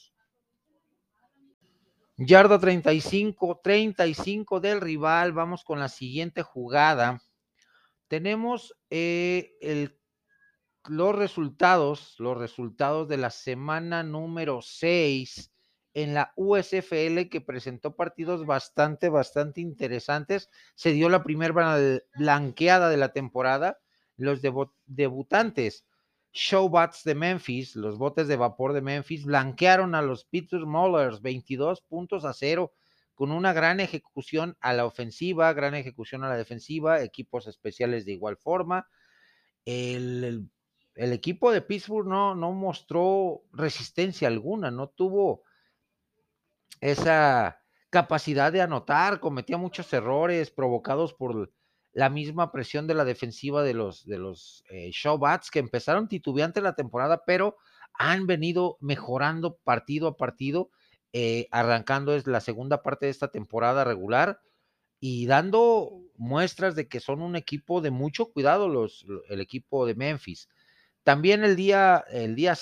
Yarda 2.23 2.59
35, 2.59 3.63
35 3.65 4.61
del 4.61 4.83
rival. 4.83 5.33
Vamos 5.33 5.65
con 5.65 5.79
la 5.79 5.89
siguiente 5.89 6.43
jugada. 6.43 7.23
Tenemos 8.09 8.77
eh, 8.91 9.57
los 10.87 11.17
resultados, 11.17 12.17
los 12.19 12.37
resultados 12.37 13.09
de 13.09 13.17
la 13.17 13.31
semana 13.31 14.03
número 14.03 14.61
6 14.61 15.51
en 15.95 16.13
la 16.13 16.35
USFL 16.37 17.31
que 17.31 17.41
presentó 17.41 17.97
partidos 17.97 18.45
bastante, 18.45 19.09
bastante 19.09 19.63
interesantes. 19.63 20.51
Se 20.75 20.93
dio 20.93 21.09
la 21.09 21.23
primera 21.23 21.79
blanqueada 22.17 22.91
de 22.91 22.99
la 22.99 23.15
temporada. 23.15 23.79
Los 24.19 24.43
debutantes 24.85 25.87
Showbats 26.33 27.03
de 27.05 27.15
Memphis, 27.15 27.75
los 27.77 27.99
botes 27.99 28.29
de 28.29 28.37
vapor 28.37 28.73
de 28.73 28.83
Memphis, 28.83 29.25
blanquearon 29.25 29.95
a 29.95 30.03
los 30.03 30.25
Pittsburgh 30.25 30.67
Maulers 30.67 31.21
22 31.23 31.83
puntos 31.83 32.25
a 32.25 32.33
cero 32.33 32.73
con 33.15 33.33
una 33.33 33.53
gran 33.53 33.81
ejecución 33.81 34.57
a 34.61 34.73
la 34.73 34.87
ofensiva, 34.87 35.53
gran 35.53 35.75
ejecución 35.75 36.25
a 36.25 36.29
la 36.29 36.37
defensiva, 36.37 37.03
equipos 37.03 37.47
especiales 37.47 38.07
de 38.07 38.13
igual 38.13 38.37
forma. 38.37 38.89
El, 39.65 40.49
el, 40.95 41.13
equipo 41.13 41.53
de 41.53 41.61
Pittsburgh 41.61 42.07
no, 42.07 42.35
no 42.35 42.53
mostró 42.53 43.43
resistencia 43.53 44.29
alguna, 44.29 44.71
no 44.71 44.89
tuvo 44.89 45.43
esa 46.81 47.61
capacidad 47.91 48.53
de 48.53 48.63
anotar, 48.63 49.21
cometía 49.21 49.59
muchos 49.59 49.93
errores 49.93 50.51
provocados 50.51 51.13
por 51.13 51.53
la 51.93 52.09
misma 52.09 52.53
presión 52.53 52.87
de 52.87 52.95
la 52.95 53.05
defensiva 53.05 53.63
de 53.63 53.75
los, 53.75 54.07
de 54.07 54.19
los 54.19 54.65
eh, 54.71 54.91
Showbats 54.93 55.51
que 55.51 55.59
empezaron 55.59 56.09
titubeante 56.09 56.61
la 56.61 56.75
temporada, 56.75 57.23
pero 57.27 57.57
han 57.95 58.27
venido 58.27 58.77
mejorando 58.81 59.57
partido 59.57 60.09
a 60.09 60.17
partido, 60.17 60.71
eh, 61.13 61.49
arrancando 61.51 62.15
es 62.15 62.27
la 62.27 62.41
segunda 62.41 62.83
parte 62.83 63.07
de 63.07 63.11
esta 63.11 63.29
temporada 63.29 63.85
regular 63.85 64.41
y 65.01 65.27
dando 65.27 66.03
muestras 66.17 66.77
de 66.77 66.87
que 66.87 67.01
son 67.01 67.23
un 67.23 67.35
equipo 67.35 67.81
de 67.81 67.91
mucho 67.91 68.33
cuidado 68.33 68.69
los, 68.69 69.07
el 69.29 69.41
equipo 69.41 69.87
de 69.87 69.95
Memphis. 69.95 70.49
También 71.03 71.43
el 71.43 71.57
día, 71.57 72.05
el 72.11 72.37
día 72.37 72.55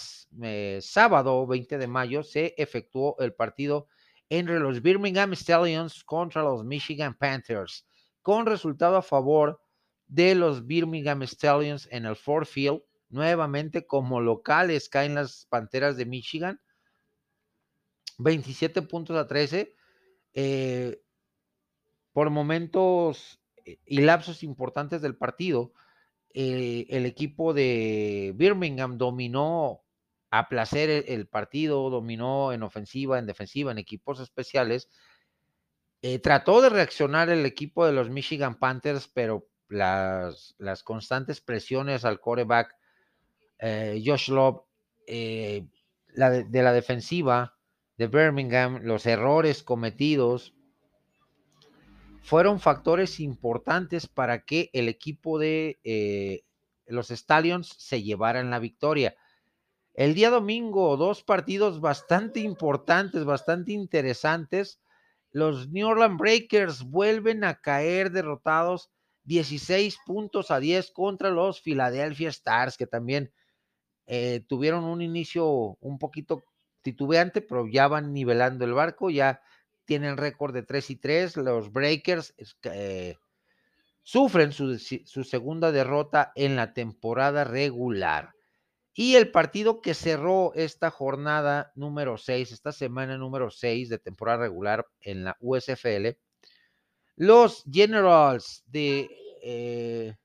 eh, 0.42 0.78
sábado 0.80 1.46
20 1.46 1.76
de 1.76 1.86
mayo 1.88 2.22
se 2.22 2.54
efectuó 2.56 3.16
el 3.18 3.34
partido 3.34 3.88
entre 4.30 4.60
los 4.60 4.80
Birmingham 4.80 5.32
Stallions 5.32 6.04
contra 6.04 6.42
los 6.42 6.64
Michigan 6.64 7.16
Panthers, 7.18 7.86
con 8.22 8.46
resultado 8.46 8.96
a 8.96 9.02
favor 9.02 9.60
de 10.06 10.34
los 10.34 10.66
Birmingham 10.66 11.22
Stallions 11.22 11.88
en 11.90 12.06
el 12.06 12.16
Ford 12.16 12.46
Field. 12.46 12.82
Nuevamente 13.10 13.86
como 13.86 14.20
locales 14.20 14.88
caen 14.88 15.14
las 15.14 15.46
Panteras 15.48 15.96
de 15.96 16.06
Michigan. 16.06 16.60
27 18.18 18.82
puntos 18.82 19.16
a 19.16 19.26
13. 19.26 19.74
Eh, 20.34 21.00
por 22.12 22.30
momentos 22.30 23.40
eh, 23.64 23.78
y 23.86 24.00
lapsos 24.00 24.42
importantes 24.42 25.00
del 25.02 25.16
partido, 25.16 25.72
eh, 26.34 26.86
el 26.90 27.06
equipo 27.06 27.54
de 27.54 28.32
Birmingham 28.36 28.98
dominó 28.98 29.84
a 30.30 30.48
placer 30.48 31.04
el, 31.08 31.26
partido, 31.26 31.88
dominó 31.90 32.52
en 32.52 32.62
ofensiva, 32.62 33.18
en 33.18 33.26
defensiva, 33.26 33.72
en 33.72 33.78
equipos 33.78 34.20
especiales. 34.20 34.88
Eh, 36.00 36.20
trató 36.20 36.60
de 36.60 36.68
reaccionar 36.68 37.28
el 37.28 37.44
equipo 37.44 37.84
de 37.84 37.92
los 37.92 38.08
Michigan 38.08 38.58
Panthers, 38.58 39.08
pero 39.08 39.48
las, 39.68 40.54
constantes 40.84 41.40
presiones 41.40 42.04
al 42.04 42.20
coreback 42.20 42.74
eh, 43.58 44.00
Josh 44.04 44.30
Love 44.30 44.62
eh, 45.06 45.66
la 46.14 46.30
de, 46.30 46.62
la 46.62 46.72
defensiva 46.72 47.58
de 47.96 48.06
Birmingham, 48.06 48.80
los 48.84 49.06
errores 49.06 49.62
cometidos 49.62 50.54
fueron 52.22 52.60
factores 52.60 53.18
importantes 53.18 54.06
para 54.06 54.44
que 54.44 54.70
el 54.72 54.88
equipo 54.88 55.38
de 55.38 56.44
los 56.86 57.08
Stallions 57.08 57.74
se 57.78 58.02
llevara 58.02 58.40
en 58.40 58.50
la 58.50 58.58
victoria. 58.58 59.16
El 59.94 60.14
día 60.14 60.30
domingo, 60.30 60.96
dos 60.96 61.24
partidos 61.24 61.80
bastante 61.80 62.38
importantes, 62.38 63.24
bastante 63.24 63.72
interesantes. 63.72 64.80
Los 65.30 65.68
New 65.68 65.86
Orleans 65.86 66.18
Breakers 66.18 66.82
vuelven 66.82 67.44
a 67.44 67.60
caer 67.60 68.10
derrotados 68.10 68.90
16 69.24 69.98
puntos 70.06 70.50
a 70.50 70.58
10 70.58 70.90
contra 70.92 71.30
los 71.30 71.60
Philadelphia 71.60 72.30
Stars, 72.30 72.76
que 72.76 72.86
también 72.86 73.32
eh, 74.06 74.40
tuvieron 74.48 74.84
un 74.84 75.02
inicio 75.02 75.76
un 75.80 75.98
poquito 75.98 76.44
titubeante, 76.80 77.42
pero 77.42 77.66
ya 77.66 77.88
van 77.88 78.14
nivelando 78.14 78.64
el 78.64 78.72
barco, 78.72 79.10
ya 79.10 79.42
tienen 79.84 80.16
récord 80.16 80.54
de 80.54 80.62
3 80.62 80.90
y 80.90 80.96
3. 80.96 81.36
Los 81.36 81.72
Breakers 81.72 82.34
eh, 82.64 83.16
sufren 84.02 84.52
su, 84.52 84.78
su 84.78 85.24
segunda 85.24 85.72
derrota 85.72 86.32
en 86.34 86.56
la 86.56 86.72
temporada 86.72 87.44
regular. 87.44 88.37
Y 89.00 89.14
el 89.14 89.30
partido 89.30 89.80
que 89.80 89.94
cerró 89.94 90.52
esta 90.56 90.90
jornada 90.90 91.70
número 91.76 92.18
6, 92.18 92.50
esta 92.50 92.72
semana 92.72 93.16
número 93.16 93.48
6 93.48 93.90
de 93.90 94.00
temporada 94.00 94.38
regular 94.38 94.88
en 95.00 95.22
la 95.22 95.36
USFL, 95.38 96.18
los 97.14 97.62
Generals 97.70 98.64
de 98.66 99.08
eh, 99.40 100.16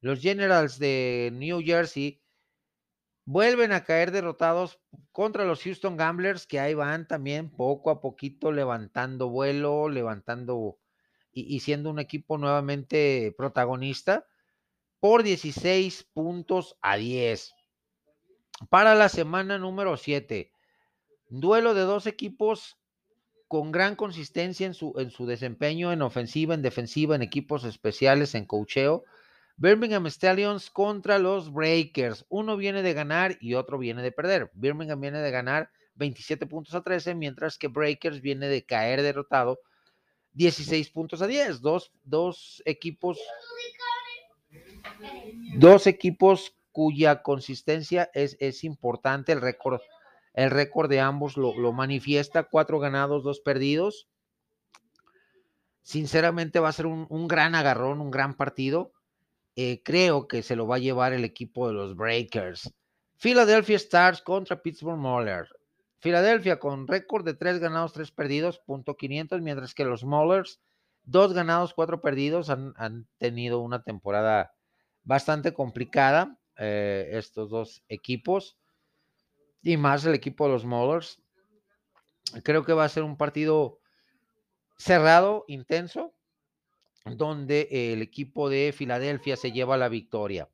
los 0.00 0.20
Generals 0.20 0.80
de 0.80 1.30
New 1.32 1.62
Jersey 1.64 2.20
vuelven 3.24 3.70
a 3.70 3.84
caer 3.84 4.10
derrotados 4.10 4.80
contra 5.12 5.44
los 5.44 5.62
Houston 5.62 5.96
Gamblers, 5.96 6.44
que 6.44 6.58
ahí 6.58 6.74
van 6.74 7.06
también 7.06 7.52
poco 7.52 7.90
a 7.90 8.00
poquito 8.00 8.50
levantando 8.50 9.28
vuelo, 9.28 9.88
levantando 9.88 10.80
y, 11.30 11.54
y 11.54 11.60
siendo 11.60 11.88
un 11.88 12.00
equipo 12.00 12.36
nuevamente 12.36 13.32
protagonista 13.38 14.26
por 15.00 15.22
16 15.22 16.04
puntos 16.12 16.76
a 16.82 16.96
10. 16.96 17.54
Para 18.68 18.94
la 18.94 19.08
semana 19.08 19.58
número 19.58 19.96
7, 19.96 20.52
duelo 21.28 21.72
de 21.72 21.82
dos 21.82 22.06
equipos 22.06 22.76
con 23.48 23.72
gran 23.72 23.96
consistencia 23.96 24.66
en 24.66 24.74
su, 24.74 24.92
en 24.98 25.10
su 25.10 25.26
desempeño 25.26 25.92
en 25.92 26.02
ofensiva, 26.02 26.54
en 26.54 26.62
defensiva, 26.62 27.16
en 27.16 27.22
equipos 27.22 27.64
especiales, 27.64 28.34
en 28.34 28.44
cocheo. 28.44 29.04
Birmingham 29.56 30.06
Stallions 30.06 30.70
contra 30.70 31.18
los 31.18 31.52
Breakers. 31.52 32.26
Uno 32.28 32.56
viene 32.56 32.82
de 32.82 32.92
ganar 32.92 33.38
y 33.40 33.54
otro 33.54 33.78
viene 33.78 34.02
de 34.02 34.12
perder. 34.12 34.50
Birmingham 34.54 35.00
viene 35.00 35.18
de 35.18 35.30
ganar 35.30 35.70
27 35.94 36.46
puntos 36.46 36.74
a 36.74 36.82
13, 36.82 37.14
mientras 37.14 37.58
que 37.58 37.68
Breakers 37.68 38.20
viene 38.20 38.48
de 38.48 38.64
caer 38.64 39.02
derrotado 39.02 39.60
16 40.32 40.90
puntos 40.90 41.20
a 41.20 41.26
10. 41.26 41.60
Dos, 41.60 41.92
dos 42.04 42.62
equipos 42.66 43.18
Dos 45.56 45.86
equipos 45.86 46.56
cuya 46.72 47.22
consistencia 47.22 48.10
es, 48.14 48.36
es 48.40 48.64
importante, 48.64 49.32
el 49.32 49.40
récord, 49.40 49.80
el 50.34 50.50
récord 50.50 50.88
de 50.88 51.00
ambos 51.00 51.36
lo, 51.36 51.58
lo, 51.58 51.72
manifiesta, 51.72 52.44
cuatro 52.44 52.78
ganados, 52.78 53.24
dos 53.24 53.40
perdidos. 53.40 54.08
Sinceramente 55.82 56.60
va 56.60 56.68
a 56.68 56.72
ser 56.72 56.86
un, 56.86 57.06
un 57.08 57.26
gran 57.26 57.54
agarrón, 57.54 58.00
un 58.00 58.10
gran 58.10 58.34
partido. 58.34 58.92
Eh, 59.56 59.82
creo 59.84 60.28
que 60.28 60.42
se 60.42 60.56
lo 60.56 60.66
va 60.66 60.76
a 60.76 60.80
llevar 60.80 61.12
el 61.12 61.24
equipo 61.24 61.66
de 61.66 61.74
los 61.74 61.96
Breakers. 61.96 62.72
Philadelphia 63.18 63.76
Stars 63.76 64.22
contra 64.22 64.62
Pittsburgh 64.62 64.98
Maulers. 64.98 65.50
Philadelphia 65.98 66.58
con 66.58 66.86
récord 66.86 67.24
de 67.24 67.34
tres 67.34 67.58
ganados, 67.58 67.92
tres 67.92 68.10
perdidos, 68.10 68.58
punto 68.58 68.96
500, 68.96 69.42
mientras 69.42 69.74
que 69.74 69.84
los 69.84 70.04
Maulers, 70.04 70.60
dos 71.02 71.34
ganados, 71.34 71.74
cuatro 71.74 72.00
perdidos, 72.00 72.48
han, 72.48 72.72
han 72.76 73.06
tenido 73.18 73.60
una 73.60 73.82
temporada 73.82 74.54
bastante 75.02 75.52
complicada 75.52 76.38
eh, 76.56 77.10
estos 77.12 77.50
dos 77.50 77.82
equipos 77.88 78.58
y 79.62 79.76
más 79.76 80.04
el 80.04 80.14
equipo 80.14 80.46
de 80.46 80.52
los 80.52 80.64
Maulers. 80.64 81.22
Creo 82.42 82.64
que 82.64 82.72
va 82.72 82.84
a 82.84 82.88
ser 82.88 83.02
un 83.02 83.16
partido 83.16 83.80
cerrado, 84.76 85.44
intenso, 85.48 86.14
donde 87.04 87.68
el 87.70 88.02
equipo 88.02 88.48
de 88.48 88.72
Filadelfia 88.76 89.36
se 89.36 89.52
lleva 89.52 89.76
la 89.76 89.88
victoria. 89.88 90.48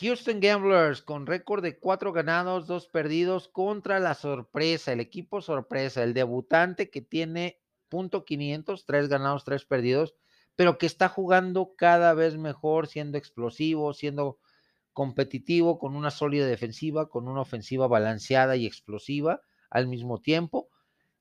Houston 0.00 0.40
Gamblers 0.40 1.02
con 1.02 1.26
récord 1.26 1.62
de 1.62 1.78
cuatro 1.78 2.12
ganados, 2.12 2.66
dos 2.66 2.88
perdidos 2.88 3.48
contra 3.48 4.00
la 4.00 4.14
sorpresa, 4.14 4.92
el 4.92 5.00
equipo 5.00 5.42
sorpresa, 5.42 6.02
el 6.02 6.14
debutante 6.14 6.88
que 6.88 7.02
tiene 7.02 7.60
punto 7.90 8.24
500, 8.24 8.86
tres 8.86 9.08
ganados, 9.08 9.44
tres 9.44 9.66
perdidos, 9.66 10.14
pero 10.62 10.78
que 10.78 10.86
está 10.86 11.08
jugando 11.08 11.74
cada 11.76 12.14
vez 12.14 12.38
mejor, 12.38 12.86
siendo 12.86 13.18
explosivo, 13.18 13.92
siendo 13.94 14.38
competitivo, 14.92 15.80
con 15.80 15.96
una 15.96 16.12
sólida 16.12 16.46
defensiva, 16.46 17.08
con 17.08 17.26
una 17.26 17.40
ofensiva 17.40 17.88
balanceada 17.88 18.54
y 18.54 18.64
explosiva 18.64 19.40
al 19.70 19.88
mismo 19.88 20.20
tiempo. 20.20 20.68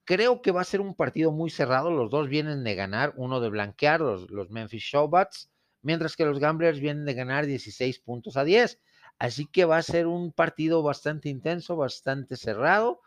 Creo 0.03 0.43
que 0.43 0.51
va 0.51 0.61
a 0.61 0.63
ser 0.63 0.79
un 0.79 0.93
partido 0.93 1.31
muy 1.31 1.49
cerrado. 1.49 1.89
Los 1.89 2.11
dos 2.11 2.29
vienen 2.29 2.63
de 2.63 2.75
ganar, 2.75 3.15
uno 3.17 3.39
de 3.39 3.49
blanquear, 3.49 4.01
los, 4.01 4.29
los 4.29 4.51
Memphis 4.51 4.83
Showbats, 4.83 5.49
mientras 5.81 6.15
que 6.15 6.25
los 6.25 6.37
Gamblers 6.37 6.79
vienen 6.79 7.05
de 7.05 7.15
ganar 7.15 7.47
16 7.47 7.97
puntos 8.01 8.37
a 8.37 8.43
10. 8.43 8.79
Así 9.17 9.47
que 9.47 9.65
va 9.65 9.77
a 9.77 9.81
ser 9.81 10.05
un 10.05 10.33
partido 10.33 10.83
bastante 10.83 11.29
intenso, 11.29 11.75
bastante 11.75 12.37
cerrado. 12.37 13.01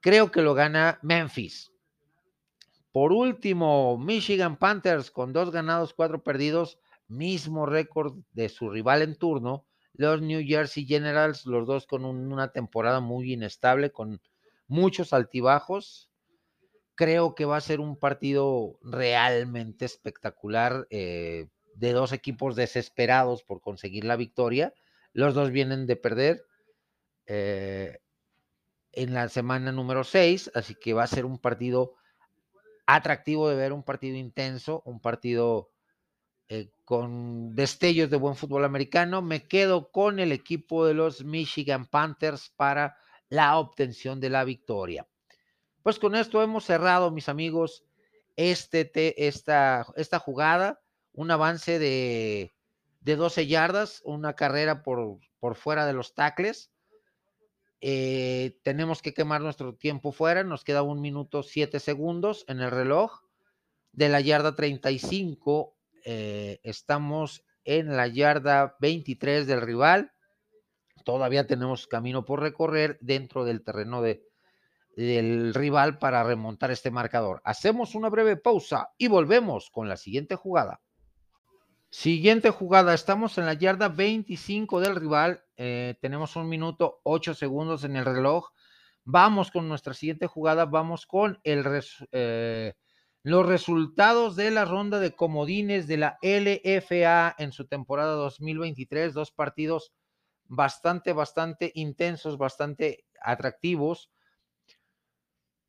Creo 0.00 0.30
que 0.30 0.40
lo 0.40 0.54
gana 0.54 0.98
Memphis. 1.02 1.70
Por 2.94 3.12
último, 3.12 3.98
Michigan 3.98 4.56
Panthers 4.56 5.10
con 5.10 5.32
dos 5.32 5.50
ganados, 5.50 5.92
cuatro 5.94 6.22
perdidos, 6.22 6.78
mismo 7.08 7.66
récord 7.66 8.14
de 8.30 8.48
su 8.48 8.70
rival 8.70 9.02
en 9.02 9.16
turno. 9.16 9.66
Los 9.94 10.22
New 10.22 10.44
Jersey 10.46 10.86
Generals, 10.86 11.44
los 11.44 11.66
dos 11.66 11.88
con 11.88 12.04
una 12.04 12.52
temporada 12.52 13.00
muy 13.00 13.32
inestable, 13.32 13.90
con 13.90 14.22
muchos 14.68 15.12
altibajos. 15.12 16.08
Creo 16.94 17.34
que 17.34 17.46
va 17.46 17.56
a 17.56 17.60
ser 17.60 17.80
un 17.80 17.98
partido 17.98 18.78
realmente 18.80 19.86
espectacular 19.86 20.86
eh, 20.90 21.48
de 21.74 21.92
dos 21.94 22.12
equipos 22.12 22.54
desesperados 22.54 23.42
por 23.42 23.60
conseguir 23.60 24.04
la 24.04 24.14
victoria. 24.14 24.72
Los 25.12 25.34
dos 25.34 25.50
vienen 25.50 25.88
de 25.88 25.96
perder 25.96 26.46
eh, 27.26 27.98
en 28.92 29.14
la 29.14 29.28
semana 29.28 29.72
número 29.72 30.04
6, 30.04 30.52
así 30.54 30.76
que 30.76 30.92
va 30.92 31.02
a 31.02 31.08
ser 31.08 31.24
un 31.24 31.40
partido 31.40 31.96
atractivo 32.86 33.48
de 33.48 33.56
ver, 33.56 33.72
un 33.72 33.82
partido 33.82 34.16
intenso, 34.16 34.82
un 34.84 35.00
partido 35.00 35.70
eh, 36.48 36.70
con 36.84 37.54
destellos 37.54 38.10
de 38.10 38.16
buen 38.16 38.36
fútbol 38.36 38.64
americano. 38.64 39.22
Me 39.22 39.46
quedo 39.46 39.90
con 39.90 40.18
el 40.18 40.32
equipo 40.32 40.86
de 40.86 40.94
los 40.94 41.24
Michigan 41.24 41.86
Panthers 41.86 42.50
para 42.50 42.96
la 43.28 43.56
obtención 43.58 44.20
de 44.20 44.30
la 44.30 44.44
victoria. 44.44 45.08
Pues 45.82 45.98
con 45.98 46.14
esto 46.14 46.42
hemos 46.42 46.64
cerrado, 46.64 47.10
mis 47.10 47.28
amigos, 47.28 47.84
este, 48.36 49.26
esta, 49.26 49.86
esta 49.96 50.18
jugada, 50.18 50.80
un 51.12 51.30
avance 51.30 51.78
de, 51.78 52.54
de 53.00 53.16
12 53.16 53.46
yardas, 53.46 54.02
una 54.04 54.34
carrera 54.34 54.82
por, 54.82 55.18
por 55.38 55.56
fuera 55.56 55.86
de 55.86 55.92
los 55.92 56.14
tacles. 56.14 56.70
Eh, 57.80 58.58
tenemos 58.62 59.02
que 59.02 59.14
quemar 59.14 59.40
nuestro 59.40 59.74
tiempo 59.74 60.12
fuera, 60.12 60.44
nos 60.44 60.64
queda 60.64 60.82
un 60.82 61.00
minuto 61.00 61.42
siete 61.42 61.80
segundos 61.80 62.44
en 62.48 62.60
el 62.60 62.70
reloj. 62.70 63.22
De 63.92 64.08
la 64.08 64.20
yarda 64.20 64.56
35, 64.56 65.76
eh, 66.04 66.60
estamos 66.62 67.44
en 67.64 67.96
la 67.96 68.08
yarda 68.08 68.76
23 68.80 69.46
del 69.46 69.60
rival 69.60 70.14
todavía 71.04 71.46
tenemos 71.46 71.86
camino 71.86 72.24
por 72.24 72.40
recorrer 72.40 72.98
dentro 73.00 73.44
del 73.44 73.62
terreno 73.62 74.02
de, 74.02 74.26
del 74.96 75.54
rival 75.54 75.98
para 75.98 76.24
remontar 76.24 76.70
este 76.70 76.90
marcador. 76.90 77.40
Hacemos 77.44 77.94
una 77.94 78.08
breve 78.08 78.36
pausa 78.36 78.90
y 78.98 79.06
volvemos 79.06 79.70
con 79.70 79.88
la 79.88 79.96
siguiente 79.96 80.34
jugada. 80.34 80.80
Siguiente 81.96 82.50
jugada, 82.50 82.92
estamos 82.92 83.38
en 83.38 83.46
la 83.46 83.54
yarda 83.54 83.88
25 83.88 84.80
del 84.80 84.96
rival, 84.96 85.44
eh, 85.56 85.94
tenemos 86.00 86.34
un 86.34 86.48
minuto 86.48 87.00
8 87.04 87.34
segundos 87.34 87.84
en 87.84 87.94
el 87.94 88.04
reloj. 88.04 88.50
Vamos 89.04 89.52
con 89.52 89.68
nuestra 89.68 89.94
siguiente 89.94 90.26
jugada, 90.26 90.64
vamos 90.64 91.06
con 91.06 91.38
el 91.44 91.64
eh, 92.10 92.74
los 93.22 93.46
resultados 93.46 94.34
de 94.34 94.50
la 94.50 94.64
ronda 94.64 94.98
de 94.98 95.14
comodines 95.14 95.86
de 95.86 95.96
la 95.98 96.18
LFA 96.20 97.36
en 97.38 97.52
su 97.52 97.68
temporada 97.68 98.14
2023, 98.14 99.14
dos 99.14 99.30
partidos 99.30 99.92
bastante, 100.46 101.12
bastante 101.12 101.70
intensos, 101.76 102.38
bastante 102.38 103.04
atractivos, 103.20 104.10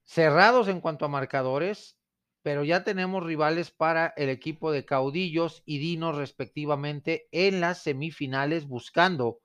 cerrados 0.04 0.70
en 0.70 0.82
cuanto 0.82 1.06
a 1.06 1.08
marcadores, 1.08 2.00
pero 2.46 2.64
ya 2.64 2.84
tenemos 2.84 3.24
rivales 3.24 3.72
para 3.72 4.14
el 4.18 4.30
equipo 4.30 4.72
de 4.72 4.86
caudillos 4.86 5.64
y 5.66 5.80
dinos 5.80 6.16
respectivamente 6.16 7.28
en 7.32 7.60
las 7.60 7.82
semifinales 7.82 8.68
buscando 8.68 9.40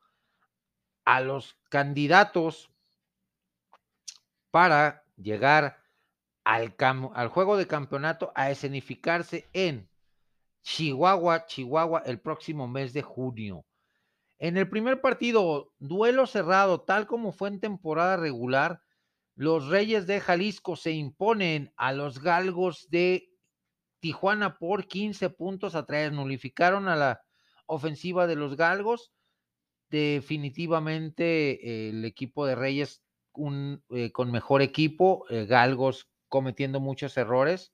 a 1.07 1.23
los 1.23 1.57
candidatos 1.71 2.71
para 4.51 5.03
llegar 5.17 5.83
al, 6.45 6.75
al 7.15 7.29
juego 7.29 7.57
de 7.57 7.67
campeonato 7.67 8.33
a 8.35 8.51
escenificarse 8.51 9.49
en 9.55 9.89
Chihuahua, 10.61 11.47
Chihuahua 11.47 12.03
el 12.05 12.21
próximo 12.21 12.69
mes 12.69 12.93
de 12.93 13.01
junio. 13.01 13.65
En 14.39 14.59
el 14.59 14.69
primer 14.69 15.01
partido, 15.01 15.73
duelo 15.79 16.27
cerrado, 16.27 16.83
tal 16.83 17.07
como 17.07 17.33
fue 17.33 17.49
en 17.49 17.61
temporada 17.61 18.19
regular, 18.19 18.83
los 19.41 19.69
Reyes 19.69 20.07
de 20.07 20.21
Jalisco 20.21 20.77
se 20.77 20.91
imponen 20.91 21.73
a 21.79 21.95
los 21.95 22.21
Galgos 22.21 22.91
de 22.91 23.33
Tijuana 23.99 24.59
por 24.59 24.87
15 24.87 25.31
puntos 25.31 25.75
a 25.75 25.87
3. 25.87 26.13
Nulificaron 26.13 26.89
a 26.89 26.97
la 26.97 27.23
ofensiva 27.65 28.27
de 28.27 28.37
los 28.37 28.59
Galgos. 28.59 29.15
Definitivamente 29.89 31.89
el 31.89 32.05
equipo 32.05 32.45
de 32.45 32.55
Reyes 32.55 33.03
eh, 33.95 34.13
con 34.13 34.31
mejor 34.31 34.61
equipo, 34.61 35.25
eh, 35.31 35.47
Galgos 35.47 36.11
cometiendo 36.29 36.79
muchos 36.79 37.17
errores. 37.17 37.73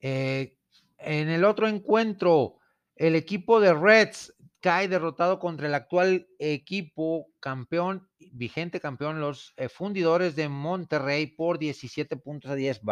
Eh, 0.00 0.58
en 0.98 1.28
el 1.28 1.44
otro 1.44 1.68
encuentro, 1.68 2.56
el 2.96 3.14
equipo 3.14 3.60
de 3.60 3.74
Reds 3.74 4.34
cae 4.68 4.86
derrotado 4.86 5.38
contra 5.38 5.66
el 5.66 5.72
actual 5.72 6.28
equipo 6.38 7.28
campeón, 7.40 8.06
vigente 8.32 8.80
campeón, 8.80 9.18
los 9.18 9.54
eh, 9.56 9.70
fundidores 9.70 10.36
de 10.36 10.50
Monterrey 10.50 11.26
por 11.26 11.58
17 11.58 12.18
puntos 12.18 12.50
a 12.50 12.54
10. 12.54 12.82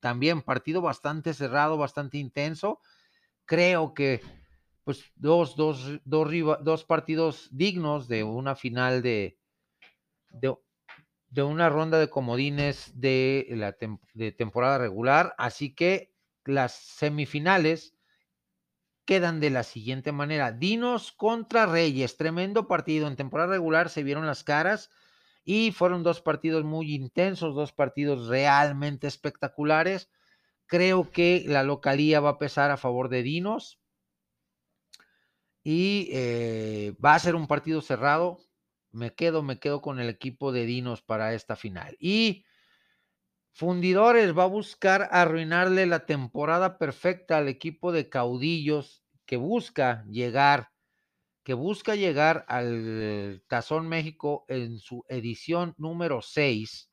También 0.00 0.42
partido 0.42 0.82
bastante 0.82 1.32
cerrado, 1.32 1.78
bastante 1.78 2.18
intenso. 2.18 2.80
Creo 3.46 3.94
que 3.94 4.20
pues 4.84 5.02
dos, 5.14 5.56
dos, 5.56 5.98
dos, 6.04 6.28
dos 6.62 6.84
partidos 6.84 7.48
dignos 7.52 8.06
de 8.06 8.22
una 8.24 8.54
final 8.54 9.00
de, 9.00 9.38
de, 10.28 11.42
una 11.42 11.70
ronda 11.70 11.98
de 11.98 12.10
comodines 12.10 12.92
de 13.00 13.46
la 13.52 13.74
de 14.12 14.32
temporada 14.32 14.76
regular. 14.76 15.34
Así 15.38 15.74
que 15.74 16.12
las 16.44 16.74
semifinales 16.74 17.97
quedan 19.08 19.40
de 19.40 19.48
la 19.48 19.62
siguiente 19.62 20.12
manera. 20.12 20.52
Dinos 20.52 21.12
contra 21.12 21.64
Reyes, 21.64 22.18
tremendo 22.18 22.68
partido. 22.68 23.08
En 23.08 23.16
temporada 23.16 23.52
regular 23.52 23.88
se 23.88 24.02
vieron 24.02 24.26
las 24.26 24.44
caras 24.44 24.90
y 25.46 25.72
fueron 25.72 26.02
dos 26.02 26.20
partidos 26.20 26.64
muy 26.64 26.94
intensos, 26.94 27.54
dos 27.54 27.72
partidos 27.72 28.28
realmente 28.28 29.06
espectaculares. 29.06 30.10
Creo 30.66 31.10
que 31.10 31.42
la 31.46 31.62
localía 31.62 32.20
va 32.20 32.28
a 32.28 32.38
pesar 32.38 32.70
a 32.70 32.76
favor 32.76 33.08
de 33.08 33.22
Dinos 33.22 33.80
y 35.64 36.10
eh, 36.12 36.94
va 37.02 37.14
a 37.14 37.18
ser 37.18 37.34
un 37.34 37.46
partido 37.46 37.80
cerrado. 37.80 38.40
Me 38.90 39.14
quedo, 39.14 39.42
me 39.42 39.58
quedo 39.58 39.80
con 39.80 40.00
el 40.00 40.10
equipo 40.10 40.52
de 40.52 40.66
Dinos 40.66 41.00
para 41.00 41.32
esta 41.32 41.56
final. 41.56 41.96
Y 41.98 42.44
Fundidores 43.58 44.38
va 44.38 44.44
a 44.44 44.46
buscar 44.46 45.08
arruinarle 45.10 45.84
la 45.86 46.06
temporada 46.06 46.78
perfecta 46.78 47.38
al 47.38 47.48
equipo 47.48 47.90
de 47.90 48.08
caudillos 48.08 49.02
que 49.26 49.36
busca 49.36 50.04
llegar, 50.08 50.70
que 51.42 51.54
busca 51.54 51.96
llegar 51.96 52.44
al 52.46 53.42
Tazón 53.48 53.88
México 53.88 54.44
en 54.46 54.78
su 54.78 55.04
edición 55.08 55.74
número 55.76 56.22
6 56.22 56.88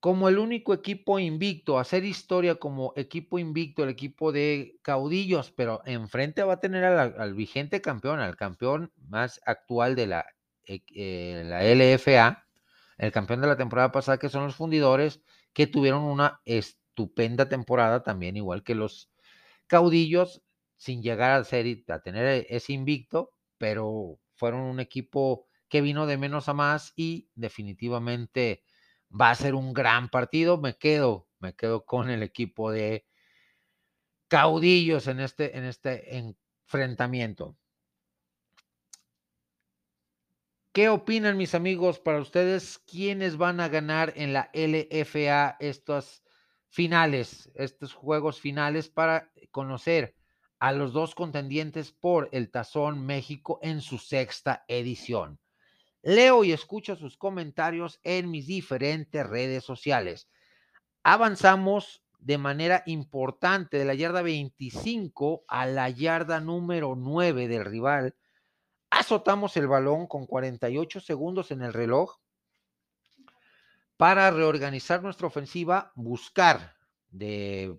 como 0.00 0.30
el 0.30 0.38
único 0.38 0.72
equipo 0.72 1.18
invicto, 1.18 1.78
hacer 1.78 2.06
historia 2.06 2.54
como 2.54 2.94
equipo 2.96 3.38
invicto, 3.38 3.82
el 3.82 3.90
equipo 3.90 4.32
de 4.32 4.78
caudillos, 4.80 5.50
pero 5.50 5.82
enfrente 5.84 6.44
va 6.44 6.54
a 6.54 6.60
tener 6.60 6.82
al, 6.82 7.34
vigente 7.34 7.82
campeón, 7.82 8.20
al 8.20 8.36
campeón 8.36 8.90
más 8.96 9.38
actual 9.44 9.96
de 9.96 10.06
la, 10.06 10.24
eh, 10.64 10.80
eh, 10.94 11.42
la 11.44 11.62
LFA, 11.62 12.45
el 12.98 13.12
campeón 13.12 13.40
de 13.40 13.46
la 13.48 13.56
temporada 13.56 13.92
pasada, 13.92 14.18
que 14.18 14.28
son 14.28 14.44
los 14.44 14.56
fundidores, 14.56 15.22
que 15.52 15.66
tuvieron 15.66 16.04
una 16.04 16.40
estupenda 16.44 17.48
temporada 17.48 18.02
también, 18.02 18.36
igual 18.36 18.62
que 18.62 18.74
los 18.74 19.10
caudillos, 19.66 20.42
sin 20.76 21.02
llegar 21.02 21.32
a, 21.32 21.44
ser, 21.44 21.84
a 21.88 22.00
tener 22.00 22.26
e, 22.26 22.46
ese 22.50 22.72
invicto, 22.72 23.32
pero 23.58 24.18
fueron 24.34 24.60
un 24.60 24.80
equipo 24.80 25.46
que 25.68 25.80
vino 25.80 26.06
de 26.06 26.18
menos 26.18 26.48
a 26.48 26.54
más 26.54 26.92
y 26.96 27.28
definitivamente 27.34 28.62
va 29.08 29.30
a 29.30 29.34
ser 29.34 29.54
un 29.54 29.72
gran 29.72 30.08
partido. 30.08 30.58
Me 30.58 30.76
quedo, 30.76 31.28
me 31.38 31.54
quedo 31.54 31.84
con 31.84 32.10
el 32.10 32.22
equipo 32.22 32.70
de 32.70 33.06
caudillos 34.28 35.06
en 35.06 35.20
este, 35.20 35.56
en 35.56 35.64
este 35.64 36.16
enfrentamiento. 36.66 37.56
¿Qué 40.76 40.90
opinan 40.90 41.38
mis 41.38 41.54
amigos 41.54 41.98
para 42.00 42.20
ustedes? 42.20 42.78
¿Quiénes 42.80 43.38
van 43.38 43.60
a 43.60 43.68
ganar 43.68 44.12
en 44.14 44.34
la 44.34 44.50
LFA 44.52 45.56
estos 45.58 46.22
finales, 46.68 47.50
estos 47.54 47.94
juegos 47.94 48.42
finales 48.42 48.90
para 48.90 49.32
conocer 49.52 50.14
a 50.58 50.72
los 50.72 50.92
dos 50.92 51.14
contendientes 51.14 51.92
por 51.92 52.28
el 52.30 52.50
Tazón 52.50 53.06
México 53.06 53.58
en 53.62 53.80
su 53.80 53.96
sexta 53.96 54.66
edición? 54.68 55.40
Leo 56.02 56.44
y 56.44 56.52
escucho 56.52 56.94
sus 56.94 57.16
comentarios 57.16 57.98
en 58.04 58.30
mis 58.30 58.46
diferentes 58.46 59.26
redes 59.26 59.64
sociales. 59.64 60.28
Avanzamos 61.02 62.02
de 62.18 62.36
manera 62.36 62.82
importante 62.84 63.78
de 63.78 63.86
la 63.86 63.94
yarda 63.94 64.20
25 64.20 65.46
a 65.48 65.64
la 65.64 65.88
yarda 65.88 66.38
número 66.40 66.96
9 66.96 67.48
del 67.48 67.64
rival. 67.64 68.14
Azotamos 68.90 69.56
el 69.56 69.66
balón 69.66 70.06
con 70.06 70.26
48 70.26 71.00
segundos 71.00 71.50
en 71.50 71.62
el 71.62 71.72
reloj 71.72 72.18
para 73.96 74.30
reorganizar 74.30 75.02
nuestra 75.02 75.26
ofensiva, 75.26 75.92
buscar 75.94 76.76
eh, 77.18 77.72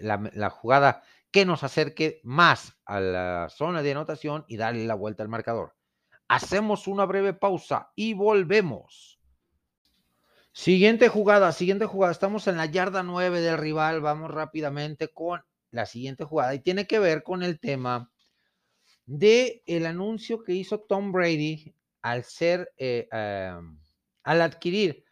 la, 0.00 0.30
la, 0.32 0.50
jugada 0.50 1.02
que 1.30 1.44
nos 1.44 1.62
acerque 1.64 2.20
más 2.24 2.78
a 2.84 3.00
la 3.00 3.48
zona 3.50 3.82
de 3.82 3.92
anotación 3.92 4.44
y 4.48 4.56
darle 4.56 4.86
la 4.86 4.94
vuelta 4.94 5.22
al 5.22 5.28
marcador. 5.28 5.74
Hacemos 6.28 6.86
una 6.86 7.04
breve 7.04 7.34
pausa 7.34 7.92
y 7.94 8.14
volvemos. 8.14 9.20
Siguiente 10.52 11.08
jugada, 11.08 11.52
siguiente 11.52 11.86
jugada. 11.86 12.12
Estamos 12.12 12.46
en 12.46 12.58
la 12.58 12.66
yarda 12.66 13.02
9 13.02 13.40
del 13.40 13.56
rival. 13.56 14.02
Vamos 14.02 14.30
rápidamente 14.30 15.08
con 15.08 15.42
la 15.70 15.86
siguiente 15.86 16.24
jugada 16.24 16.54
y 16.54 16.60
tiene 16.60 16.86
que 16.86 16.98
ver 16.98 17.22
con 17.22 17.42
el 17.42 17.58
tema 17.58 18.11
de 19.06 19.62
el 19.66 19.86
anuncio 19.86 20.42
que 20.42 20.54
hizo 20.54 20.80
Tom 20.80 21.12
Brady 21.12 21.74
al 22.02 22.24
ser 22.24 22.72
eh, 22.78 23.08
al 23.10 24.40
adquirir 24.42 25.04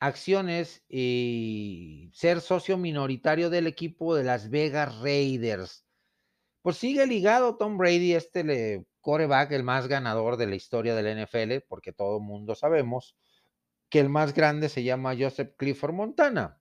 acciones 0.00 0.84
y 0.88 2.10
ser 2.12 2.40
socio 2.40 2.76
minoritario 2.76 3.48
del 3.48 3.66
equipo 3.66 4.14
de 4.14 4.24
Las 4.24 4.50
Vegas 4.50 4.98
Raiders. 5.00 5.86
Pues 6.62 6.76
sigue 6.76 7.06
ligado 7.06 7.56
Tom 7.56 7.78
Brady, 7.78 8.14
este 8.14 8.44
le, 8.44 8.86
coreback, 9.00 9.52
el 9.52 9.62
más 9.62 9.86
ganador 9.86 10.36
de 10.36 10.46
la 10.46 10.56
historia 10.56 10.94
del 10.94 11.24
NFL, 11.24 11.66
porque 11.68 11.92
todo 11.92 12.18
el 12.18 12.24
mundo 12.24 12.54
sabemos 12.54 13.16
que 13.88 14.00
el 14.00 14.08
más 14.08 14.34
grande 14.34 14.68
se 14.68 14.82
llama 14.82 15.14
Joseph 15.18 15.54
Clifford 15.56 15.92
Montana. 15.92 16.60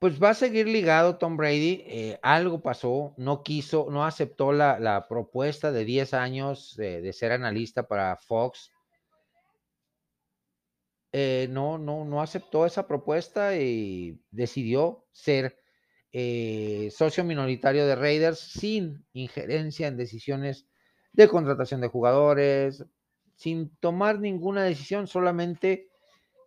Pues 0.00 0.22
va 0.22 0.30
a 0.30 0.34
seguir 0.34 0.68
ligado 0.68 1.18
Tom 1.18 1.36
Brady. 1.36 1.82
Eh, 1.86 2.18
algo 2.22 2.62
pasó, 2.62 3.14
no 3.16 3.42
quiso, 3.42 3.88
no 3.90 4.04
aceptó 4.04 4.52
la, 4.52 5.06
propuesta 5.08 5.72
de 5.72 5.84
10 5.84 6.14
años 6.14 6.76
de 6.76 7.12
ser 7.12 7.32
analista 7.32 7.88
para 7.88 8.16
Fox. 8.16 8.70
Eh, 11.12 11.48
no, 11.50 11.78
no, 11.78 12.04
no 12.04 12.20
aceptó 12.20 12.66
esa 12.66 12.86
propuesta 12.86 13.56
y 13.56 14.20
decidió 14.30 15.06
ser 15.12 15.58
eh, 16.12 16.90
socio 16.94 17.24
minoritario 17.24 17.86
de 17.86 17.96
Raiders 17.96 18.38
sin 18.38 19.06
injerencia 19.14 19.88
en 19.88 19.96
decisiones 19.96 20.68
de 21.12 21.28
contratación 21.28 21.80
de 21.80 21.88
jugadores, 21.88 22.84
sin 23.36 23.74
tomar 23.76 24.20
ninguna 24.20 24.64
decisión, 24.64 25.06
solamente 25.06 25.87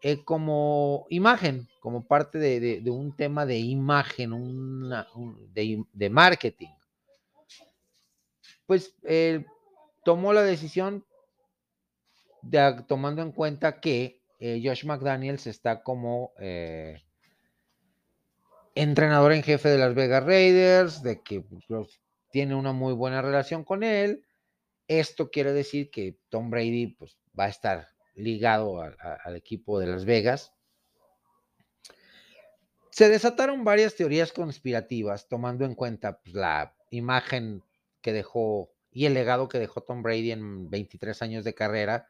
eh, 0.03 0.23
como 0.23 1.05
imagen, 1.09 1.67
como 1.79 2.07
parte 2.07 2.39
de, 2.39 2.89
un 2.89 3.15
tema 3.15 3.45
de 3.45 3.59
imagen, 3.59 4.89
de, 5.53 6.09
marketing. 6.09 6.73
Pues 8.65 8.95
eh, 9.03 9.45
tomó 10.03 10.33
la 10.33 10.41
decisión 10.41 11.05
de, 12.41 12.83
tomando 12.87 13.21
en 13.21 13.31
cuenta 13.31 13.79
que 13.79 14.21
eh, 14.39 14.59
Josh 14.63 14.85
McDaniels 14.85 15.45
está 15.45 15.83
como 15.83 16.31
entrenador 18.73 19.33
en 19.33 19.43
jefe 19.43 19.69
de 19.69 19.77
las 19.77 19.93
Vegas 19.93 20.23
Raiders, 20.23 21.03
de 21.03 21.21
que 21.21 21.41
pues, 21.67 22.01
tiene 22.31 22.55
una 22.55 22.71
muy 22.71 22.93
buena 22.93 23.21
relación 23.21 23.63
con 23.63 23.83
él, 23.83 24.25
esto 24.87 25.29
quiere 25.29 25.53
decir 25.53 25.91
que 25.91 26.17
Tom 26.29 26.49
Brady 26.49 26.87
pues, 26.87 27.19
va 27.37 27.45
a 27.45 27.49
estar 27.49 27.87
ligado 28.15 28.81
al 28.81 29.35
equipo 29.35 29.79
de 29.79 29.87
Las 29.87 30.05
Vegas. 30.05 30.53
Se 32.91 33.09
desataron 33.09 33.63
varias 33.63 33.95
teorías 33.95 34.33
conspirativas 34.33 35.27
tomando 35.27 35.65
en 35.65 35.75
cuenta 35.75 36.19
pues, 36.19 36.35
la 36.35 36.75
imagen 36.89 37.63
que 38.01 38.11
dejó 38.11 38.73
y 38.91 39.05
el 39.05 39.13
legado 39.13 39.47
que 39.47 39.59
dejó 39.59 39.81
Tom 39.81 40.03
Brady 40.03 40.31
en 40.31 40.69
23 40.69 41.21
años 41.21 41.45
de 41.45 41.53
carrera, 41.53 42.07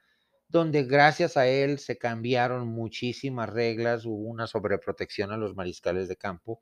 donde 0.47 0.83
gracias 0.83 1.37
a 1.37 1.45
él 1.47 1.77
se 1.77 1.97
cambiaron 1.97 2.67
muchísimas 2.67 3.49
reglas, 3.49 4.05
hubo 4.05 4.27
una 4.27 4.47
sobreprotección 4.47 5.31
a 5.31 5.37
los 5.37 5.55
mariscales 5.55 6.07
de 6.07 6.17
campo. 6.17 6.61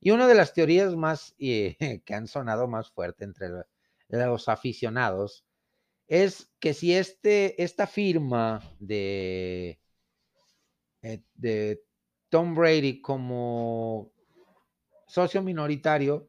Y 0.00 0.10
una 0.10 0.28
de 0.28 0.34
las 0.34 0.52
teorías 0.52 0.94
más 0.94 1.34
eh, 1.38 1.76
que 2.04 2.14
han 2.14 2.28
sonado 2.28 2.68
más 2.68 2.90
fuerte 2.90 3.24
entre 3.24 3.48
los 4.08 4.48
aficionados 4.48 5.44
es 6.14 6.48
que 6.60 6.74
si 6.74 6.94
este, 6.94 7.60
esta 7.60 7.88
firma 7.88 8.62
de, 8.78 9.80
eh, 11.02 11.24
de 11.34 11.82
Tom 12.28 12.54
Brady 12.54 13.00
como 13.00 14.12
socio 15.08 15.42
minoritario 15.42 16.28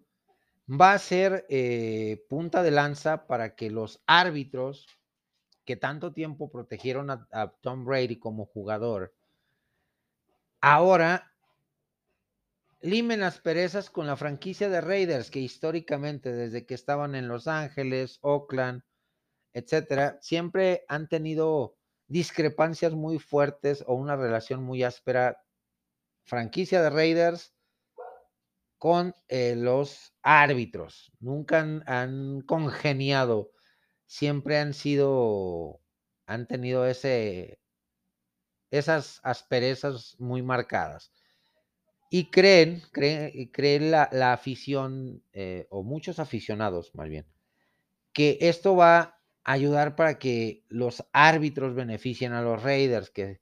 va 0.68 0.94
a 0.94 0.98
ser 0.98 1.46
eh, 1.50 2.26
punta 2.28 2.64
de 2.64 2.72
lanza 2.72 3.28
para 3.28 3.54
que 3.54 3.70
los 3.70 4.02
árbitros 4.08 4.88
que 5.66 5.76
tanto 5.76 6.14
tiempo 6.14 6.50
protegieron 6.50 7.12
a, 7.12 7.28
a, 7.32 7.52
Tom 7.62 7.86
Brady 7.86 8.18
como 8.18 8.48
jugador, 8.48 9.14
ahora 10.62 11.32
limen 12.82 13.20
las 13.20 13.40
perezas 13.40 13.92
con 13.92 14.08
la 14.08 14.18
franquicia 14.18 14.68
de 14.68 14.82
Raiders 14.82 15.30
que 15.30 15.42
históricamente 15.42 16.32
desde 16.32 16.66
que 16.66 16.74
estaban 16.74 17.14
en 17.14 17.28
Los 17.28 17.48
Ángeles, 17.48 18.18
Oakland, 18.22 18.82
etcétera, 19.56 20.20
siempre 20.22 20.84
han 20.90 21.08
tenido 21.08 21.78
discrepancias 22.08 22.94
muy 22.94 23.20
fuertes 23.20 23.86
o 23.88 23.96
una 23.96 24.18
relación 24.18 24.62
muy 24.62 24.84
áspera, 24.84 25.42
franquicia 26.26 26.82
de 26.82 26.90
Raiders 26.90 27.54
con 28.78 29.16
eh, 29.30 29.56
los 29.56 30.14
árbitros. 30.22 31.14
Nunca 31.22 31.62
han, 31.86 32.42
congeniado, 32.42 33.54
siempre 34.06 34.58
han 34.58 34.74
sido, 34.74 35.80
han 36.26 36.48
tenido 36.48 36.86
ese, 36.86 37.62
esas 38.72 39.22
asperezas 39.24 40.18
muy 40.20 40.42
marcadas. 40.42 41.14
Y 42.10 42.30
creen, 42.30 42.84
creen, 42.92 43.50
creen 43.54 43.90
la, 43.90 44.34
afición, 44.34 45.24
eh, 45.32 45.66
o 45.70 45.82
muchos 45.82 46.20
aficionados 46.20 46.94
más 46.94 47.08
bien, 47.08 47.26
que 48.12 48.38
esto 48.42 48.76
va 48.76 49.15
ayudar 49.46 49.96
para 49.96 50.18
que 50.20 50.66
los 50.68 51.06
árbitros 51.14 51.76
beneficien 51.76 52.34
a 52.34 52.42
los 52.42 52.62
Raiders, 52.62 53.12
que 53.12 53.40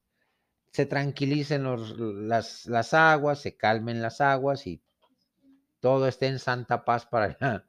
se 0.72 0.86
tranquilicen 0.86 1.64
las, 2.28 2.66
las, 2.66 2.93
aguas, 2.93 3.39
se 3.39 3.56
calmen 3.56 4.01
las 4.01 4.22
aguas 4.22 4.68
y 4.68 4.82
todo 5.80 6.08
esté 6.08 6.28
en 6.28 6.39
santa 6.39 6.84
paz 6.84 7.06
para, 7.06 7.66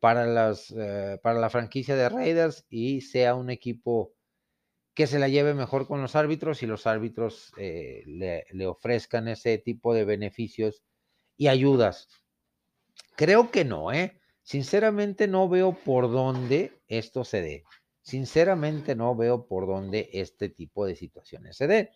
para, 0.00 0.26
las, 0.26 0.74
eh, 0.76 1.18
para 1.22 1.38
la 1.38 1.48
franquicia 1.48 1.94
de 1.94 2.08
Raiders 2.08 2.66
y 2.68 3.02
sea 3.02 3.34
un 3.34 3.50
equipo 3.50 4.14
que 4.94 5.06
se 5.06 5.20
la 5.20 5.28
lleve 5.28 5.54
mejor 5.54 5.86
con 5.86 6.02
los 6.02 6.16
árbitros 6.16 6.62
y 6.62 6.66
los 6.66 6.86
árbitros 6.86 7.52
eh, 7.56 8.02
le, 8.06 8.46
le 8.50 8.66
ofrezcan 8.66 9.28
ese 9.28 9.58
tipo 9.58 9.94
de 9.94 10.04
beneficios 10.04 10.82
y 11.36 11.46
ayudas. 11.46 12.08
Creo 13.16 13.50
que 13.50 13.64
no, 13.64 13.92
¿eh? 13.92 14.19
Sinceramente 14.50 15.28
no 15.28 15.48
veo 15.48 15.74
por 15.84 16.10
dónde 16.10 16.82
esto 16.88 17.22
se 17.22 17.40
dé. 17.40 17.64
Sinceramente 18.02 18.96
no 18.96 19.14
veo 19.14 19.46
por 19.46 19.68
dónde 19.68 20.10
este 20.12 20.48
tipo 20.48 20.86
de 20.86 20.96
situaciones 20.96 21.56
se 21.56 21.68
dé. 21.68 21.92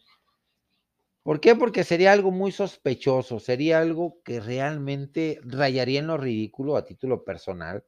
¿Por 1.24 1.40
qué? 1.40 1.57
Porque 1.57 1.82
sería 1.82 2.12
algo 2.12 2.30
muy 2.30 2.52
sospechoso, 2.52 3.40
sería 3.40 3.80
algo 3.80 4.22
que 4.22 4.38
realmente 4.38 5.40
rayaría 5.42 5.98
en 5.98 6.07
lo 6.07 6.16
ridículo 6.16 6.76
a 6.76 6.84
título 6.84 7.24
personal. 7.24 7.84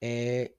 Eh, 0.00 0.56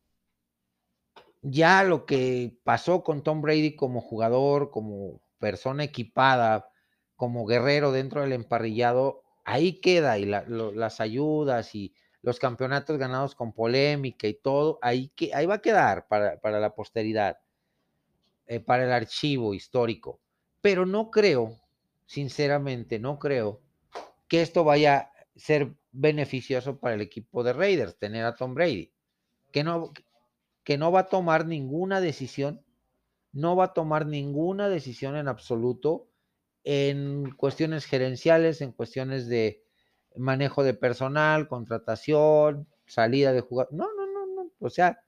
ya 1.41 1.83
lo 1.83 2.05
que 2.05 2.57
pasó 2.63 3.03
con 3.03 3.21
Tom 3.21 3.41
Brady 3.41 3.75
como 3.75 3.99
jugador, 3.99 4.71
como 4.71 5.21
persona 5.39 5.83
equipada, 5.83 6.69
como 7.17 7.45
guerrero 7.45 7.91
dentro 7.91 8.21
del 8.21 8.31
emparrillado, 8.31 9.23
ahí 9.43 9.81
queda 9.81 10.17
y 10.17 10.25
las 10.25 11.01
ayudas 11.01 11.75
y 11.75 11.93
los 12.21 12.39
campeonatos 12.39 12.97
ganados 12.97 13.35
con 13.35 13.53
polémica 13.53 14.27
y 14.27 14.35
todo, 14.35 14.79
ahí, 14.81 15.09
que, 15.15 15.33
ahí 15.33 15.45
va 15.45 15.55
a 15.55 15.61
quedar 15.61 16.07
para, 16.07 16.59
la 16.59 16.75
posteridad, 16.75 17.39
eh, 18.45 18.59
para 18.59 18.83
el 18.83 18.91
archivo 18.91 19.53
histórico. 19.53 20.19
Pero 20.61 20.85
no 20.85 21.09
creo, 21.09 21.59
sinceramente, 22.05 22.99
no 22.99 23.17
creo 23.17 23.61
que 24.27 24.41
esto 24.41 24.63
vaya 24.63 24.97
a 24.97 25.11
ser 25.35 25.73
beneficioso 25.91 26.79
para 26.79 26.95
el 26.95 27.01
equipo 27.01 27.43
de 27.43 27.53
Raiders, 27.53 27.97
tener 27.97 28.23
a 28.25 28.35
Tom 28.35 28.53
Brady, 28.53 28.91
que 29.51 29.63
no, 29.63 29.91
que 30.63 30.77
no 30.77 30.91
va 30.91 31.01
a 31.01 31.09
tomar 31.09 31.47
ninguna 31.47 32.01
decisión, 32.01 32.63
no 33.33 33.55
va 33.55 33.65
a 33.65 33.73
tomar 33.73 34.05
ninguna 34.05 34.69
decisión 34.69 35.15
en 35.15 35.27
absoluto 35.27 36.07
en 36.63 37.31
cuestiones 37.31 37.85
gerenciales, 37.85 38.61
en 38.61 38.71
cuestiones 38.71 39.27
de, 39.27 39.63
manejo 40.15 40.63
de 40.63 40.73
personal, 40.73 41.47
contratación, 41.47 42.67
salida 42.85 43.33
de 43.33 43.41
jugadores. 43.41 43.77
No, 43.77 43.87
no, 43.95 44.07
no, 44.07 44.27
no. 44.27 44.51
O 44.59 44.69
sea, 44.69 45.03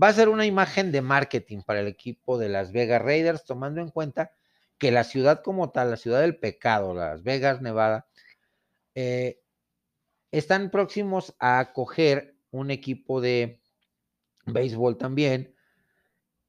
va 0.00 0.08
a 0.08 0.12
ser 0.12 0.28
una 0.28 0.46
imagen 0.46 0.92
de 0.92 1.02
marketing 1.02 1.62
para 1.62 1.80
el 1.80 1.86
equipo 1.86 2.38
de 2.38 2.48
Las 2.48 2.72
Vegas 2.72 3.02
Raiders, 3.02 3.44
tomando 3.44 3.80
en 3.80 3.90
cuenta 3.90 4.32
que 4.78 4.90
la 4.90 5.04
ciudad 5.04 5.42
como 5.42 5.70
tal, 5.70 5.90
la 5.90 5.96
ciudad 5.96 6.20
del 6.20 6.38
pecado, 6.38 6.94
Las 6.94 7.22
Vegas, 7.22 7.62
Nevada, 7.62 8.06
eh, 8.94 9.40
están 10.30 10.70
próximos 10.70 11.34
a 11.38 11.60
acoger 11.60 12.34
un 12.50 12.70
equipo 12.70 13.20
de 13.20 13.60
béisbol 14.46 14.96
también, 14.98 15.51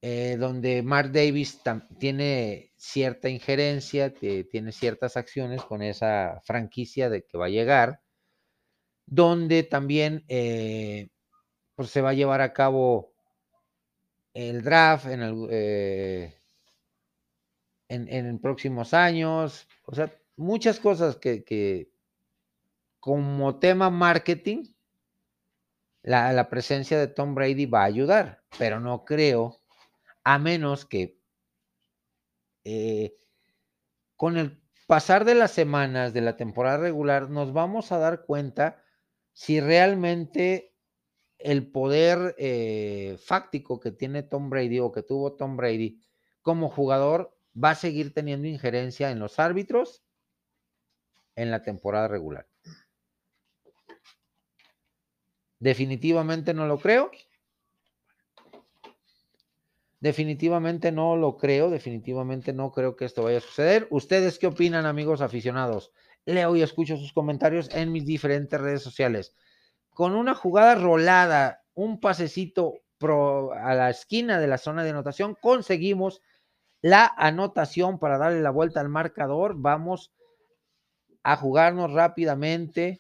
eh, 0.06 0.36
donde 0.38 0.84
Mark 0.84 1.14
Davis 1.14 1.62
tiene 1.98 2.74
cierta 2.76 3.30
injerencia, 3.30 4.14
tiene 4.14 4.74
ciertas 4.74 5.16
acciones 5.16 5.64
con 5.64 5.82
esa 5.82 6.42
franquicia 6.44 7.10
de 7.10 7.24
que 7.24 7.38
va 7.38 7.46
a 7.46 7.50
llegar, 7.50 8.02
donde 9.06 9.64
también 9.64 10.26
eh, 10.28 11.08
pues 11.76 11.90
se 11.90 12.02
va 12.02 12.10
a 12.10 12.16
llevar 12.16 12.42
a 12.42 12.52
cabo 12.52 13.14
el 14.34 14.62
draft 14.62 15.06
en, 15.06 15.48
eh, 15.50 16.38
en, 17.88 18.40
próximos 18.40 18.94
años, 18.94 19.70
o 19.86 19.96
sea, 19.96 20.14
muchas 20.36 20.82
cosas 20.82 21.16
que, 21.16 21.90
como 23.00 23.58
tema 23.58 23.90
marketing, 23.90 24.66
la, 26.02 26.50
presencia 26.50 27.00
de 27.00 27.08
Tom 27.08 27.36
Brady 27.36 27.68
va 27.68 27.84
a 27.84 27.86
ayudar, 27.86 28.44
pero 28.58 28.82
no 28.82 29.06
creo, 29.06 29.63
a 30.24 30.40
menos 30.40 30.86
que 30.86 31.20
eh, 32.64 33.16
con 34.16 34.38
el 34.38 34.62
pasar 34.88 35.26
de 35.26 35.36
las 35.36 35.52
semanas 35.52 36.14
de 36.14 36.22
la 36.22 36.38
temporada 36.38 36.78
regular 36.78 37.30
nos 37.30 37.54
vamos 37.54 37.92
a 37.92 37.98
dar 37.98 38.26
cuenta 38.26 38.84
si 39.34 39.60
realmente 39.60 40.76
el 41.40 41.72
poder 41.72 42.36
eh, 42.38 43.18
fáctico 43.24 43.80
que 43.80 43.92
tiene 43.92 44.24
Tom 44.24 44.50
Brady 44.50 44.80
o 44.80 44.92
que 44.92 45.04
tuvo 45.04 45.36
Tom 45.36 45.58
Brady 45.58 46.02
como 46.42 46.70
jugador 46.70 47.38
va 47.62 47.72
a 47.72 47.76
seguir 47.76 48.14
teniendo 48.14 48.48
injerencia 48.48 49.12
en 49.12 49.20
los 49.20 49.40
árbitros 49.40 50.04
en 51.36 51.52
la 51.52 51.62
temporada 51.62 52.08
regular. 52.08 52.48
Definitivamente 55.60 56.54
no 56.54 56.68
lo 56.68 56.78
creo. 56.78 57.12
Definitivamente 60.04 60.92
no 60.92 61.16
lo 61.16 61.38
creo, 61.38 61.70
definitivamente 61.70 62.52
no 62.52 62.74
creo 62.74 62.98
que 62.98 63.06
esto 63.06 63.24
vaya 63.24 63.38
a 63.38 63.40
suceder. 63.40 63.88
¿Ustedes 63.90 64.38
qué 64.38 64.48
opinan, 64.48 64.86
amigos 64.86 65.22
aficionados? 65.22 65.94
Leo 66.26 66.58
y 66.58 66.62
escucho 66.62 66.98
sus 66.98 67.14
comentarios 67.14 67.70
en 67.74 67.94
mis 67.94 68.06
diferentes 68.06 68.60
redes 68.60 68.82
sociales. 68.82 69.34
Con 69.92 70.14
una 70.14 70.36
jugada 70.36 70.76
rolada, 70.76 71.64
un 71.74 72.02
pasecito 72.02 72.82
a 73.00 73.74
la 73.76 73.90
esquina 73.90 74.42
de 74.42 74.48
la 74.48 74.58
zona 74.58 74.84
de 74.84 74.90
anotación, 74.90 75.38
conseguimos 75.40 76.22
la 76.82 77.10
anotación 77.16 77.98
para 77.98 78.18
darle 78.18 78.42
la 78.42 78.52
vuelta 78.52 78.82
al 78.82 78.90
marcador. 78.90 79.56
Vamos 79.56 80.12
a 81.24 81.38
jugarnos 81.38 81.94
rápidamente 81.94 83.00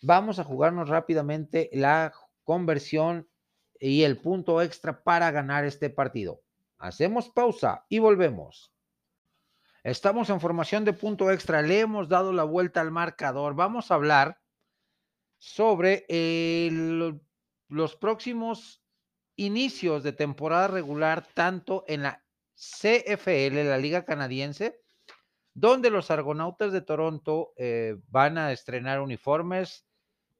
Vamos 0.00 0.38
a 0.38 0.44
jugarnos 0.44 0.88
rápidamente 0.88 1.70
la 1.72 2.12
conversión 2.44 3.28
y 3.80 4.02
el 4.02 4.18
punto 4.18 4.60
extra 4.62 5.02
para 5.02 5.30
ganar 5.30 5.64
este 5.64 5.90
partido. 5.90 6.42
Hacemos 6.78 7.28
pausa 7.28 7.84
y 7.88 7.98
volvemos. 7.98 8.72
Estamos 9.82 10.28
en 10.30 10.40
formación 10.40 10.84
de 10.84 10.92
punto 10.92 11.30
extra. 11.30 11.62
Le 11.62 11.80
hemos 11.80 12.08
dado 12.08 12.32
la 12.32 12.44
vuelta 12.44 12.80
al 12.80 12.90
marcador. 12.90 13.54
Vamos 13.54 13.90
a 13.90 13.94
hablar 13.94 14.40
sobre 15.38 16.04
los 17.68 17.96
próximos 17.96 18.82
inicios 19.36 20.02
de 20.02 20.12
temporada 20.12 20.68
regular, 20.68 21.26
tanto 21.32 21.84
en 21.86 22.02
la 22.02 22.24
CFL, 22.54 23.64
la 23.64 23.78
Liga 23.78 24.04
Canadiense, 24.04 24.80
donde 25.54 25.90
los 25.90 26.10
Argonautas 26.10 26.72
de 26.72 26.80
Toronto 26.80 27.52
eh, 27.56 27.96
van 28.08 28.36
a 28.36 28.52
estrenar 28.52 29.00
uniformes 29.00 29.87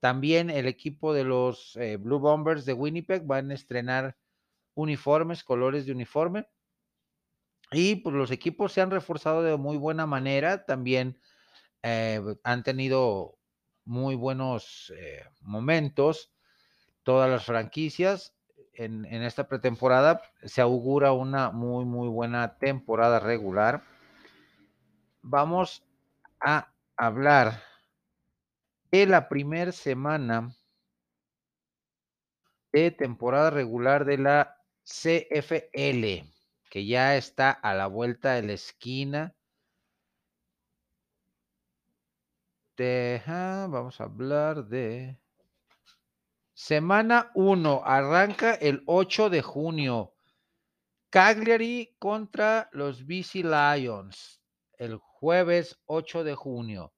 también 0.01 0.51
el 0.51 0.67
equipo 0.67 1.13
de 1.13 1.25
los 1.25 1.77
eh, 1.77 1.97
Blue 1.97 2.21
Bombers 2.21 2.65
de 2.65 2.73
Winnipeg 2.73 3.27
van 3.27 3.51
a 3.51 3.55
estrenar 3.55 4.17
uniformes, 4.75 5.43
colores 5.43 5.87
de 5.87 5.93
uniforme. 5.93 6.49
Y 7.73 7.97
pues 7.97 8.15
los 8.15 8.31
equipos 8.31 8.73
se 8.73 8.81
han 8.81 8.91
reforzado 8.91 9.43
de 9.43 9.57
muy 9.57 9.77
buena 9.77 10.07
manera. 10.07 10.65
También 10.65 11.21
eh, 11.83 12.23
han 12.45 12.63
tenido 12.63 13.39
muy 13.85 14.15
buenos 14.15 14.93
eh, 14.97 15.25
momentos. 15.41 16.33
Todas 17.03 17.29
las 17.29 17.45
franquicias 17.45 18.35
en, 18.75 19.05
en 19.05 19.23
esta 19.23 19.49
pretemporada 19.49 20.23
se 20.45 20.61
augura 20.61 21.13
una 21.13 21.51
muy, 21.51 21.85
muy 21.85 22.09
buena 22.09 22.57
temporada 22.59 23.19
regular. 23.19 23.83
Vamos 25.23 25.83
a 26.41 26.73
hablar 26.97 27.63
de 28.91 29.07
la 29.07 29.29
primera 29.29 29.73
semana 29.73 30.55
de 32.73 32.91
temporada 32.91 33.51
regular 33.51 34.05
de 34.05 34.19
la 34.19 34.57
CFL, 34.85 36.25
que 36.71 36.87
ya 36.87 37.17
está 37.17 37.51
a 37.51 37.75
la 37.75 37.87
vuelta 37.87 38.35
de 38.35 38.43
la 38.43 38.53
esquina. 38.55 39.35
vamos 42.79 44.01
a 44.01 44.05
hablar 44.05 44.67
de 44.67 45.19
semana 46.55 47.33
1, 47.35 47.83
arranca 47.85 48.55
el 48.55 48.83
8 48.87 49.31
de 49.31 49.43
junio. 49.43 50.15
Cagliari 51.11 51.97
contra 51.99 52.69
los 52.73 53.05
BC 53.07 53.43
Lions, 53.43 54.41
el 54.75 54.97
jueves 54.99 55.79
8 55.87 56.23
de 56.23 56.35
junio. 56.35 56.93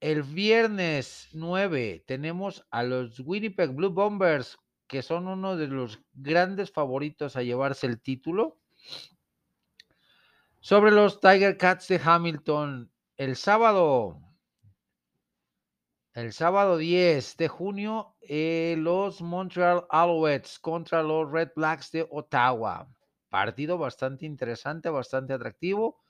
El 0.00 0.22
viernes 0.22 1.28
9 1.32 2.04
tenemos 2.06 2.64
a 2.70 2.84
los 2.84 3.18
Winnipeg 3.18 3.72
Blue 3.72 3.90
Bombers, 3.90 4.56
que 4.86 5.02
son 5.02 5.26
uno 5.26 5.56
de 5.56 5.66
los 5.66 6.00
grandes 6.14 6.70
favoritos 6.70 7.34
a 7.34 7.42
llevarse 7.42 7.88
el 7.88 8.00
título. 8.00 8.60
Sobre 10.60 10.92
los 10.92 11.20
Tiger 11.20 11.56
Cats 11.56 11.88
de 11.88 12.00
Hamilton, 12.02 12.92
el 13.16 13.34
sábado, 13.34 14.20
el 16.14 16.32
sábado 16.32 16.76
10 16.76 17.36
de 17.36 17.48
junio, 17.48 18.14
eh, 18.20 18.76
los 18.78 19.20
Montreal 19.20 19.84
Alouettes 19.90 20.60
contra 20.60 21.02
los 21.02 21.28
Red 21.28 21.50
Blacks 21.56 21.90
de 21.90 22.06
Ottawa. 22.08 22.88
Partido 23.28 23.78
bastante 23.78 24.26
interesante, 24.26 24.90
bastante 24.90 25.32
atractivo. 25.32 26.00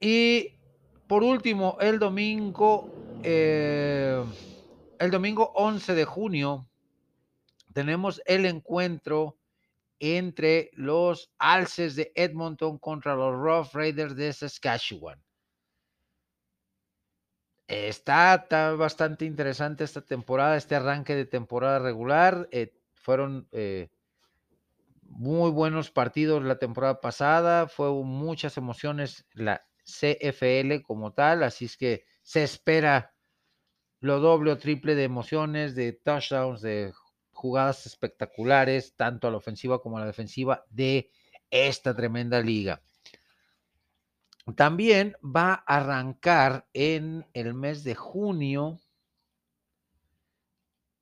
Y 0.00 0.58
por 1.06 1.22
último, 1.22 1.76
el 1.80 1.98
domingo, 1.98 2.90
eh, 3.22 4.24
el 4.98 5.10
domingo 5.10 5.52
11 5.54 5.94
de 5.94 6.04
junio, 6.04 6.68
tenemos 7.72 8.22
el 8.26 8.46
encuentro 8.46 9.36
entre 9.98 10.70
los 10.74 11.32
Alces 11.38 11.96
de 11.96 12.12
Edmonton 12.14 12.78
contra 12.78 13.14
los 13.14 13.34
Rough 13.34 13.74
Raiders 13.74 14.16
de 14.16 14.32
Saskatchewan. 14.32 15.22
Está, 17.66 18.46
bastante 18.76 19.24
interesante 19.24 19.84
esta 19.84 20.02
temporada, 20.02 20.56
este 20.56 20.74
arranque 20.74 21.14
de 21.14 21.24
temporada 21.24 21.78
regular. 21.78 22.48
Eh, 22.50 22.74
fueron 22.92 23.48
eh, 23.52 23.90
muy 25.02 25.50
buenos 25.50 25.90
partidos 25.90 26.42
la 26.44 26.58
temporada 26.58 27.00
pasada, 27.00 27.68
fue 27.68 27.90
muchas 27.90 28.56
emociones 28.56 29.26
la, 29.32 29.66
CFL 29.84 30.82
como 30.82 31.12
tal, 31.12 31.42
así 31.42 31.66
es 31.66 31.76
que 31.76 32.04
se 32.22 32.42
espera 32.42 33.14
lo 34.00 34.20
doble 34.20 34.52
o 34.52 34.58
triple 34.58 34.94
de 34.94 35.04
emociones, 35.04 35.74
de 35.74 35.92
touchdowns, 35.92 36.60
de 36.62 36.92
jugadas 37.32 37.86
espectaculares, 37.86 38.94
tanto 38.96 39.28
a 39.28 39.30
la 39.30 39.36
ofensiva 39.36 39.80
como 39.80 39.96
a 39.96 40.00
la 40.00 40.06
defensiva 40.06 40.64
de 40.70 41.10
esta 41.50 41.94
tremenda 41.94 42.40
liga. 42.40 42.82
También 44.56 45.16
va 45.24 45.64
a 45.66 45.76
arrancar 45.78 46.68
en 46.74 47.26
el 47.32 47.54
mes 47.54 47.82
de 47.82 47.94
junio. 47.94 48.78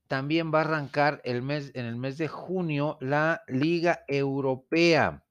También 0.07 0.53
va 0.55 0.59
a 0.59 0.63
arrancar 0.63 1.21
el 1.25 1.43
mes, 1.43 1.73
en 1.75 1.87
el 1.87 1.97
mes 1.97 2.19
de 2.19 2.29
junio 2.29 2.99
la 3.01 3.43
Liga 3.49 4.05
Europea 4.07 5.25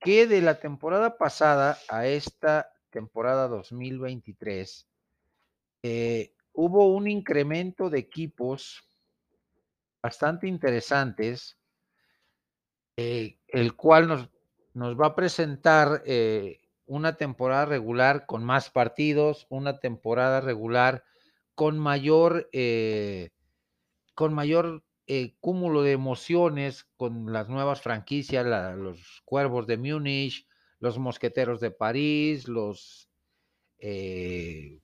que 0.00 0.26
de 0.26 0.40
la 0.40 0.60
temporada 0.60 1.18
pasada 1.18 1.78
a 1.88 2.06
esta 2.06 2.72
temporada 2.90 3.48
2023 3.48 4.88
eh, 5.82 6.34
hubo 6.52 6.88
un 6.94 7.08
incremento 7.08 7.90
de 7.90 7.98
equipos 7.98 8.82
bastante 10.02 10.46
interesantes, 10.46 11.58
eh, 12.96 13.38
el 13.48 13.74
cual 13.74 14.08
nos, 14.08 14.28
nos, 14.74 14.98
va 14.98 15.08
a 15.08 15.14
presentar 15.14 16.02
eh, 16.06 16.60
una 16.86 17.16
temporada 17.16 17.66
regular 17.66 18.26
con 18.26 18.44
más 18.44 18.70
partidos, 18.70 19.46
una 19.50 19.78
temporada 19.78 20.40
regular 20.40 21.04
con 21.54 21.78
mayor, 21.78 22.48
con 24.14 24.32
mayor 24.32 24.84
eh, 25.10 25.34
cúmulo 25.40 25.82
de 25.82 25.92
emociones 25.92 26.84
con 26.98 27.32
las 27.32 27.48
nuevas 27.48 27.80
franquicias, 27.80 28.44
los 28.76 29.22
Cuervos 29.24 29.66
de 29.66 29.78
Múnich, 29.78 30.46
los 30.80 30.98
Mosqueteros 30.98 31.60
de 31.60 31.70
París, 31.70 32.46
los 32.46 33.08
eh, 33.78 34.80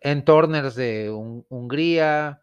Entorners 0.00 0.74
de 0.74 1.10
Hungría. 1.10 2.40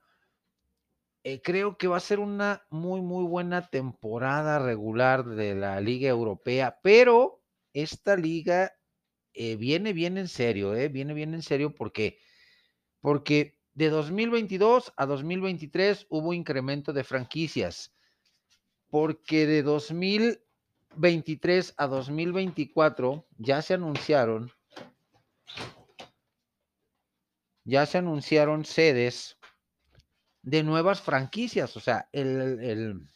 Eh, 1.24 1.42
creo 1.42 1.80
que 1.80 1.88
va 1.88 1.98
a 1.98 2.00
ser 2.00 2.20
una 2.20 2.68
muy, 2.70 3.02
muy 3.02 3.26
buena 3.26 3.68
temporada 3.72 4.60
regular 4.60 5.26
de 5.26 5.56
la 5.56 5.82
Liga 5.82 6.10
Europea, 6.10 6.78
pero 6.84 7.42
esta 7.74 8.16
liga 8.16 8.72
viene 9.34 9.94
bien 9.94 10.20
en 10.20 10.28
serio, 10.28 10.74
viene 10.92 11.16
bien 11.16 11.34
en 11.34 11.42
serio 11.42 11.74
porque, 11.74 12.20
porque 13.02 13.58
de 13.76 13.90
2022 13.90 14.94
a 14.96 15.06
2023 15.06 16.08
hubo 16.10 16.34
incremento 16.34 16.94
de 16.94 17.04
franquicias, 17.04 17.94
porque 18.90 19.46
de 19.48 19.64
2023 19.64 21.74
a 21.78 21.88
2024 21.88 23.28
ya 23.38 23.62
se 23.62 23.74
anunciaron, 23.74 24.52
ya 27.64 27.86
se 27.86 27.98
anunciaron 27.98 28.66
sedes 28.66 29.38
de 30.44 30.64
nuevas 30.64 31.02
franquicias, 31.02 31.76
o 31.78 31.80
sea, 31.80 32.10
el, 32.12 33.08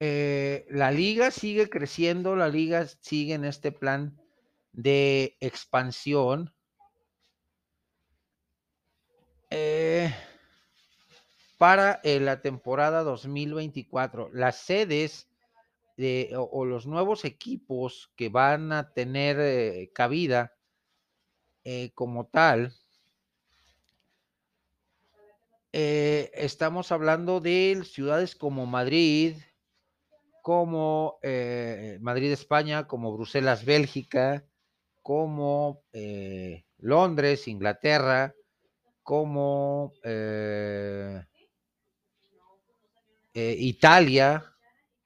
eh, 0.00 0.66
la 0.70 0.90
liga 0.90 1.30
sigue 1.30 1.68
creciendo, 1.68 2.36
la 2.36 2.48
liga 2.48 2.86
sigue 3.00 3.34
en 3.34 3.44
este 3.44 3.72
plan 3.72 4.18
de 4.72 5.36
expansión 5.40 6.55
eh, 9.50 10.14
para 11.58 12.00
eh, 12.02 12.20
la 12.20 12.40
temporada 12.42 13.02
2024. 13.02 14.30
Las 14.32 14.56
sedes 14.56 15.28
de, 15.96 16.32
o, 16.36 16.64
los 16.64 16.86
nuevos 16.86 17.24
equipos 17.24 18.12
que 18.16 18.28
van 18.28 18.72
a 18.72 18.92
tener 18.92 19.38
eh, 19.40 19.90
cabida 19.94 20.52
como 21.94 22.28
tal, 22.28 22.72
estamos 25.72 26.92
hablando 26.92 27.40
de 27.40 27.82
ciudades 27.84 28.36
como 28.36 28.66
Madrid, 28.66 29.34
como 30.42 31.18
Madrid, 32.00 32.30
España, 32.30 32.86
como 32.86 33.12
Bruselas, 33.12 33.64
Bélgica, 33.64 34.44
como 35.02 35.82
Londres, 36.78 37.48
Inglaterra, 37.48 38.32
como 39.06 39.94
eh, 40.02 41.24
eh, 43.34 43.54
Italia, 43.56 44.44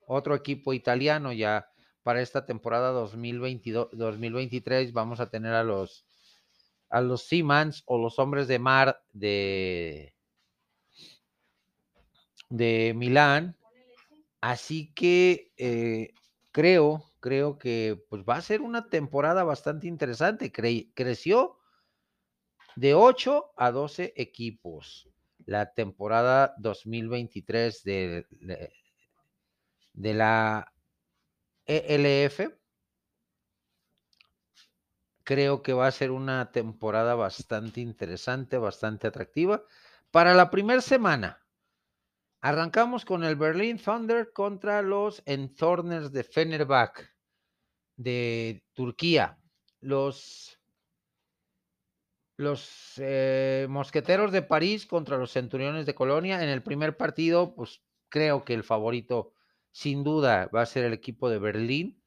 otro 0.07 0.34
equipo 0.34 0.72
italiano 0.72 1.34
ya 1.34 1.68
para 2.03 2.22
esta 2.22 2.46
temporada 2.46 2.94
2022-2023 2.94 4.94
vamos 4.94 5.20
a 5.20 5.28
tener 5.28 5.53
a 5.53 5.62
los 5.62 6.07
a 6.88 7.03
los 7.03 7.28
o 7.84 7.98
los 7.98 8.18
hombres 8.18 8.48
de 8.48 8.59
mar 8.59 9.03
de 9.12 10.14
de 12.48 12.94
Milán. 12.96 13.55
Así 14.40 14.94
que 14.94 15.53
eh, 15.59 16.14
creo, 16.53 17.05
creo 17.20 17.59
que 17.59 18.03
pues 18.09 18.22
va 18.26 18.36
a 18.36 18.40
ser 18.40 18.62
una 18.62 18.88
temporada 18.88 19.44
bastante 19.44 19.88
interesante. 19.88 20.51
creció 20.94 21.59
de 22.76 22.94
8 22.94 23.52
a 23.56 23.70
12 23.70 24.12
equipos. 24.16 25.08
La 25.46 25.72
temporada 25.72 26.54
2023 26.58 27.82
de, 27.82 28.26
de, 29.92 30.14
la 30.14 30.72
ELF 31.66 32.50
creo 35.24 35.62
que 35.62 35.72
va 35.72 35.86
a 35.86 35.92
ser 35.92 36.10
una 36.10 36.52
temporada 36.52 37.14
bastante 37.14 37.80
interesante, 37.80 38.58
bastante 38.58 39.06
atractiva. 39.06 39.64
Para 40.10 40.34
la 40.34 40.50
primera 40.50 40.80
semana, 40.80 41.44
arrancamos 42.40 43.04
con 43.04 43.24
el 43.24 43.36
Berlin 43.36 43.78
Thunder 43.78 44.32
contra 44.32 44.82
los 44.82 45.22
Enthorners 45.26 46.12
de 46.12 46.24
Fenerbahce 46.24 47.08
de 47.96 48.64
Turquía. 48.72 49.38
Los 49.80 50.59
los 52.41 52.95
eh, 52.97 53.66
Mosqueteros 53.68 54.32
de 54.32 54.41
París 54.41 54.86
contra 54.86 55.18
los 55.18 55.32
Centuriones 55.32 55.84
de 55.84 55.95
Colonia. 55.95 56.43
En 56.43 56.49
el 56.49 56.62
primer 56.62 56.97
partido, 56.97 57.55
pues 57.55 57.82
creo 58.09 58.47
que 58.47 58.55
el 58.55 58.64
favorito 58.64 59.34
sin 59.72 60.03
duda 60.03 60.49
va 60.55 60.62
a 60.62 60.66
ser 60.66 60.84
el 60.84 60.95
equipo 60.95 61.28
de 61.28 61.38
Berlín. 61.38 62.03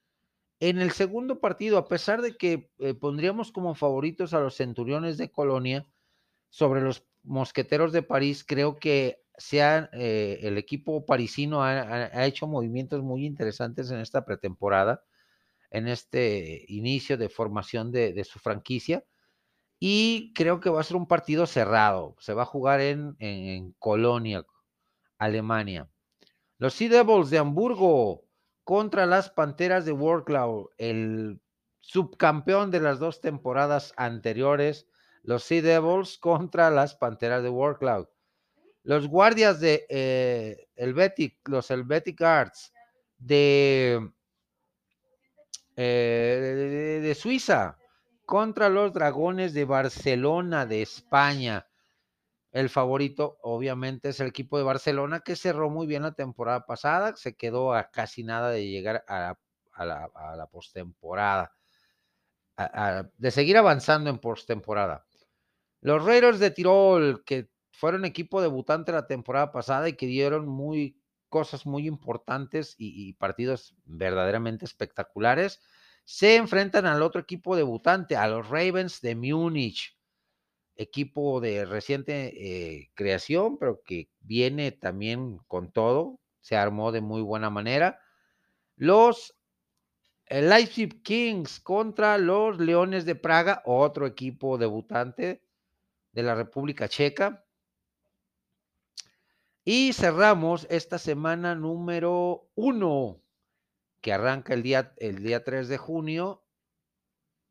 En 0.59 0.81
el 0.81 0.91
segundo 0.91 1.39
partido, 1.39 1.77
a 1.77 1.87
pesar 1.87 2.23
de 2.23 2.35
que 2.35 2.71
eh, 2.79 2.95
pondríamos 2.95 3.51
como 3.51 3.75
favoritos 3.75 4.33
a 4.33 4.39
los 4.39 4.55
Centuriones 4.55 5.17
de 5.17 5.31
Colonia 5.31 5.85
sobre 6.49 6.81
los 6.81 7.05
Mosqueteros 7.21 7.93
de 7.93 8.01
París, 8.01 8.43
creo 8.43 8.77
que 8.77 9.21
sea, 9.37 9.91
eh, 9.93 10.39
el 10.41 10.57
equipo 10.57 11.05
parisino 11.05 11.63
ha, 11.63 12.25
hecho 12.25 12.47
movimientos 12.47 13.03
muy 13.03 13.25
interesantes 13.25 13.91
en 13.91 13.99
esta 13.99 14.25
pretemporada, 14.25 15.03
en 15.69 15.87
este 15.87 16.65
inicio 16.69 17.17
de 17.17 17.29
formación 17.29 17.91
de 17.91 18.23
su 18.23 18.39
franquicia 18.39 19.03
y 19.85 20.31
creo 20.33 20.61
que 20.61 20.69
va 20.69 20.79
a 20.79 20.83
ser 20.85 20.95
un 20.95 21.09
partido 21.09 21.45
cerrado. 21.45 22.15
Se 22.17 22.33
va 22.33 22.43
a 22.43 22.45
jugar 22.45 22.79
en, 22.79 23.17
en, 23.19 23.73
Colonia, 23.79 24.45
Alemania. 25.17 25.89
Los 26.57 26.75
Sea 26.75 26.87
Devils 26.87 27.29
de 27.29 27.39
Hamburgo 27.39 28.23
contra 28.63 29.05
las 29.05 29.29
Panteras 29.29 29.83
de 29.83 29.91
Worklow, 29.91 30.69
el 30.77 31.41
subcampeón 31.81 32.71
de 32.71 32.79
las 32.79 32.99
dos 32.99 33.19
temporadas 33.19 33.93
anteriores. 33.97 34.87
Los 35.21 35.43
Sea 35.43 35.61
Devils 35.61 36.17
contra 36.17 36.69
las 36.69 36.95
Panteras 36.95 37.43
de 37.43 37.49
Worklow. 37.49 38.07
Los 38.83 39.09
guardias 39.09 39.59
de 39.59 39.85
eh, 39.89 40.69
Helvetic, 40.77 41.45
los 41.49 41.69
Helvetic 41.69 42.21
Arts 42.21 42.71
de, 43.17 44.13
eh, 45.75 46.99
de 47.03 47.15
Suiza 47.15 47.77
contra 48.25 48.69
los 48.69 48.93
Dragones 48.93 49.53
de 49.53 49.65
Barcelona 49.65 50.65
de 50.65 50.81
España. 50.81 51.67
El 52.51 52.69
favorito, 52.69 53.37
obviamente, 53.41 54.09
es 54.09 54.19
el 54.19 54.27
equipo 54.27 54.57
de 54.57 54.63
Barcelona 54.63 55.21
que 55.21 55.35
cerró 55.35 55.69
muy 55.69 55.87
bien 55.87 56.03
la 56.03 56.13
temporada 56.13 56.65
pasada, 56.65 57.15
se 57.15 57.35
quedó 57.35 57.73
a 57.73 57.89
casi 57.89 58.23
nada 58.23 58.51
de 58.51 58.67
llegar 58.67 59.03
a, 59.07 59.35
la, 59.79 60.09
a 60.13 60.47
postemporada, 60.47 61.51
de 63.17 63.31
seguir 63.31 63.57
avanzando 63.57 64.09
en 64.09 64.19
postemporada. 64.19 65.05
Los 65.81 66.05
Raiders 66.05 66.39
de 66.39 66.51
Tirol, 66.51 67.23
que 67.25 67.49
fueron 67.71 68.05
equipo 68.05 68.41
debutante 68.41 68.91
la 68.91 69.07
temporada 69.07 69.51
pasada 69.51 69.89
y 69.89 69.93
que 69.93 70.05
dieron 70.05 70.47
muy 70.47 71.01
cosas 71.29 71.65
muy 71.65 71.87
importantes 71.87 72.75
y 72.77 73.13
partidos 73.13 73.75
verdaderamente 73.85 74.65
espectaculares 74.65 75.59
se 76.05 76.35
enfrentan 76.35 76.85
al 76.85 77.01
otro 77.01 77.21
equipo 77.21 77.55
debutante, 77.55 78.15
a 78.15 78.27
los 78.27 78.49
Ravens 78.49 79.01
de 79.01 79.15
Múnich, 79.15 79.97
equipo 80.75 81.39
de 81.39 81.65
reciente 81.65 82.33
eh, 82.35 82.91
creación, 82.93 83.57
pero 83.57 83.81
que 83.83 84.09
viene 84.19 84.71
también 84.71 85.37
con 85.47 85.71
todo, 85.71 86.19
se 86.41 86.57
armó 86.57 86.91
de 86.91 87.01
muy 87.01 87.21
buena 87.21 87.49
manera. 87.49 87.99
Los 88.75 89.35
eh, 90.25 90.41
Leipzig 90.41 91.03
Kings 91.03 91.59
contra 91.59 92.17
los 92.17 92.59
Leones 92.59 93.05
de 93.05 93.15
Praga, 93.15 93.61
otro 93.65 94.05
equipo 94.05 94.57
debutante 94.57 95.43
de 96.11 96.23
la 96.23 96.35
República 96.35 96.89
Checa. 96.89 97.45
Y 99.63 99.93
cerramos 99.93 100.67
esta 100.69 100.97
semana 100.97 101.55
número 101.55 102.49
uno 102.55 103.22
que 104.03 104.11
arranca 104.11 104.53
el 104.53 104.61
día, 104.61 104.93
el 104.97 105.23
día 105.23 105.43
3 105.45 105.69
de 105.69 105.77
junio 105.77 106.45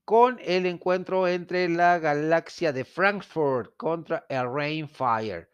con 0.04 0.38
el 0.44 0.66
encuentro 0.66 1.26
entre 1.26 1.68
la 1.70 1.98
galaxia 1.98 2.72
de 2.72 2.84
Frankfurt 2.84 3.74
contra 3.78 4.26
el 4.28 4.52
Rainfire. 4.52 5.48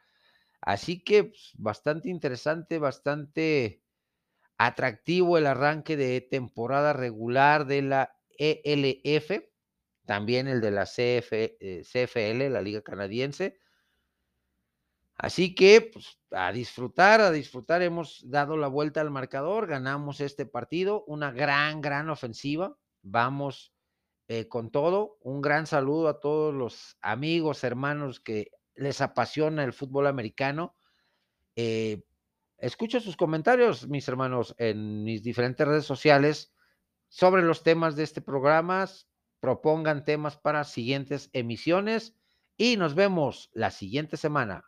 Así 0.61 1.05
que 1.05 1.25
pues, 1.25 1.53
bastante 1.55 2.09
interesante, 2.11 2.81
bastante 2.81 3.85
atractivo 4.59 5.39
el 5.39 5.47
arranque 5.47 5.97
de 5.97 6.21
temporada 6.21 6.93
regular 6.93 7.65
de 7.65 7.83
la 7.83 8.17
ELF, 8.37 9.45
también 10.05 10.49
el 10.49 10.61
de 10.61 10.73
la 10.73 10.85
CFL, 10.85 11.47
eh, 11.61 12.51
la 12.51 12.61
Liga 12.61 12.83
Canadiense. 12.83 13.57
Así 15.19 15.53
que 15.55 15.91
pues, 15.93 16.21
a 16.31 16.53
disfrutar, 16.53 17.21
a 17.21 17.33
disfrutar. 17.33 17.83
Hemos 17.83 18.23
dado 18.31 18.57
la 18.57 18.69
vuelta 18.69 19.01
al 19.01 19.11
marcador, 19.11 19.67
ganamos 19.67 20.21
este 20.21 20.47
partido, 20.47 21.05
una 21.07 21.33
gran, 21.33 21.81
gran 21.81 22.09
ofensiva. 22.09 22.77
Vamos 23.03 23.75
eh, 24.29 24.47
con 24.47 24.71
todo. 24.71 25.19
Un 25.21 25.43
gran 25.43 25.67
saludo 25.67 26.09
a 26.09 26.21
todos 26.21 26.55
los 26.55 26.97
amigos, 27.01 27.65
hermanos 27.65 28.21
que 28.21 28.53
les 28.77 29.01
apasiona 29.01 29.65
el 29.65 29.73
fútbol 29.73 30.07
americano. 30.07 30.77
Eh, 31.57 32.05
escucho 32.59 33.01
sus 33.01 33.17
comentarios, 33.17 33.89
mis 33.89 34.07
hermanos, 34.07 34.55
en 34.57 35.03
mis 35.03 35.25
diferentes 35.25 35.67
redes 35.67 35.85
sociales 35.85 36.55
sobre 37.09 37.43
los 37.43 37.65
temas 37.65 37.97
de 37.97 38.05
este 38.05 38.21
programa. 38.21 38.87
Propongan 39.41 40.05
temas 40.05 40.37
para 40.37 40.63
siguientes 40.63 41.29
emisiones 41.33 42.15
y 42.57 42.77
nos 42.77 42.95
vemos 42.95 43.51
la 43.53 43.73
siguiente 43.73 44.17
semana. 44.17 44.68